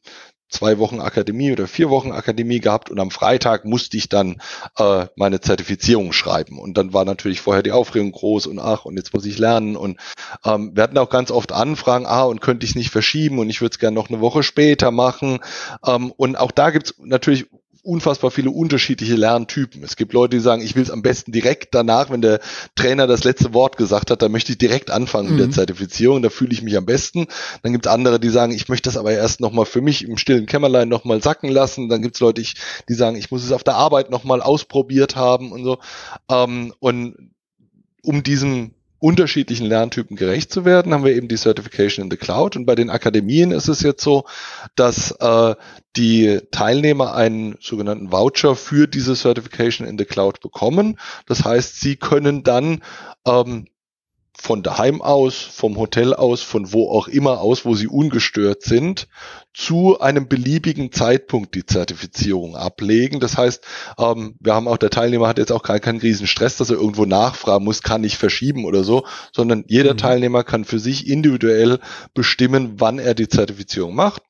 zwei 0.49 0.79
Wochen 0.79 1.01
Akademie 1.01 1.51
oder 1.51 1.67
vier 1.67 1.91
Wochen 1.91 2.13
Akademie 2.13 2.61
gehabt 2.61 2.89
und 2.89 3.01
am 3.01 3.11
Freitag 3.11 3.65
musste 3.65 3.97
ich 3.97 4.09
dann 4.09 4.41
äh, 4.79 5.07
meine 5.17 5.41
Zertifizierung 5.41 6.13
schreiben. 6.13 6.61
Und 6.61 6.79
dann 6.79 6.93
war 6.93 7.05
natürlich 7.05 7.41
vorher 7.41 7.65
die 7.65 7.73
Aufregung 7.73 8.13
groß 8.13 8.47
und 8.47 8.61
ach, 8.61 8.85
und 8.85 8.97
jetzt 8.97 9.13
muss 9.13 9.27
ich 9.27 9.39
lernen. 9.39 9.75
Und 9.75 9.99
ähm, 10.45 10.71
wir 10.75 10.85
hatten 10.85 10.99
auch 10.99 11.11
ganz 11.11 11.33
oft 11.33 11.51
Anfragen, 11.51 12.07
ah, 12.07 12.23
und 12.23 12.41
könnte 12.41 12.65
ich 12.65 12.71
es 12.71 12.77
nicht 12.77 12.91
verschieben 12.91 13.41
und 13.41 13.51
ich 13.51 13.61
würde 13.61 13.73
es 13.73 13.81
gerne 13.81 13.97
noch 13.97 14.09
eine 14.09 14.21
Woche 14.21 14.45
später 14.45 14.93
machen. 14.93 15.41
Ähm, 15.85 16.13
und 16.17 16.37
auch 16.37 16.53
da 16.53 16.71
gibt 16.71 16.87
es 16.87 16.95
natürlich 16.99 17.47
unfassbar 17.85 18.31
viele 18.31 18.51
unterschiedliche 18.51 19.15
Lerntypen. 19.15 19.85
Es 19.85 19.97
gibt 19.97 20.13
Leute, 20.13 20.37
die 20.37 20.43
sagen, 20.43 20.63
ich 20.63 20.75
will 20.75 20.83
es 20.83 20.91
am 20.91 21.03
besten 21.03 21.33
direkt 21.33 21.75
danach, 21.75 22.11
wenn 22.11 22.23
der 22.23 22.41
Trainer 22.75 23.07
das 23.07 23.25
letzte 23.25 23.53
Wort 23.53 23.77
gesagt 23.77 24.11
hat, 24.11 24.23
da 24.23 24.29
möchte 24.29 24.53
ich 24.53 24.59
direkt 24.59 24.91
anfangen 24.91 25.27
mhm. 25.27 25.33
mit 25.33 25.41
der 25.41 25.47
mhm. 25.49 25.53
Zertifizierung, 25.53 26.23
da 26.23 26.31
fühle 26.31 26.53
ich 26.53 26.63
mich 26.63 26.77
am 26.77 26.87
besten. 26.87 27.27
Dann 27.63 27.73
gibt 27.73 27.87
es 27.87 27.93
andere, 27.93 28.19
die 28.19 28.31
sagen, 28.31 28.53
ich 28.53 28.69
möchte 28.69 28.89
das 28.89 28.97
aber 28.97 29.13
erst 29.13 29.41
nochmal 29.41 29.67
für 29.67 29.83
mich 29.83 30.05
im 30.05 30.17
stillen 30.17 30.47
Kämmerlein 30.47 30.89
nochmal 30.89 31.23
sacken 31.23 31.51
lassen. 31.51 31.89
Dann 31.89 32.03
gibt 32.03 32.17
es 32.17 32.21
Leute, 32.21 32.43
die 32.89 32.95
sagen, 32.95 33.17
ich 33.17 33.31
muss 33.31 33.45
es 33.45 33.53
auf 33.53 33.65
der 33.65 33.75
Arbeit 33.75 34.11
nochmal 34.11 34.41
ausprobiert 34.41 35.15
haben 35.15 35.53
und 35.53 35.65
so. 35.65 35.79
Ähm, 36.31 36.73
und 36.81 37.31
um 38.03 38.23
diesen 38.23 38.75
unterschiedlichen 39.05 39.67
Lerntypen 39.67 40.17
gerecht 40.17 40.51
zu 40.51 40.65
werden, 40.65 40.95
haben 40.95 41.05
wir 41.05 41.15
eben 41.15 41.29
die 41.29 41.37
Certification 41.37 42.07
in 42.07 42.11
the 42.11 42.17
Cloud. 42.17 42.57
Und 42.57 42.65
bei 42.65 42.75
den 42.75 42.89
Akademien 42.89 43.51
ist 43.51 43.69
es 43.69 43.83
jetzt 43.83 44.03
so, 44.03 44.25
dass 44.77 45.11
äh, 45.21 45.55
die 45.95 46.41
Teilnehmer 46.51 47.15
einen 47.15 47.57
sogenannten 47.61 48.13
Voucher 48.13 48.57
für 48.57 48.89
diese 48.89 49.15
Certification 49.15 49.87
in 49.87 49.99
the 49.99 50.07
Cloud 50.07 50.41
bekommen. 50.41 50.99
Das 51.27 51.45
heißt, 51.45 51.83
sie 51.83 51.97
können 51.97 52.45
dann 52.45 52.83
ähm, 53.27 53.67
von 54.37 54.63
daheim 54.63 55.01
aus, 55.01 55.37
vom 55.37 55.77
Hotel 55.77 56.13
aus, 56.13 56.43
von 56.43 56.73
wo 56.73 56.91
auch 56.91 57.09
immer 57.09 57.41
aus, 57.41 57.65
wo 57.65 57.75
sie 57.75 57.87
ungestört 57.87 58.63
sind, 58.63 59.07
zu 59.53 60.01
einem 60.01 60.29
beliebigen 60.29 60.91
Zeitpunkt 60.91 61.55
die 61.55 61.65
Zertifizierung 61.65 62.57
ablegen. 62.57 63.21
Das 63.21 63.39
heißt, 63.39 63.65
ähm, 63.99 64.37
wir 64.41 64.55
haben 64.55 64.67
auch, 64.67 64.77
der 64.77 64.91
Teilnehmer 64.91 65.29
hat 65.29 65.39
jetzt 65.39 65.53
auch 65.53 65.63
keinen, 65.63 65.81
keinen 65.81 66.01
riesen 66.01 66.27
Stress, 66.27 66.57
dass 66.57 66.71
er 66.71 66.77
irgendwo 66.77 67.07
nachfragen 67.07 67.65
muss, 67.65 67.83
kann 67.83 68.05
ich 68.05 68.19
verschieben 68.19 68.65
oder 68.65 68.83
so, 68.83 69.05
sondern 69.33 69.65
jeder 69.69 69.95
mhm. 69.95 69.99
Teilnehmer 69.99 70.43
kann 70.43 70.65
für 70.65 70.81
sich 70.81 71.07
individuell 71.07 71.79
bestimmen, 72.13 72.75
wann 72.79 72.99
er 72.99 73.15
die 73.15 73.29
Zertifizierung 73.29 73.95
macht 73.95 74.23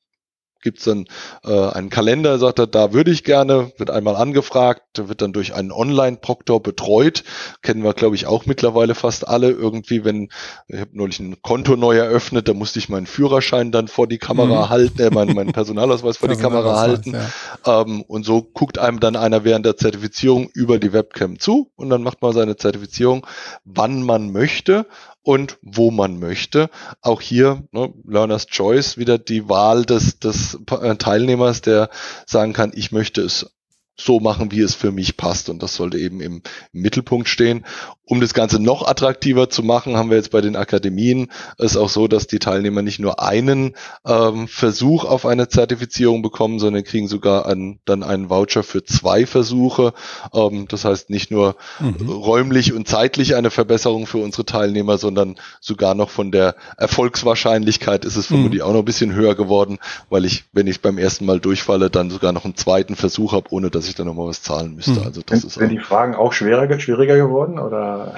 gibt 0.65 0.79
es 0.79 0.85
dann 0.85 1.05
äh, 1.45 1.69
einen 1.69 1.89
Kalender, 1.89 2.39
sagt 2.39 2.57
er, 2.59 2.65
da 2.65 2.91
würde 2.91 3.11
ich 3.11 3.23
gerne, 3.23 3.71
wird 3.77 3.91
einmal 3.91 4.15
angefragt, 4.15 4.81
wird 4.95 5.21
dann 5.21 5.31
durch 5.31 5.53
einen 5.53 5.71
Online-Proktor 5.71 6.61
betreut. 6.61 7.23
Kennen 7.61 7.83
wir, 7.83 7.93
glaube 7.93 8.15
ich, 8.15 8.25
auch 8.25 8.47
mittlerweile 8.47 8.95
fast 8.95 9.27
alle. 9.27 9.51
Irgendwie, 9.51 10.03
wenn, 10.03 10.29
ich 10.67 10.79
habe 10.79 10.89
neulich 10.93 11.19
ein 11.19 11.41
Konto 11.43 11.75
neu 11.75 11.95
eröffnet, 11.95 12.47
da 12.47 12.53
musste 12.53 12.79
ich 12.79 12.89
meinen 12.89 13.05
Führerschein 13.05 13.71
dann 13.71 13.87
vor 13.87 14.07
die 14.07 14.17
Kamera 14.17 14.65
mhm. 14.65 14.69
halten, 14.69 15.01
äh, 15.01 15.11
meinen, 15.11 15.35
meinen 15.35 15.51
Personalausweis 15.53 16.17
vor 16.17 16.29
die 16.29 16.35
Kamera 16.35 16.79
halten. 16.79 17.13
Ja. 17.13 17.81
Ähm, 17.81 18.01
und 18.01 18.25
so 18.25 18.41
guckt 18.41 18.79
einem 18.79 18.99
dann 18.99 19.15
einer 19.15 19.43
während 19.43 19.67
der 19.67 19.77
Zertifizierung 19.77 20.49
über 20.53 20.79
die 20.79 20.93
Webcam 20.93 21.39
zu 21.39 21.69
und 21.75 21.91
dann 21.91 22.01
macht 22.01 22.23
man 22.23 22.33
seine 22.33 22.55
Zertifizierung, 22.55 23.27
wann 23.65 24.01
man 24.01 24.31
möchte 24.31 24.87
und 25.25 25.57
wo 25.63 25.89
man 25.89 26.19
möchte. 26.19 26.69
Auch 27.01 27.19
hier 27.19 27.63
ne, 27.71 27.91
Learner's 28.05 28.45
Choice 28.45 28.97
wieder 28.97 29.17
die 29.17 29.49
Wahl 29.49 29.83
des, 29.83 30.19
des 30.19 30.59
äh, 30.69 30.95
Teilnehmers, 30.95 31.61
der 31.61 31.89
sagen 32.27 32.53
kann, 32.53 32.71
ich 32.75 32.91
möchte 32.91 33.21
es 33.21 33.54
so 33.97 34.19
machen, 34.19 34.51
wie 34.51 34.61
es 34.61 34.75
für 34.75 34.91
mich 34.91 35.17
passt. 35.17 35.49
Und 35.49 35.63
das 35.63 35.75
sollte 35.75 35.97
eben 35.97 36.21
im, 36.21 36.41
Mittelpunkt 36.71 37.29
stehen. 37.29 37.65
Um 38.07 38.21
das 38.21 38.35
Ganze 38.35 38.61
noch 38.61 38.85
attraktiver 38.87 39.49
zu 39.49 39.63
machen, 39.63 39.97
haben 39.97 40.09
wir 40.09 40.17
jetzt 40.17 40.29
bei 40.29 40.41
den 40.41 40.55
Akademien 40.55 41.31
es 41.57 41.75
auch 41.75 41.89
so, 41.89 42.07
dass 42.07 42.27
die 42.27 42.37
Teilnehmer 42.37 42.83
nicht 42.83 42.99
nur 42.99 43.19
einen 43.19 43.75
ähm, 44.05 44.47
Versuch 44.47 45.05
auf 45.05 45.25
eine 45.25 45.47
Zertifizierung 45.47 46.21
bekommen, 46.21 46.59
sondern 46.59 46.83
kriegen 46.83 47.07
sogar 47.07 47.47
an, 47.47 47.79
dann 47.85 48.03
einen 48.03 48.29
Voucher 48.29 48.61
für 48.61 48.83
zwei 48.83 49.25
Versuche. 49.25 49.93
Ähm, 50.33 50.67
das 50.67 50.85
heißt 50.85 51.09
nicht 51.09 51.31
nur 51.31 51.55
mhm. 51.79 52.09
räumlich 52.09 52.73
und 52.73 52.87
zeitlich 52.87 53.35
eine 53.35 53.49
Verbesserung 53.49 54.05
für 54.05 54.19
unsere 54.19 54.45
Teilnehmer, 54.45 54.97
sondern 54.99 55.37
sogar 55.59 55.95
noch 55.95 56.11
von 56.11 56.31
der 56.31 56.55
Erfolgswahrscheinlichkeit 56.77 58.05
ist 58.05 58.17
es 58.17 58.29
mhm. 58.29 58.35
vermutlich 58.35 58.61
auch 58.61 58.73
noch 58.73 58.79
ein 58.79 58.85
bisschen 58.85 59.13
höher 59.13 59.33
geworden, 59.33 59.79
weil 60.09 60.25
ich, 60.25 60.43
wenn 60.51 60.67
ich 60.67 60.81
beim 60.81 60.99
ersten 60.99 61.25
Mal 61.25 61.39
durchfalle, 61.39 61.89
dann 61.89 62.11
sogar 62.11 62.33
noch 62.33 62.45
einen 62.45 62.55
zweiten 62.55 62.95
Versuch 62.95 63.33
habe, 63.33 63.47
ohne 63.49 63.71
dass 63.71 63.84
ich 63.87 63.95
dann 63.95 64.07
nochmal 64.07 64.27
was 64.27 64.41
zahlen 64.41 64.75
müsste. 64.75 64.99
Mhm. 64.99 65.03
Also 65.05 65.21
das 65.25 65.41
sind, 65.41 65.47
ist 65.47 65.59
sind 65.59 65.69
die 65.69 65.79
Fragen 65.79 66.15
auch 66.15 66.33
schwieriger, 66.33 66.79
schwieriger 66.79 67.17
geworden 67.17 67.59
oder 67.59 68.15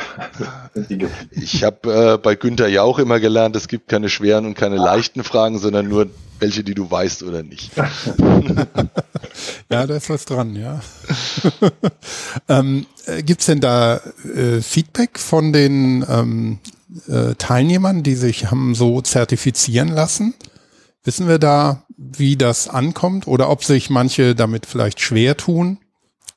ich 1.32 1.64
habe 1.64 2.14
äh, 2.14 2.18
bei 2.18 2.36
Günther 2.36 2.68
Jauch 2.68 3.00
immer 3.00 3.20
gelernt, 3.20 3.56
es 3.56 3.68
gibt 3.68 3.88
keine 3.88 4.10
schweren 4.10 4.46
und 4.46 4.56
keine 4.56 4.78
leichten 4.78 5.24
Fragen, 5.24 5.60
sondern 5.60 5.88
nur 5.88 6.08
welche, 6.40 6.64
die 6.64 6.76
du 6.76 6.90
weißt 6.90 7.24
oder 7.24 7.44
nicht. 7.44 7.72
ja, 9.70 9.88
da 9.88 9.96
ist 9.96 10.10
was 10.10 10.26
dran, 10.26 10.56
ja. 10.56 10.80
ähm, 12.50 12.86
äh, 13.06 13.24
Gibt 13.24 13.48
denn 13.48 13.60
da 13.60 13.98
äh, 14.36 14.62
Feedback 14.62 15.20
von 15.20 15.54
den 15.54 16.06
ähm, 16.08 16.60
äh, 17.08 17.36
Teilnehmern, 17.36 18.04
die 18.04 18.16
sich 18.16 18.52
haben 18.52 18.76
so 18.76 19.02
zertifizieren 19.02 19.90
lassen? 19.90 20.34
Wissen 21.04 21.28
wir 21.28 21.40
da, 21.40 21.84
wie 22.16 22.36
das 22.36 22.68
ankommt 22.68 23.28
oder 23.28 23.50
ob 23.50 23.64
sich 23.64 23.90
manche 23.90 24.36
damit 24.36 24.66
vielleicht 24.66 25.02
schwer 25.02 25.38
tun? 25.38 25.80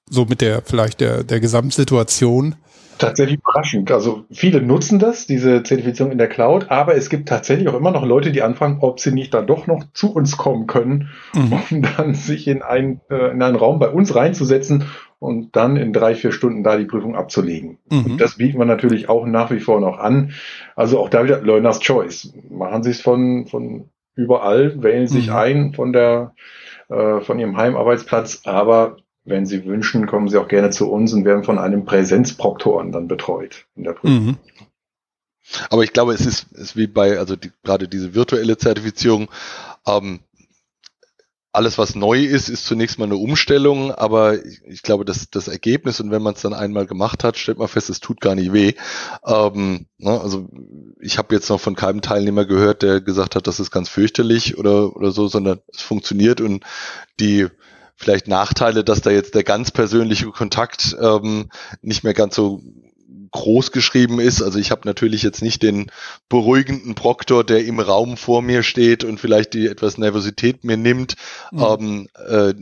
So 0.09 0.25
mit 0.25 0.41
der 0.41 0.63
vielleicht 0.63 1.01
der, 1.01 1.23
der 1.25 1.41
Gesamtsituation? 1.41 2.57
tatsächlich 3.01 3.39
überraschend. 3.39 3.91
Also 3.91 4.25
viele 4.31 4.63
nutzen 4.63 4.99
das, 4.99 5.27
diese 5.27 5.63
Zertifizierung 5.63 6.13
in 6.13 6.19
der 6.19 6.29
Cloud, 6.29 6.71
aber 6.71 6.95
es 6.95 7.11
gibt 7.11 7.29
tatsächlich 7.29 7.69
auch 7.69 7.75
immer 7.75 7.91
noch 7.91 8.05
Leute, 8.05 8.31
die 8.31 8.43
anfangen, 8.43 8.79
ob 8.81 9.01
sie 9.01 9.13
nicht 9.13 9.35
dann 9.35 9.47
doch 9.47 9.67
noch 9.67 9.85
zu 9.93 10.15
uns 10.15 10.37
kommen 10.37 10.67
können, 10.67 11.09
mhm. 11.35 11.53
um 11.71 11.83
dann 11.97 12.15
sich 12.15 12.47
in, 12.47 12.63
ein, 12.63 13.01
äh, 13.11 13.33
in 13.33 13.43
einen 13.43 13.57
Raum 13.57 13.79
bei 13.79 13.89
uns 13.89 14.15
reinzusetzen 14.15 14.85
und 15.19 15.57
dann 15.57 15.77
in 15.77 15.93
drei, 15.93 16.15
vier 16.15 16.33
Stunden 16.33 16.63
da 16.63 16.77
die 16.77 16.85
Prüfung 16.85 17.17
abzulegen. 17.17 17.79
Mhm. 17.91 18.05
Und 18.05 18.21
das 18.21 18.37
bieten 18.37 18.59
wir 18.59 18.67
natürlich 18.67 19.09
auch 19.09 19.27
nach 19.27 19.51
wie 19.51 19.61
vor 19.61 19.81
noch 19.81 19.99
an. 19.99 20.33
Also 20.77 20.99
auch 20.99 21.09
da 21.09 21.25
wieder 21.25 21.43
Learner's 21.43 21.81
Choice. 21.81 22.33
Machen 22.49 22.83
Sie 22.83 22.91
es 22.91 23.01
von, 23.01 23.47
von 23.47 23.87
überall, 24.21 24.83
wählen 24.83 25.07
sich 25.07 25.29
mhm. 25.29 25.37
ein 25.37 25.75
von 25.75 25.93
der, 25.93 26.35
äh, 26.89 27.21
von 27.21 27.39
Ihrem 27.39 27.57
Heimarbeitsplatz, 27.57 28.43
aber 28.45 28.97
wenn 29.25 29.47
Sie 29.47 29.65
wünschen, 29.65 30.07
kommen 30.07 30.29
Sie 30.29 30.39
auch 30.39 30.49
gerne 30.49 30.71
zu 30.71 30.91
uns 30.91 31.13
und 31.13 31.25
werden 31.25 31.45
von 31.45 31.59
einem 31.59 31.85
Präsenzproktoren 31.85 32.93
dann 32.93 33.09
betreut 33.09 33.67
in 33.77 33.85
der 33.85 33.93
Prüfung. 33.93 34.27
Mhm. 34.27 34.37
Aber 35.69 35.83
ich 35.83 35.93
glaube, 35.93 36.13
es 36.13 36.27
ist, 36.27 36.53
ist 36.53 36.77
wie 36.77 36.87
bei, 36.87 37.19
also 37.19 37.37
die, 37.37 37.51
gerade 37.65 37.89
diese 37.89 38.15
virtuelle 38.15 38.57
Zertifizierung, 38.57 39.31
ähm, 39.87 40.21
alles, 41.53 41.79
was 41.79 41.97
neu 41.97 42.23
ist, 42.25 42.49
ist 42.49 42.65
zunächst 42.65 42.99
mal 42.99 43.07
eine 43.07 43.17
Umstellung, 43.17 43.93
aber 43.93 44.45
ich, 44.45 44.63
ich 44.67 44.83
glaube, 44.83 45.05
dass 45.05 45.31
das 45.31 45.49
Ergebnis 45.49 46.01
und 46.01 46.11
wenn 46.11 46.23
man 46.23 46.35
es 46.35 46.43
dann 46.43 46.55
einmal 46.55 46.87
gemacht 46.87 47.25
hat, 47.25 47.37
stellt 47.37 47.59
man 47.59 47.67
fest, 47.67 47.91
es 47.91 47.99
tut 47.99 48.21
gar 48.21 48.37
nicht 48.37 48.53
weh. 48.53 48.75
Ähm, 49.27 49.87
ne, 49.99 50.21
also 50.21 50.49
ich 51.01 51.19
habe 51.19 51.35
jetzt 51.35 51.49
noch 51.49 51.61
von 51.61 51.75
keinem 51.75 52.03
Teilnehmer 52.03 52.45
gehört, 52.45 52.83
der 52.83 53.01
gesagt 53.01 53.35
hat, 53.35 53.49
das 53.49 53.59
ist 53.59 53.73
ganz 53.73 53.89
fürchterlich 53.89 54.59
oder 54.59 54.95
oder 54.95 55.11
so, 55.11 55.27
sondern 55.27 55.61
es 55.75 55.83
funktioniert 55.83 56.41
und 56.41 56.65
die 57.19 57.49
vielleicht 57.97 58.29
Nachteile, 58.29 58.85
dass 58.85 59.03
da 59.03 59.11
jetzt 59.11 59.35
der 59.35 59.45
ganz 59.45 59.73
persönliche 59.73 60.27
Kontakt 60.31 60.97
ähm, 61.01 61.51
nicht 61.83 62.05
mehr 62.05 62.15
ganz 62.15 62.37
so 62.37 62.63
groß 63.33 63.73
geschrieben 63.73 64.21
ist. 64.21 64.43
Also 64.43 64.59
ich 64.59 64.71
habe 64.71 64.83
natürlich 64.85 65.23
jetzt 65.23 65.43
nicht 65.43 65.63
den 65.63 65.91
beruhigenden 66.29 66.95
Proktor, 66.95 67.45
der 67.45 67.65
im 67.65 67.81
Raum 67.81 68.17
vor 68.17 68.43
mir 68.43 68.63
steht 68.63 69.05
und 69.05 69.21
vielleicht 69.21 69.55
die 69.55 69.67
etwas 69.67 69.99
Nervosität 69.99 70.65
mir 70.65 70.77
nimmt. 70.77 71.17
Mhm. 71.53 71.63
Ähm, 71.63 72.09
äh, 72.29 72.55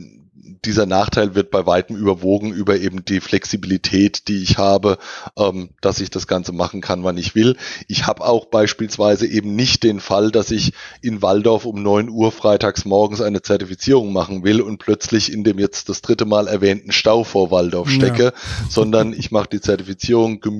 dieser 0.65 0.85
Nachteil 0.85 1.35
wird 1.35 1.51
bei 1.51 1.65
weitem 1.65 1.95
überwogen 1.95 2.51
über 2.51 2.77
eben 2.77 3.05
die 3.05 3.21
Flexibilität, 3.21 4.27
die 4.27 4.43
ich 4.43 4.57
habe, 4.57 4.97
ähm, 5.37 5.69
dass 5.81 5.99
ich 5.99 6.09
das 6.09 6.27
Ganze 6.27 6.51
machen 6.51 6.81
kann, 6.81 7.03
wann 7.03 7.17
ich 7.17 7.35
will. 7.35 7.55
Ich 7.87 8.07
habe 8.07 8.25
auch 8.25 8.45
beispielsweise 8.45 9.27
eben 9.27 9.55
nicht 9.55 9.83
den 9.83 9.99
Fall, 9.99 10.31
dass 10.31 10.51
ich 10.51 10.73
in 11.01 11.21
Waldorf 11.21 11.65
um 11.65 11.81
neun 11.81 12.09
Uhr 12.09 12.31
freitags 12.31 12.85
morgens 12.85 13.21
eine 13.21 13.41
Zertifizierung 13.41 14.11
machen 14.11 14.43
will 14.43 14.61
und 14.61 14.79
plötzlich 14.79 15.31
in 15.31 15.43
dem 15.43 15.59
jetzt 15.59 15.89
das 15.89 16.01
dritte 16.01 16.25
Mal 16.25 16.47
erwähnten 16.47 16.91
Stau 16.91 17.23
vor 17.23 17.51
Waldorf 17.51 17.89
stecke, 17.89 18.23
ja. 18.23 18.33
sondern 18.69 19.13
ich 19.13 19.31
mache 19.31 19.49
die 19.51 19.61
Zertifizierung 19.61 20.39
gemütlich 20.39 20.58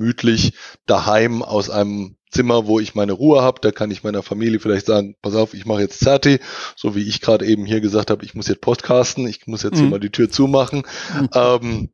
daheim 0.86 1.42
aus 1.42 1.70
einem 1.70 2.16
Zimmer, 2.30 2.66
wo 2.66 2.80
ich 2.80 2.94
meine 2.94 3.12
Ruhe 3.12 3.42
habe. 3.42 3.60
Da 3.60 3.72
kann 3.72 3.90
ich 3.90 4.04
meiner 4.04 4.22
Familie 4.22 4.60
vielleicht 4.60 4.86
sagen, 4.86 5.16
pass 5.20 5.34
auf, 5.34 5.54
ich 5.54 5.66
mache 5.66 5.80
jetzt 5.80 6.00
Zerti, 6.00 6.38
so 6.76 6.94
wie 6.94 7.08
ich 7.08 7.20
gerade 7.20 7.46
eben 7.46 7.66
hier 7.66 7.80
gesagt 7.80 8.10
habe, 8.10 8.24
ich 8.24 8.34
muss 8.34 8.48
jetzt 8.48 8.60
podcasten, 8.60 9.26
ich 9.26 9.46
muss 9.46 9.62
jetzt 9.62 9.76
mhm. 9.76 9.80
hier 9.80 9.88
mal 9.88 10.00
die 10.00 10.10
Tür 10.10 10.30
zumachen. 10.30 10.82
Mhm. 11.18 11.28
Ähm, 11.40 11.90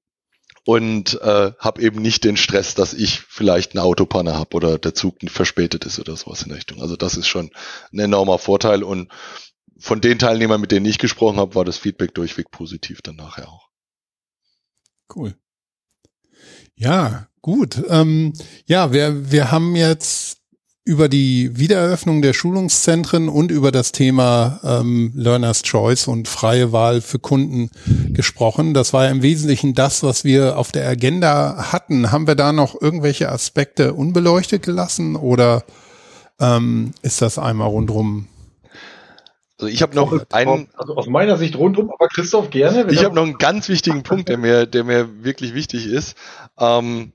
und 0.64 1.20
äh, 1.22 1.52
habe 1.60 1.80
eben 1.80 2.02
nicht 2.02 2.24
den 2.24 2.36
Stress, 2.36 2.74
dass 2.74 2.92
ich 2.92 3.20
vielleicht 3.20 3.72
eine 3.72 3.84
Autopanne 3.84 4.34
habe 4.34 4.56
oder 4.56 4.78
der 4.78 4.94
Zug 4.94 5.18
verspätet 5.28 5.84
ist 5.84 6.00
oder 6.00 6.16
sowas 6.16 6.42
in 6.42 6.48
der 6.48 6.56
Richtung. 6.56 6.82
Also 6.82 6.96
das 6.96 7.16
ist 7.16 7.28
schon 7.28 7.50
ein 7.92 8.00
enormer 8.00 8.38
Vorteil 8.38 8.82
und 8.82 9.12
von 9.78 10.00
den 10.00 10.18
Teilnehmern, 10.18 10.60
mit 10.60 10.72
denen 10.72 10.86
ich 10.86 10.98
gesprochen 10.98 11.38
habe, 11.38 11.54
war 11.54 11.64
das 11.64 11.78
Feedback 11.78 12.14
durchweg 12.14 12.50
positiv 12.50 13.00
dann 13.00 13.14
nachher 13.14 13.48
auch. 13.48 13.68
Cool. 15.14 15.36
Ja, 16.74 17.28
gut. 17.46 17.80
Ähm, 17.88 18.32
ja, 18.66 18.92
wir, 18.92 19.30
wir 19.30 19.52
haben 19.52 19.76
jetzt 19.76 20.38
über 20.84 21.08
die 21.08 21.56
Wiedereröffnung 21.56 22.20
der 22.20 22.32
Schulungszentren 22.32 23.28
und 23.28 23.52
über 23.52 23.70
das 23.70 23.92
Thema 23.92 24.58
ähm, 24.64 25.12
Learner's 25.14 25.62
Choice 25.62 26.08
und 26.08 26.26
freie 26.26 26.72
Wahl 26.72 27.00
für 27.00 27.20
Kunden 27.20 27.70
gesprochen. 28.12 28.74
Das 28.74 28.92
war 28.92 29.04
ja 29.04 29.12
im 29.12 29.22
Wesentlichen 29.22 29.74
das, 29.74 30.02
was 30.02 30.24
wir 30.24 30.58
auf 30.58 30.72
der 30.72 30.88
Agenda 30.88 31.70
hatten. 31.70 32.10
Haben 32.10 32.26
wir 32.26 32.34
da 32.34 32.52
noch 32.52 32.80
irgendwelche 32.80 33.30
Aspekte 33.30 33.94
unbeleuchtet 33.94 34.64
gelassen 34.64 35.14
oder 35.14 35.62
ähm, 36.40 36.94
ist 37.02 37.22
das 37.22 37.38
einmal 37.38 37.68
rundrum 37.68 38.26
also 39.58 39.72
ich 39.72 39.80
habe 39.80 39.94
noch 39.94 40.12
einen. 40.32 40.68
Also 40.74 40.96
aus 40.96 41.06
meiner 41.06 41.38
Sicht 41.38 41.56
rundum, 41.56 41.90
aber 41.90 42.08
Christoph 42.08 42.50
gerne. 42.50 42.92
Ich 42.92 43.02
habe 43.02 43.14
noch 43.14 43.22
einen 43.22 43.38
ganz 43.38 43.70
wichtigen 43.70 44.02
Punkt, 44.02 44.28
der 44.28 44.36
mir, 44.36 44.66
der 44.66 44.84
mir 44.84 45.24
wirklich 45.24 45.54
wichtig 45.54 45.86
ist. 45.86 46.14
Ähm, 46.58 47.12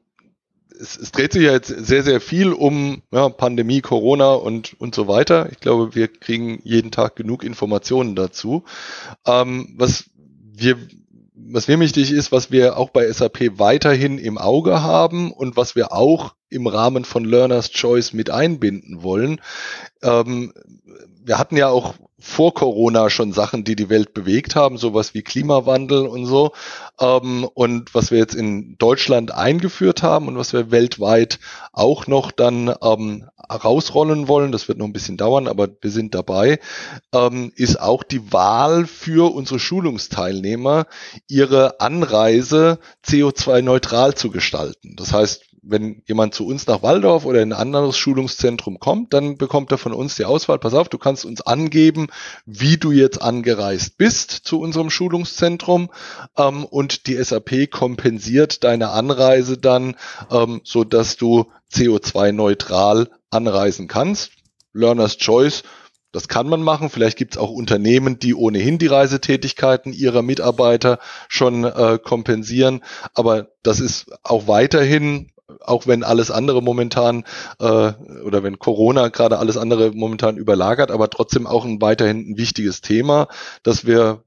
es, 0.82 0.98
es 0.98 1.12
dreht 1.12 1.34
sich 1.34 1.44
ja 1.44 1.52
jetzt 1.52 1.68
sehr, 1.68 2.04
sehr 2.04 2.20
viel 2.20 2.52
um 2.52 3.04
ja, 3.12 3.30
Pandemie, 3.30 3.82
Corona 3.82 4.34
und, 4.34 4.80
und 4.80 4.96
so 4.96 5.08
weiter. 5.08 5.50
Ich 5.52 5.60
glaube, 5.60 5.96
wir 5.96 6.08
kriegen 6.08 6.60
jeden 6.64 6.92
Tag 6.92 7.16
genug 7.16 7.44
Informationen 7.44 8.16
dazu. 8.16 8.64
Ähm, 9.26 9.76
was 9.78 10.10
wir 10.54 10.78
was 11.54 11.68
mir 11.68 11.80
wichtig 11.80 12.12
ist, 12.12 12.32
was 12.32 12.52
wir 12.52 12.78
auch 12.78 12.92
bei 12.92 13.12
SAP 13.12 13.60
weiterhin 13.60 14.20
im 14.20 14.38
Auge 14.38 14.84
haben 14.84 15.32
und 15.32 15.58
was 15.58 15.76
wir 15.76 15.92
auch 15.92 16.36
im 16.50 16.68
Rahmen 16.68 17.04
von 17.04 17.26
Learner's 17.26 17.72
Choice 17.72 18.14
mit 18.14 18.30
einbinden 18.30 19.04
wollen. 19.04 19.42
Ähm, 20.02 20.54
wir 21.24 21.38
hatten 21.38 21.58
ja 21.58 21.70
auch 21.70 21.96
vor 22.22 22.54
Corona 22.54 23.10
schon 23.10 23.34
Sachen, 23.34 23.64
die 23.64 23.76
die 23.76 23.90
Welt 23.90 24.14
bewegt 24.14 24.56
haben, 24.56 24.78
sowas 24.78 25.14
wie 25.14 25.24
Klimawandel 25.24 26.06
und 26.06 26.26
so. 26.26 26.52
Ähm, 27.00 27.48
und 27.54 27.94
was 27.94 28.12
wir 28.12 28.20
jetzt 28.20 28.36
in 28.36 28.78
Deutschland 28.78 29.34
eingeführt 29.34 30.04
haben 30.04 30.28
und 30.28 30.38
was 30.38 30.54
wir 30.54 30.72
weltweit 30.72 31.40
auch 31.74 32.08
noch 32.08 32.32
dann 32.32 32.74
ähm, 32.82 33.28
rausrollen 33.52 34.28
wollen, 34.28 34.52
das 34.52 34.68
wird 34.68 34.78
noch 34.78 34.86
ein 34.86 34.94
bisschen 34.94 35.18
dauern, 35.18 35.48
aber 35.48 35.68
wir 35.82 35.92
sind 35.92 36.14
dabei, 36.16 36.60
ähm, 37.14 37.52
ist 37.56 37.80
auch 37.80 38.04
die 38.04 38.32
Wahl 38.32 38.86
für 38.86 39.34
unsere 39.34 39.60
Schulungsteilnehmer, 39.60 40.86
ihre 41.28 41.82
Anreise 41.82 42.80
CO2-neutral 43.06 44.16
zu 44.16 44.30
gestalten. 44.30 44.96
Das 44.96 45.12
heißt, 45.12 45.51
wenn 45.62 46.02
jemand 46.08 46.34
zu 46.34 46.48
uns 46.48 46.66
nach 46.66 46.82
Waldorf 46.82 47.26
oder 47.26 47.42
in 47.42 47.54
ein 47.54 47.60
anderes 47.60 47.98
Schulungszentrum 47.98 48.80
kommt, 48.80 49.14
dann 49.14 49.38
bekommt 49.38 49.72
er 49.72 49.78
von 49.78 49.94
uns 49.94 50.16
die 50.16 50.26
Auswahl, 50.26 50.58
pass 50.58 50.74
auf, 50.74 50.90
du 50.90 50.98
kannst 50.98 51.24
uns 51.24 51.42
angeben, 51.42 52.08
wie 52.46 52.78
du 52.78 52.92
jetzt 52.92 53.22
angereist 53.22 53.98
bist 53.98 54.32
zu 54.32 54.60
unserem 54.60 54.90
Schulungszentrum 54.90 55.90
ähm, 56.38 56.66
und 56.66 57.06
die 57.08 57.22
SAP 57.22 57.70
kompensiert 57.70 58.64
deine 58.64 58.90
Anreise 58.90 59.58
dann, 59.58 59.96
ähm, 60.32 60.62
so 60.64 60.84
dass 60.84 61.18
du 61.18 61.46
CO2-neutral 61.72 63.10
anreisen 63.30 63.88
kannst. 63.88 64.32
Learner's 64.74 65.18
Choice 65.18 65.64
das 66.12 66.28
kann 66.28 66.48
man 66.50 66.62
machen. 66.62 66.90
Vielleicht 66.90 67.18
gibt 67.18 67.36
es 67.36 67.38
auch 67.38 67.52
Unternehmen, 67.52 68.20
die 68.20 68.36
ohnehin 68.36 68.78
die 68.78 68.88
Reisetätigkeiten 68.88 69.94
ihrer 69.94 70.22
Mitarbeiter 70.22 71.00
schon 71.30 71.64
äh, 71.64 72.00
kompensieren. 72.04 72.84
Aber 73.14 73.48
das 73.64 73.80
ist 73.80 74.12
auch 74.24 74.48
weiterhin 74.48 75.31
auch 75.62 75.88
wenn 75.88 76.04
alles 76.04 76.32
andere 76.32 76.62
momentan 76.62 77.24
äh, 77.60 77.94
oder 78.26 78.44
wenn 78.44 78.60
Corona 78.60 79.10
gerade 79.10 79.40
alles 79.40 79.58
andere 79.58 79.92
momentan 79.92 80.38
überlagert, 80.38 80.92
aber 80.92 81.10
trotzdem 81.10 81.48
auch 81.48 81.66
ein 81.66 81.82
weiterhin 81.82 82.32
ein 82.32 82.38
wichtiges 82.38 82.82
Thema, 82.82 83.28
dass 83.64 83.86
wir 83.86 84.24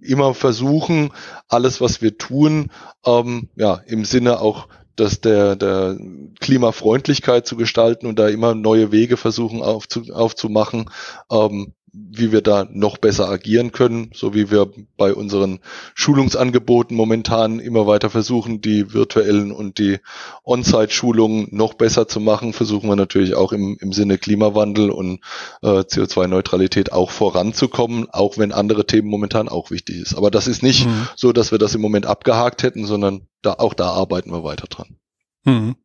immer 0.00 0.34
versuchen, 0.34 1.10
alles, 1.48 1.80
was 1.80 2.00
wir 2.00 2.16
tun, 2.16 2.70
ähm, 3.04 3.48
ja, 3.56 3.80
im 3.86 4.04
Sinne 4.04 4.40
auch 4.40 4.68
dass 5.00 5.20
der, 5.22 5.56
der 5.56 5.96
Klimafreundlichkeit 6.40 7.46
zu 7.46 7.56
gestalten 7.56 8.06
und 8.06 8.18
da 8.18 8.28
immer 8.28 8.54
neue 8.54 8.92
Wege 8.92 9.16
versuchen 9.16 9.62
aufzu, 9.62 10.12
aufzumachen, 10.12 10.90
ähm, 11.32 11.72
wie 11.92 12.32
wir 12.32 12.40
da 12.40 12.66
noch 12.70 12.98
besser 12.98 13.28
agieren 13.28 13.72
können, 13.72 14.10
so 14.14 14.34
wie 14.34 14.50
wir 14.50 14.70
bei 14.96 15.14
unseren 15.14 15.60
Schulungsangeboten 15.94 16.96
momentan 16.96 17.58
immer 17.58 17.86
weiter 17.86 18.10
versuchen, 18.10 18.60
die 18.60 18.92
virtuellen 18.92 19.52
und 19.52 19.78
die 19.78 19.98
On-Site-Schulungen 20.44 21.48
noch 21.50 21.74
besser 21.74 22.08
zu 22.08 22.20
machen, 22.20 22.52
versuchen 22.52 22.88
wir 22.88 22.96
natürlich 22.96 23.34
auch 23.34 23.52
im, 23.52 23.76
im 23.80 23.92
Sinne 23.92 24.18
Klimawandel 24.18 24.90
und 24.90 25.20
äh, 25.62 25.80
CO2-Neutralität 25.80 26.92
auch 26.92 27.10
voranzukommen, 27.10 28.08
auch 28.10 28.38
wenn 28.38 28.52
andere 28.52 28.86
Themen 28.86 29.08
momentan 29.08 29.48
auch 29.48 29.70
wichtig 29.70 30.00
ist. 30.00 30.14
Aber 30.14 30.30
das 30.30 30.46
ist 30.46 30.62
nicht 30.62 30.86
mhm. 30.86 31.08
so, 31.16 31.32
dass 31.32 31.50
wir 31.50 31.58
das 31.58 31.74
im 31.74 31.80
Moment 31.80 32.06
abgehakt 32.06 32.62
hätten, 32.62 32.86
sondern 32.86 33.26
da, 33.42 33.54
auch 33.54 33.74
da 33.74 33.90
arbeiten 33.90 34.30
wir 34.30 34.44
weiter 34.44 34.66
dran. 34.68 34.96
Mhm. 35.44 35.76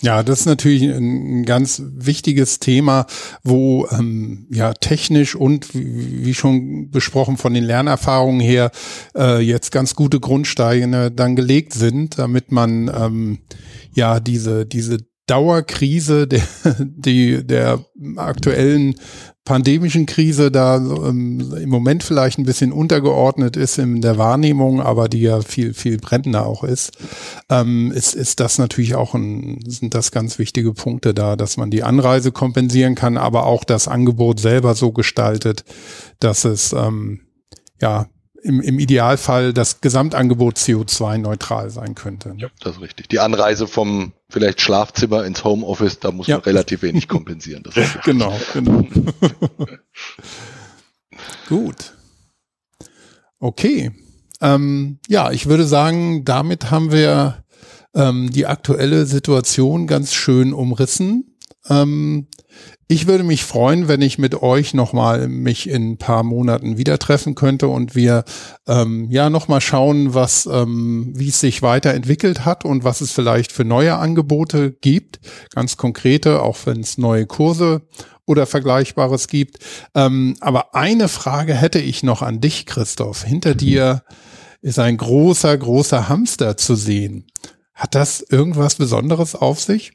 Ja, 0.00 0.22
das 0.22 0.40
ist 0.40 0.46
natürlich 0.46 0.82
ein 0.82 1.44
ganz 1.44 1.82
wichtiges 1.84 2.58
Thema, 2.58 3.06
wo 3.42 3.86
ähm, 3.90 4.46
ja 4.50 4.74
technisch 4.74 5.34
und 5.34 5.68
wie 5.72 6.34
schon 6.34 6.90
besprochen 6.90 7.38
von 7.38 7.54
den 7.54 7.64
Lernerfahrungen 7.64 8.40
her 8.40 8.70
äh, 9.16 9.40
jetzt 9.40 9.72
ganz 9.72 9.94
gute 9.94 10.20
Grundsteine 10.20 11.10
dann 11.10 11.36
gelegt 11.36 11.72
sind, 11.72 12.18
damit 12.18 12.52
man 12.52 12.90
ähm, 12.94 13.38
ja 13.94 14.20
diese 14.20 14.66
diese 14.66 14.98
Dauerkrise 15.26 16.26
der, 16.26 16.42
die, 16.78 17.46
der 17.46 17.84
aktuellen 18.16 18.96
pandemischen 19.44 20.06
Krise 20.06 20.50
da 20.50 20.76
ähm, 20.76 21.54
im 21.60 21.68
Moment 21.68 22.02
vielleicht 22.02 22.38
ein 22.38 22.46
bisschen 22.46 22.72
untergeordnet 22.72 23.56
ist 23.56 23.78
in 23.78 24.00
der 24.00 24.16
Wahrnehmung, 24.16 24.80
aber 24.80 25.08
die 25.08 25.20
ja 25.20 25.42
viel, 25.42 25.74
viel 25.74 25.98
brennender 25.98 26.46
auch 26.46 26.64
ist, 26.64 26.92
ähm, 27.50 27.92
ist, 27.92 28.14
ist 28.14 28.40
das 28.40 28.56
natürlich 28.58 28.94
auch 28.94 29.14
ein, 29.14 29.58
sind 29.66 29.94
das 29.94 30.12
ganz 30.12 30.38
wichtige 30.38 30.72
Punkte 30.72 31.12
da, 31.12 31.36
dass 31.36 31.58
man 31.58 31.70
die 31.70 31.82
Anreise 31.82 32.32
kompensieren 32.32 32.94
kann, 32.94 33.18
aber 33.18 33.44
auch 33.44 33.64
das 33.64 33.86
Angebot 33.86 34.40
selber 34.40 34.74
so 34.74 34.92
gestaltet, 34.92 35.64
dass 36.20 36.46
es 36.46 36.72
ähm, 36.72 37.20
ja 37.82 38.06
im, 38.44 38.60
im 38.60 38.78
Idealfall 38.78 39.54
das 39.54 39.80
Gesamtangebot 39.80 40.56
CO2-neutral 40.58 41.70
sein 41.70 41.94
könnte. 41.94 42.34
Ja, 42.36 42.48
das 42.60 42.76
ist 42.76 42.82
richtig. 42.82 43.08
Die 43.08 43.18
Anreise 43.18 43.66
vom 43.66 44.12
vielleicht 44.28 44.60
Schlafzimmer 44.60 45.24
ins 45.24 45.44
Homeoffice, 45.44 45.98
da 45.98 46.12
muss 46.12 46.26
ja. 46.26 46.36
man 46.36 46.44
relativ 46.44 46.82
wenig 46.82 47.08
kompensieren. 47.08 47.64
genau, 48.04 48.38
genau. 48.52 48.86
Gut. 51.48 51.94
Okay. 53.38 53.92
Ähm, 54.40 54.98
ja, 55.08 55.30
ich 55.30 55.46
würde 55.46 55.64
sagen, 55.64 56.24
damit 56.24 56.70
haben 56.70 56.92
wir 56.92 57.44
ähm, 57.94 58.30
die 58.30 58.46
aktuelle 58.46 59.06
Situation 59.06 59.86
ganz 59.86 60.12
schön 60.12 60.52
umrissen. 60.52 61.33
Ähm, 61.68 62.26
ich 62.86 63.06
würde 63.06 63.24
mich 63.24 63.44
freuen, 63.44 63.88
wenn 63.88 64.02
ich 64.02 64.18
mit 64.18 64.42
euch 64.42 64.74
nochmal 64.74 65.28
mich 65.28 65.68
in 65.68 65.92
ein 65.92 65.98
paar 65.98 66.22
Monaten 66.22 66.76
wieder 66.76 66.98
treffen 66.98 67.34
könnte 67.34 67.68
und 67.68 67.94
wir 67.94 68.24
ähm, 68.66 69.10
ja 69.10 69.30
nochmal 69.30 69.60
schauen, 69.60 70.14
was, 70.14 70.46
ähm, 70.46 71.12
wie 71.14 71.28
es 71.28 71.40
sich 71.40 71.62
weiterentwickelt 71.62 72.44
hat 72.44 72.64
und 72.64 72.84
was 72.84 73.00
es 73.00 73.10
vielleicht 73.10 73.52
für 73.52 73.64
neue 73.64 73.96
Angebote 73.96 74.72
gibt. 74.72 75.20
Ganz 75.54 75.76
konkrete, 75.76 76.42
auch 76.42 76.58
wenn 76.66 76.80
es 76.80 76.98
neue 76.98 77.26
Kurse 77.26 77.82
oder 78.26 78.46
Vergleichbares 78.46 79.28
gibt. 79.28 79.58
Ähm, 79.94 80.36
aber 80.40 80.74
eine 80.74 81.08
Frage 81.08 81.54
hätte 81.54 81.78
ich 81.78 82.02
noch 82.02 82.22
an 82.22 82.40
dich, 82.40 82.66
Christoph. 82.66 83.24
Hinter 83.24 83.54
dir 83.54 84.02
ist 84.60 84.78
ein 84.78 84.96
großer, 84.96 85.56
großer 85.56 86.08
Hamster 86.08 86.56
zu 86.56 86.74
sehen. 86.74 87.26
Hat 87.74 87.94
das 87.94 88.20
irgendwas 88.20 88.76
Besonderes 88.76 89.34
auf 89.34 89.60
sich? 89.60 89.92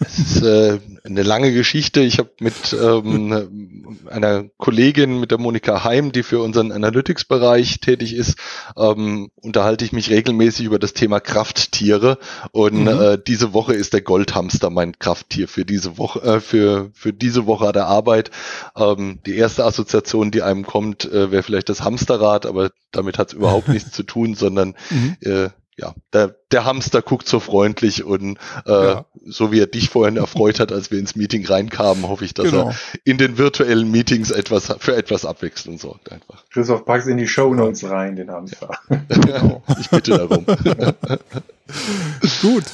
Es 0.00 0.18
ist 0.18 0.42
äh, 0.42 0.78
eine 1.04 1.22
lange 1.22 1.52
Geschichte. 1.52 2.00
Ich 2.00 2.18
habe 2.18 2.30
mit 2.40 2.72
ähm, 2.72 3.98
einer 4.08 4.44
Kollegin, 4.56 5.18
mit 5.18 5.30
der 5.30 5.38
Monika 5.38 5.84
Heim, 5.84 6.12
die 6.12 6.22
für 6.22 6.40
unseren 6.40 6.72
Analytics-Bereich 6.72 7.80
tätig 7.80 8.14
ist, 8.14 8.36
ähm, 8.76 9.30
unterhalte 9.36 9.84
ich 9.84 9.92
mich 9.92 10.10
regelmäßig 10.10 10.66
über 10.66 10.78
das 10.78 10.92
Thema 10.92 11.20
Krafttiere. 11.20 12.18
Und 12.52 12.82
mhm. 12.82 12.88
äh, 12.88 13.18
diese 13.18 13.52
Woche 13.52 13.74
ist 13.74 13.92
der 13.92 14.02
Goldhamster 14.02 14.70
mein 14.70 14.98
Krafttier 14.98 15.48
für 15.48 15.64
diese 15.64 15.98
Woche, 15.98 16.20
äh, 16.20 16.40
für, 16.40 16.90
für 16.94 17.12
diese 17.12 17.46
Woche 17.46 17.72
der 17.72 17.86
Arbeit. 17.86 18.30
Ähm, 18.76 19.18
die 19.26 19.36
erste 19.36 19.64
Assoziation, 19.64 20.30
die 20.30 20.42
einem 20.42 20.64
kommt, 20.64 21.04
äh, 21.04 21.30
wäre 21.30 21.42
vielleicht 21.42 21.68
das 21.68 21.82
Hamsterrad, 21.82 22.46
aber 22.46 22.70
damit 22.92 23.18
hat 23.18 23.28
es 23.28 23.34
überhaupt 23.34 23.68
nichts 23.68 23.92
zu 23.92 24.02
tun, 24.02 24.34
sondern 24.34 24.74
mhm. 24.90 25.16
äh, 25.20 25.48
ja, 25.78 25.94
der, 26.12 26.34
der 26.50 26.64
Hamster 26.64 27.02
guckt 27.02 27.28
so 27.28 27.38
freundlich 27.38 28.02
und 28.02 28.36
äh, 28.66 28.70
ja. 28.70 29.04
so 29.24 29.52
wie 29.52 29.60
er 29.60 29.66
dich 29.66 29.90
vorhin 29.90 30.16
erfreut 30.16 30.58
hat, 30.58 30.72
als 30.72 30.90
wir 30.90 30.98
ins 30.98 31.14
Meeting 31.14 31.46
reinkamen, 31.46 32.08
hoffe 32.08 32.24
ich, 32.24 32.34
dass 32.34 32.50
genau. 32.50 32.70
er 32.70 32.74
in 33.04 33.16
den 33.16 33.38
virtuellen 33.38 33.88
Meetings 33.88 34.32
etwas 34.32 34.74
für 34.80 34.96
etwas 34.96 35.24
Abwechslung 35.24 35.78
sorgt 35.78 36.10
einfach. 36.10 36.44
Christoph, 36.52 36.84
pack's 36.84 37.06
in 37.06 37.16
die 37.16 37.28
Show 37.28 37.54
Notes 37.54 37.88
rein, 37.88 38.16
den 38.16 38.30
Hamster. 38.30 38.70
Ja. 38.90 39.00
Genau. 39.08 39.62
ich 39.80 39.88
bitte 39.88 40.18
darum. 40.18 40.44
Gut. 42.42 42.64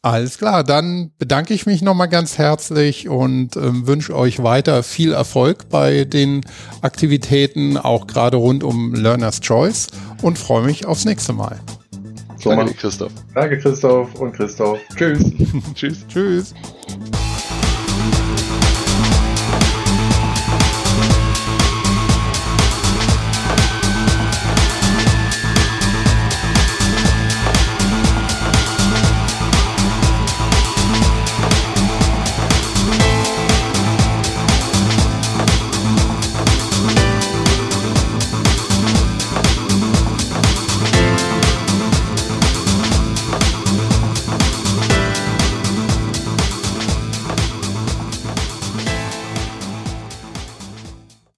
Alles 0.00 0.38
klar, 0.38 0.62
dann 0.62 1.10
bedanke 1.18 1.52
ich 1.52 1.66
mich 1.66 1.82
nochmal 1.82 2.08
ganz 2.08 2.38
herzlich 2.38 3.08
und 3.08 3.56
ähm, 3.56 3.88
wünsche 3.88 4.14
euch 4.14 4.40
weiter 4.40 4.84
viel 4.84 5.12
Erfolg 5.12 5.68
bei 5.68 6.04
den 6.04 6.42
Aktivitäten, 6.80 7.76
auch 7.76 8.06
gerade 8.06 8.36
rund 8.36 8.62
um 8.62 8.94
Learner's 8.94 9.40
Choice 9.40 9.88
und 10.22 10.38
freue 10.38 10.64
mich 10.64 10.86
aufs 10.86 11.06
nächste 11.06 11.32
Mal. 11.32 11.58
So 12.46 12.54
Danke, 12.54 12.74
Christoph. 12.74 13.12
Danke, 13.34 13.58
Christoph 13.58 14.14
und 14.20 14.32
Christoph. 14.32 14.78
Tschüss. 14.96 15.32
Tschüss. 15.74 16.06
Tschüss. 16.06 16.54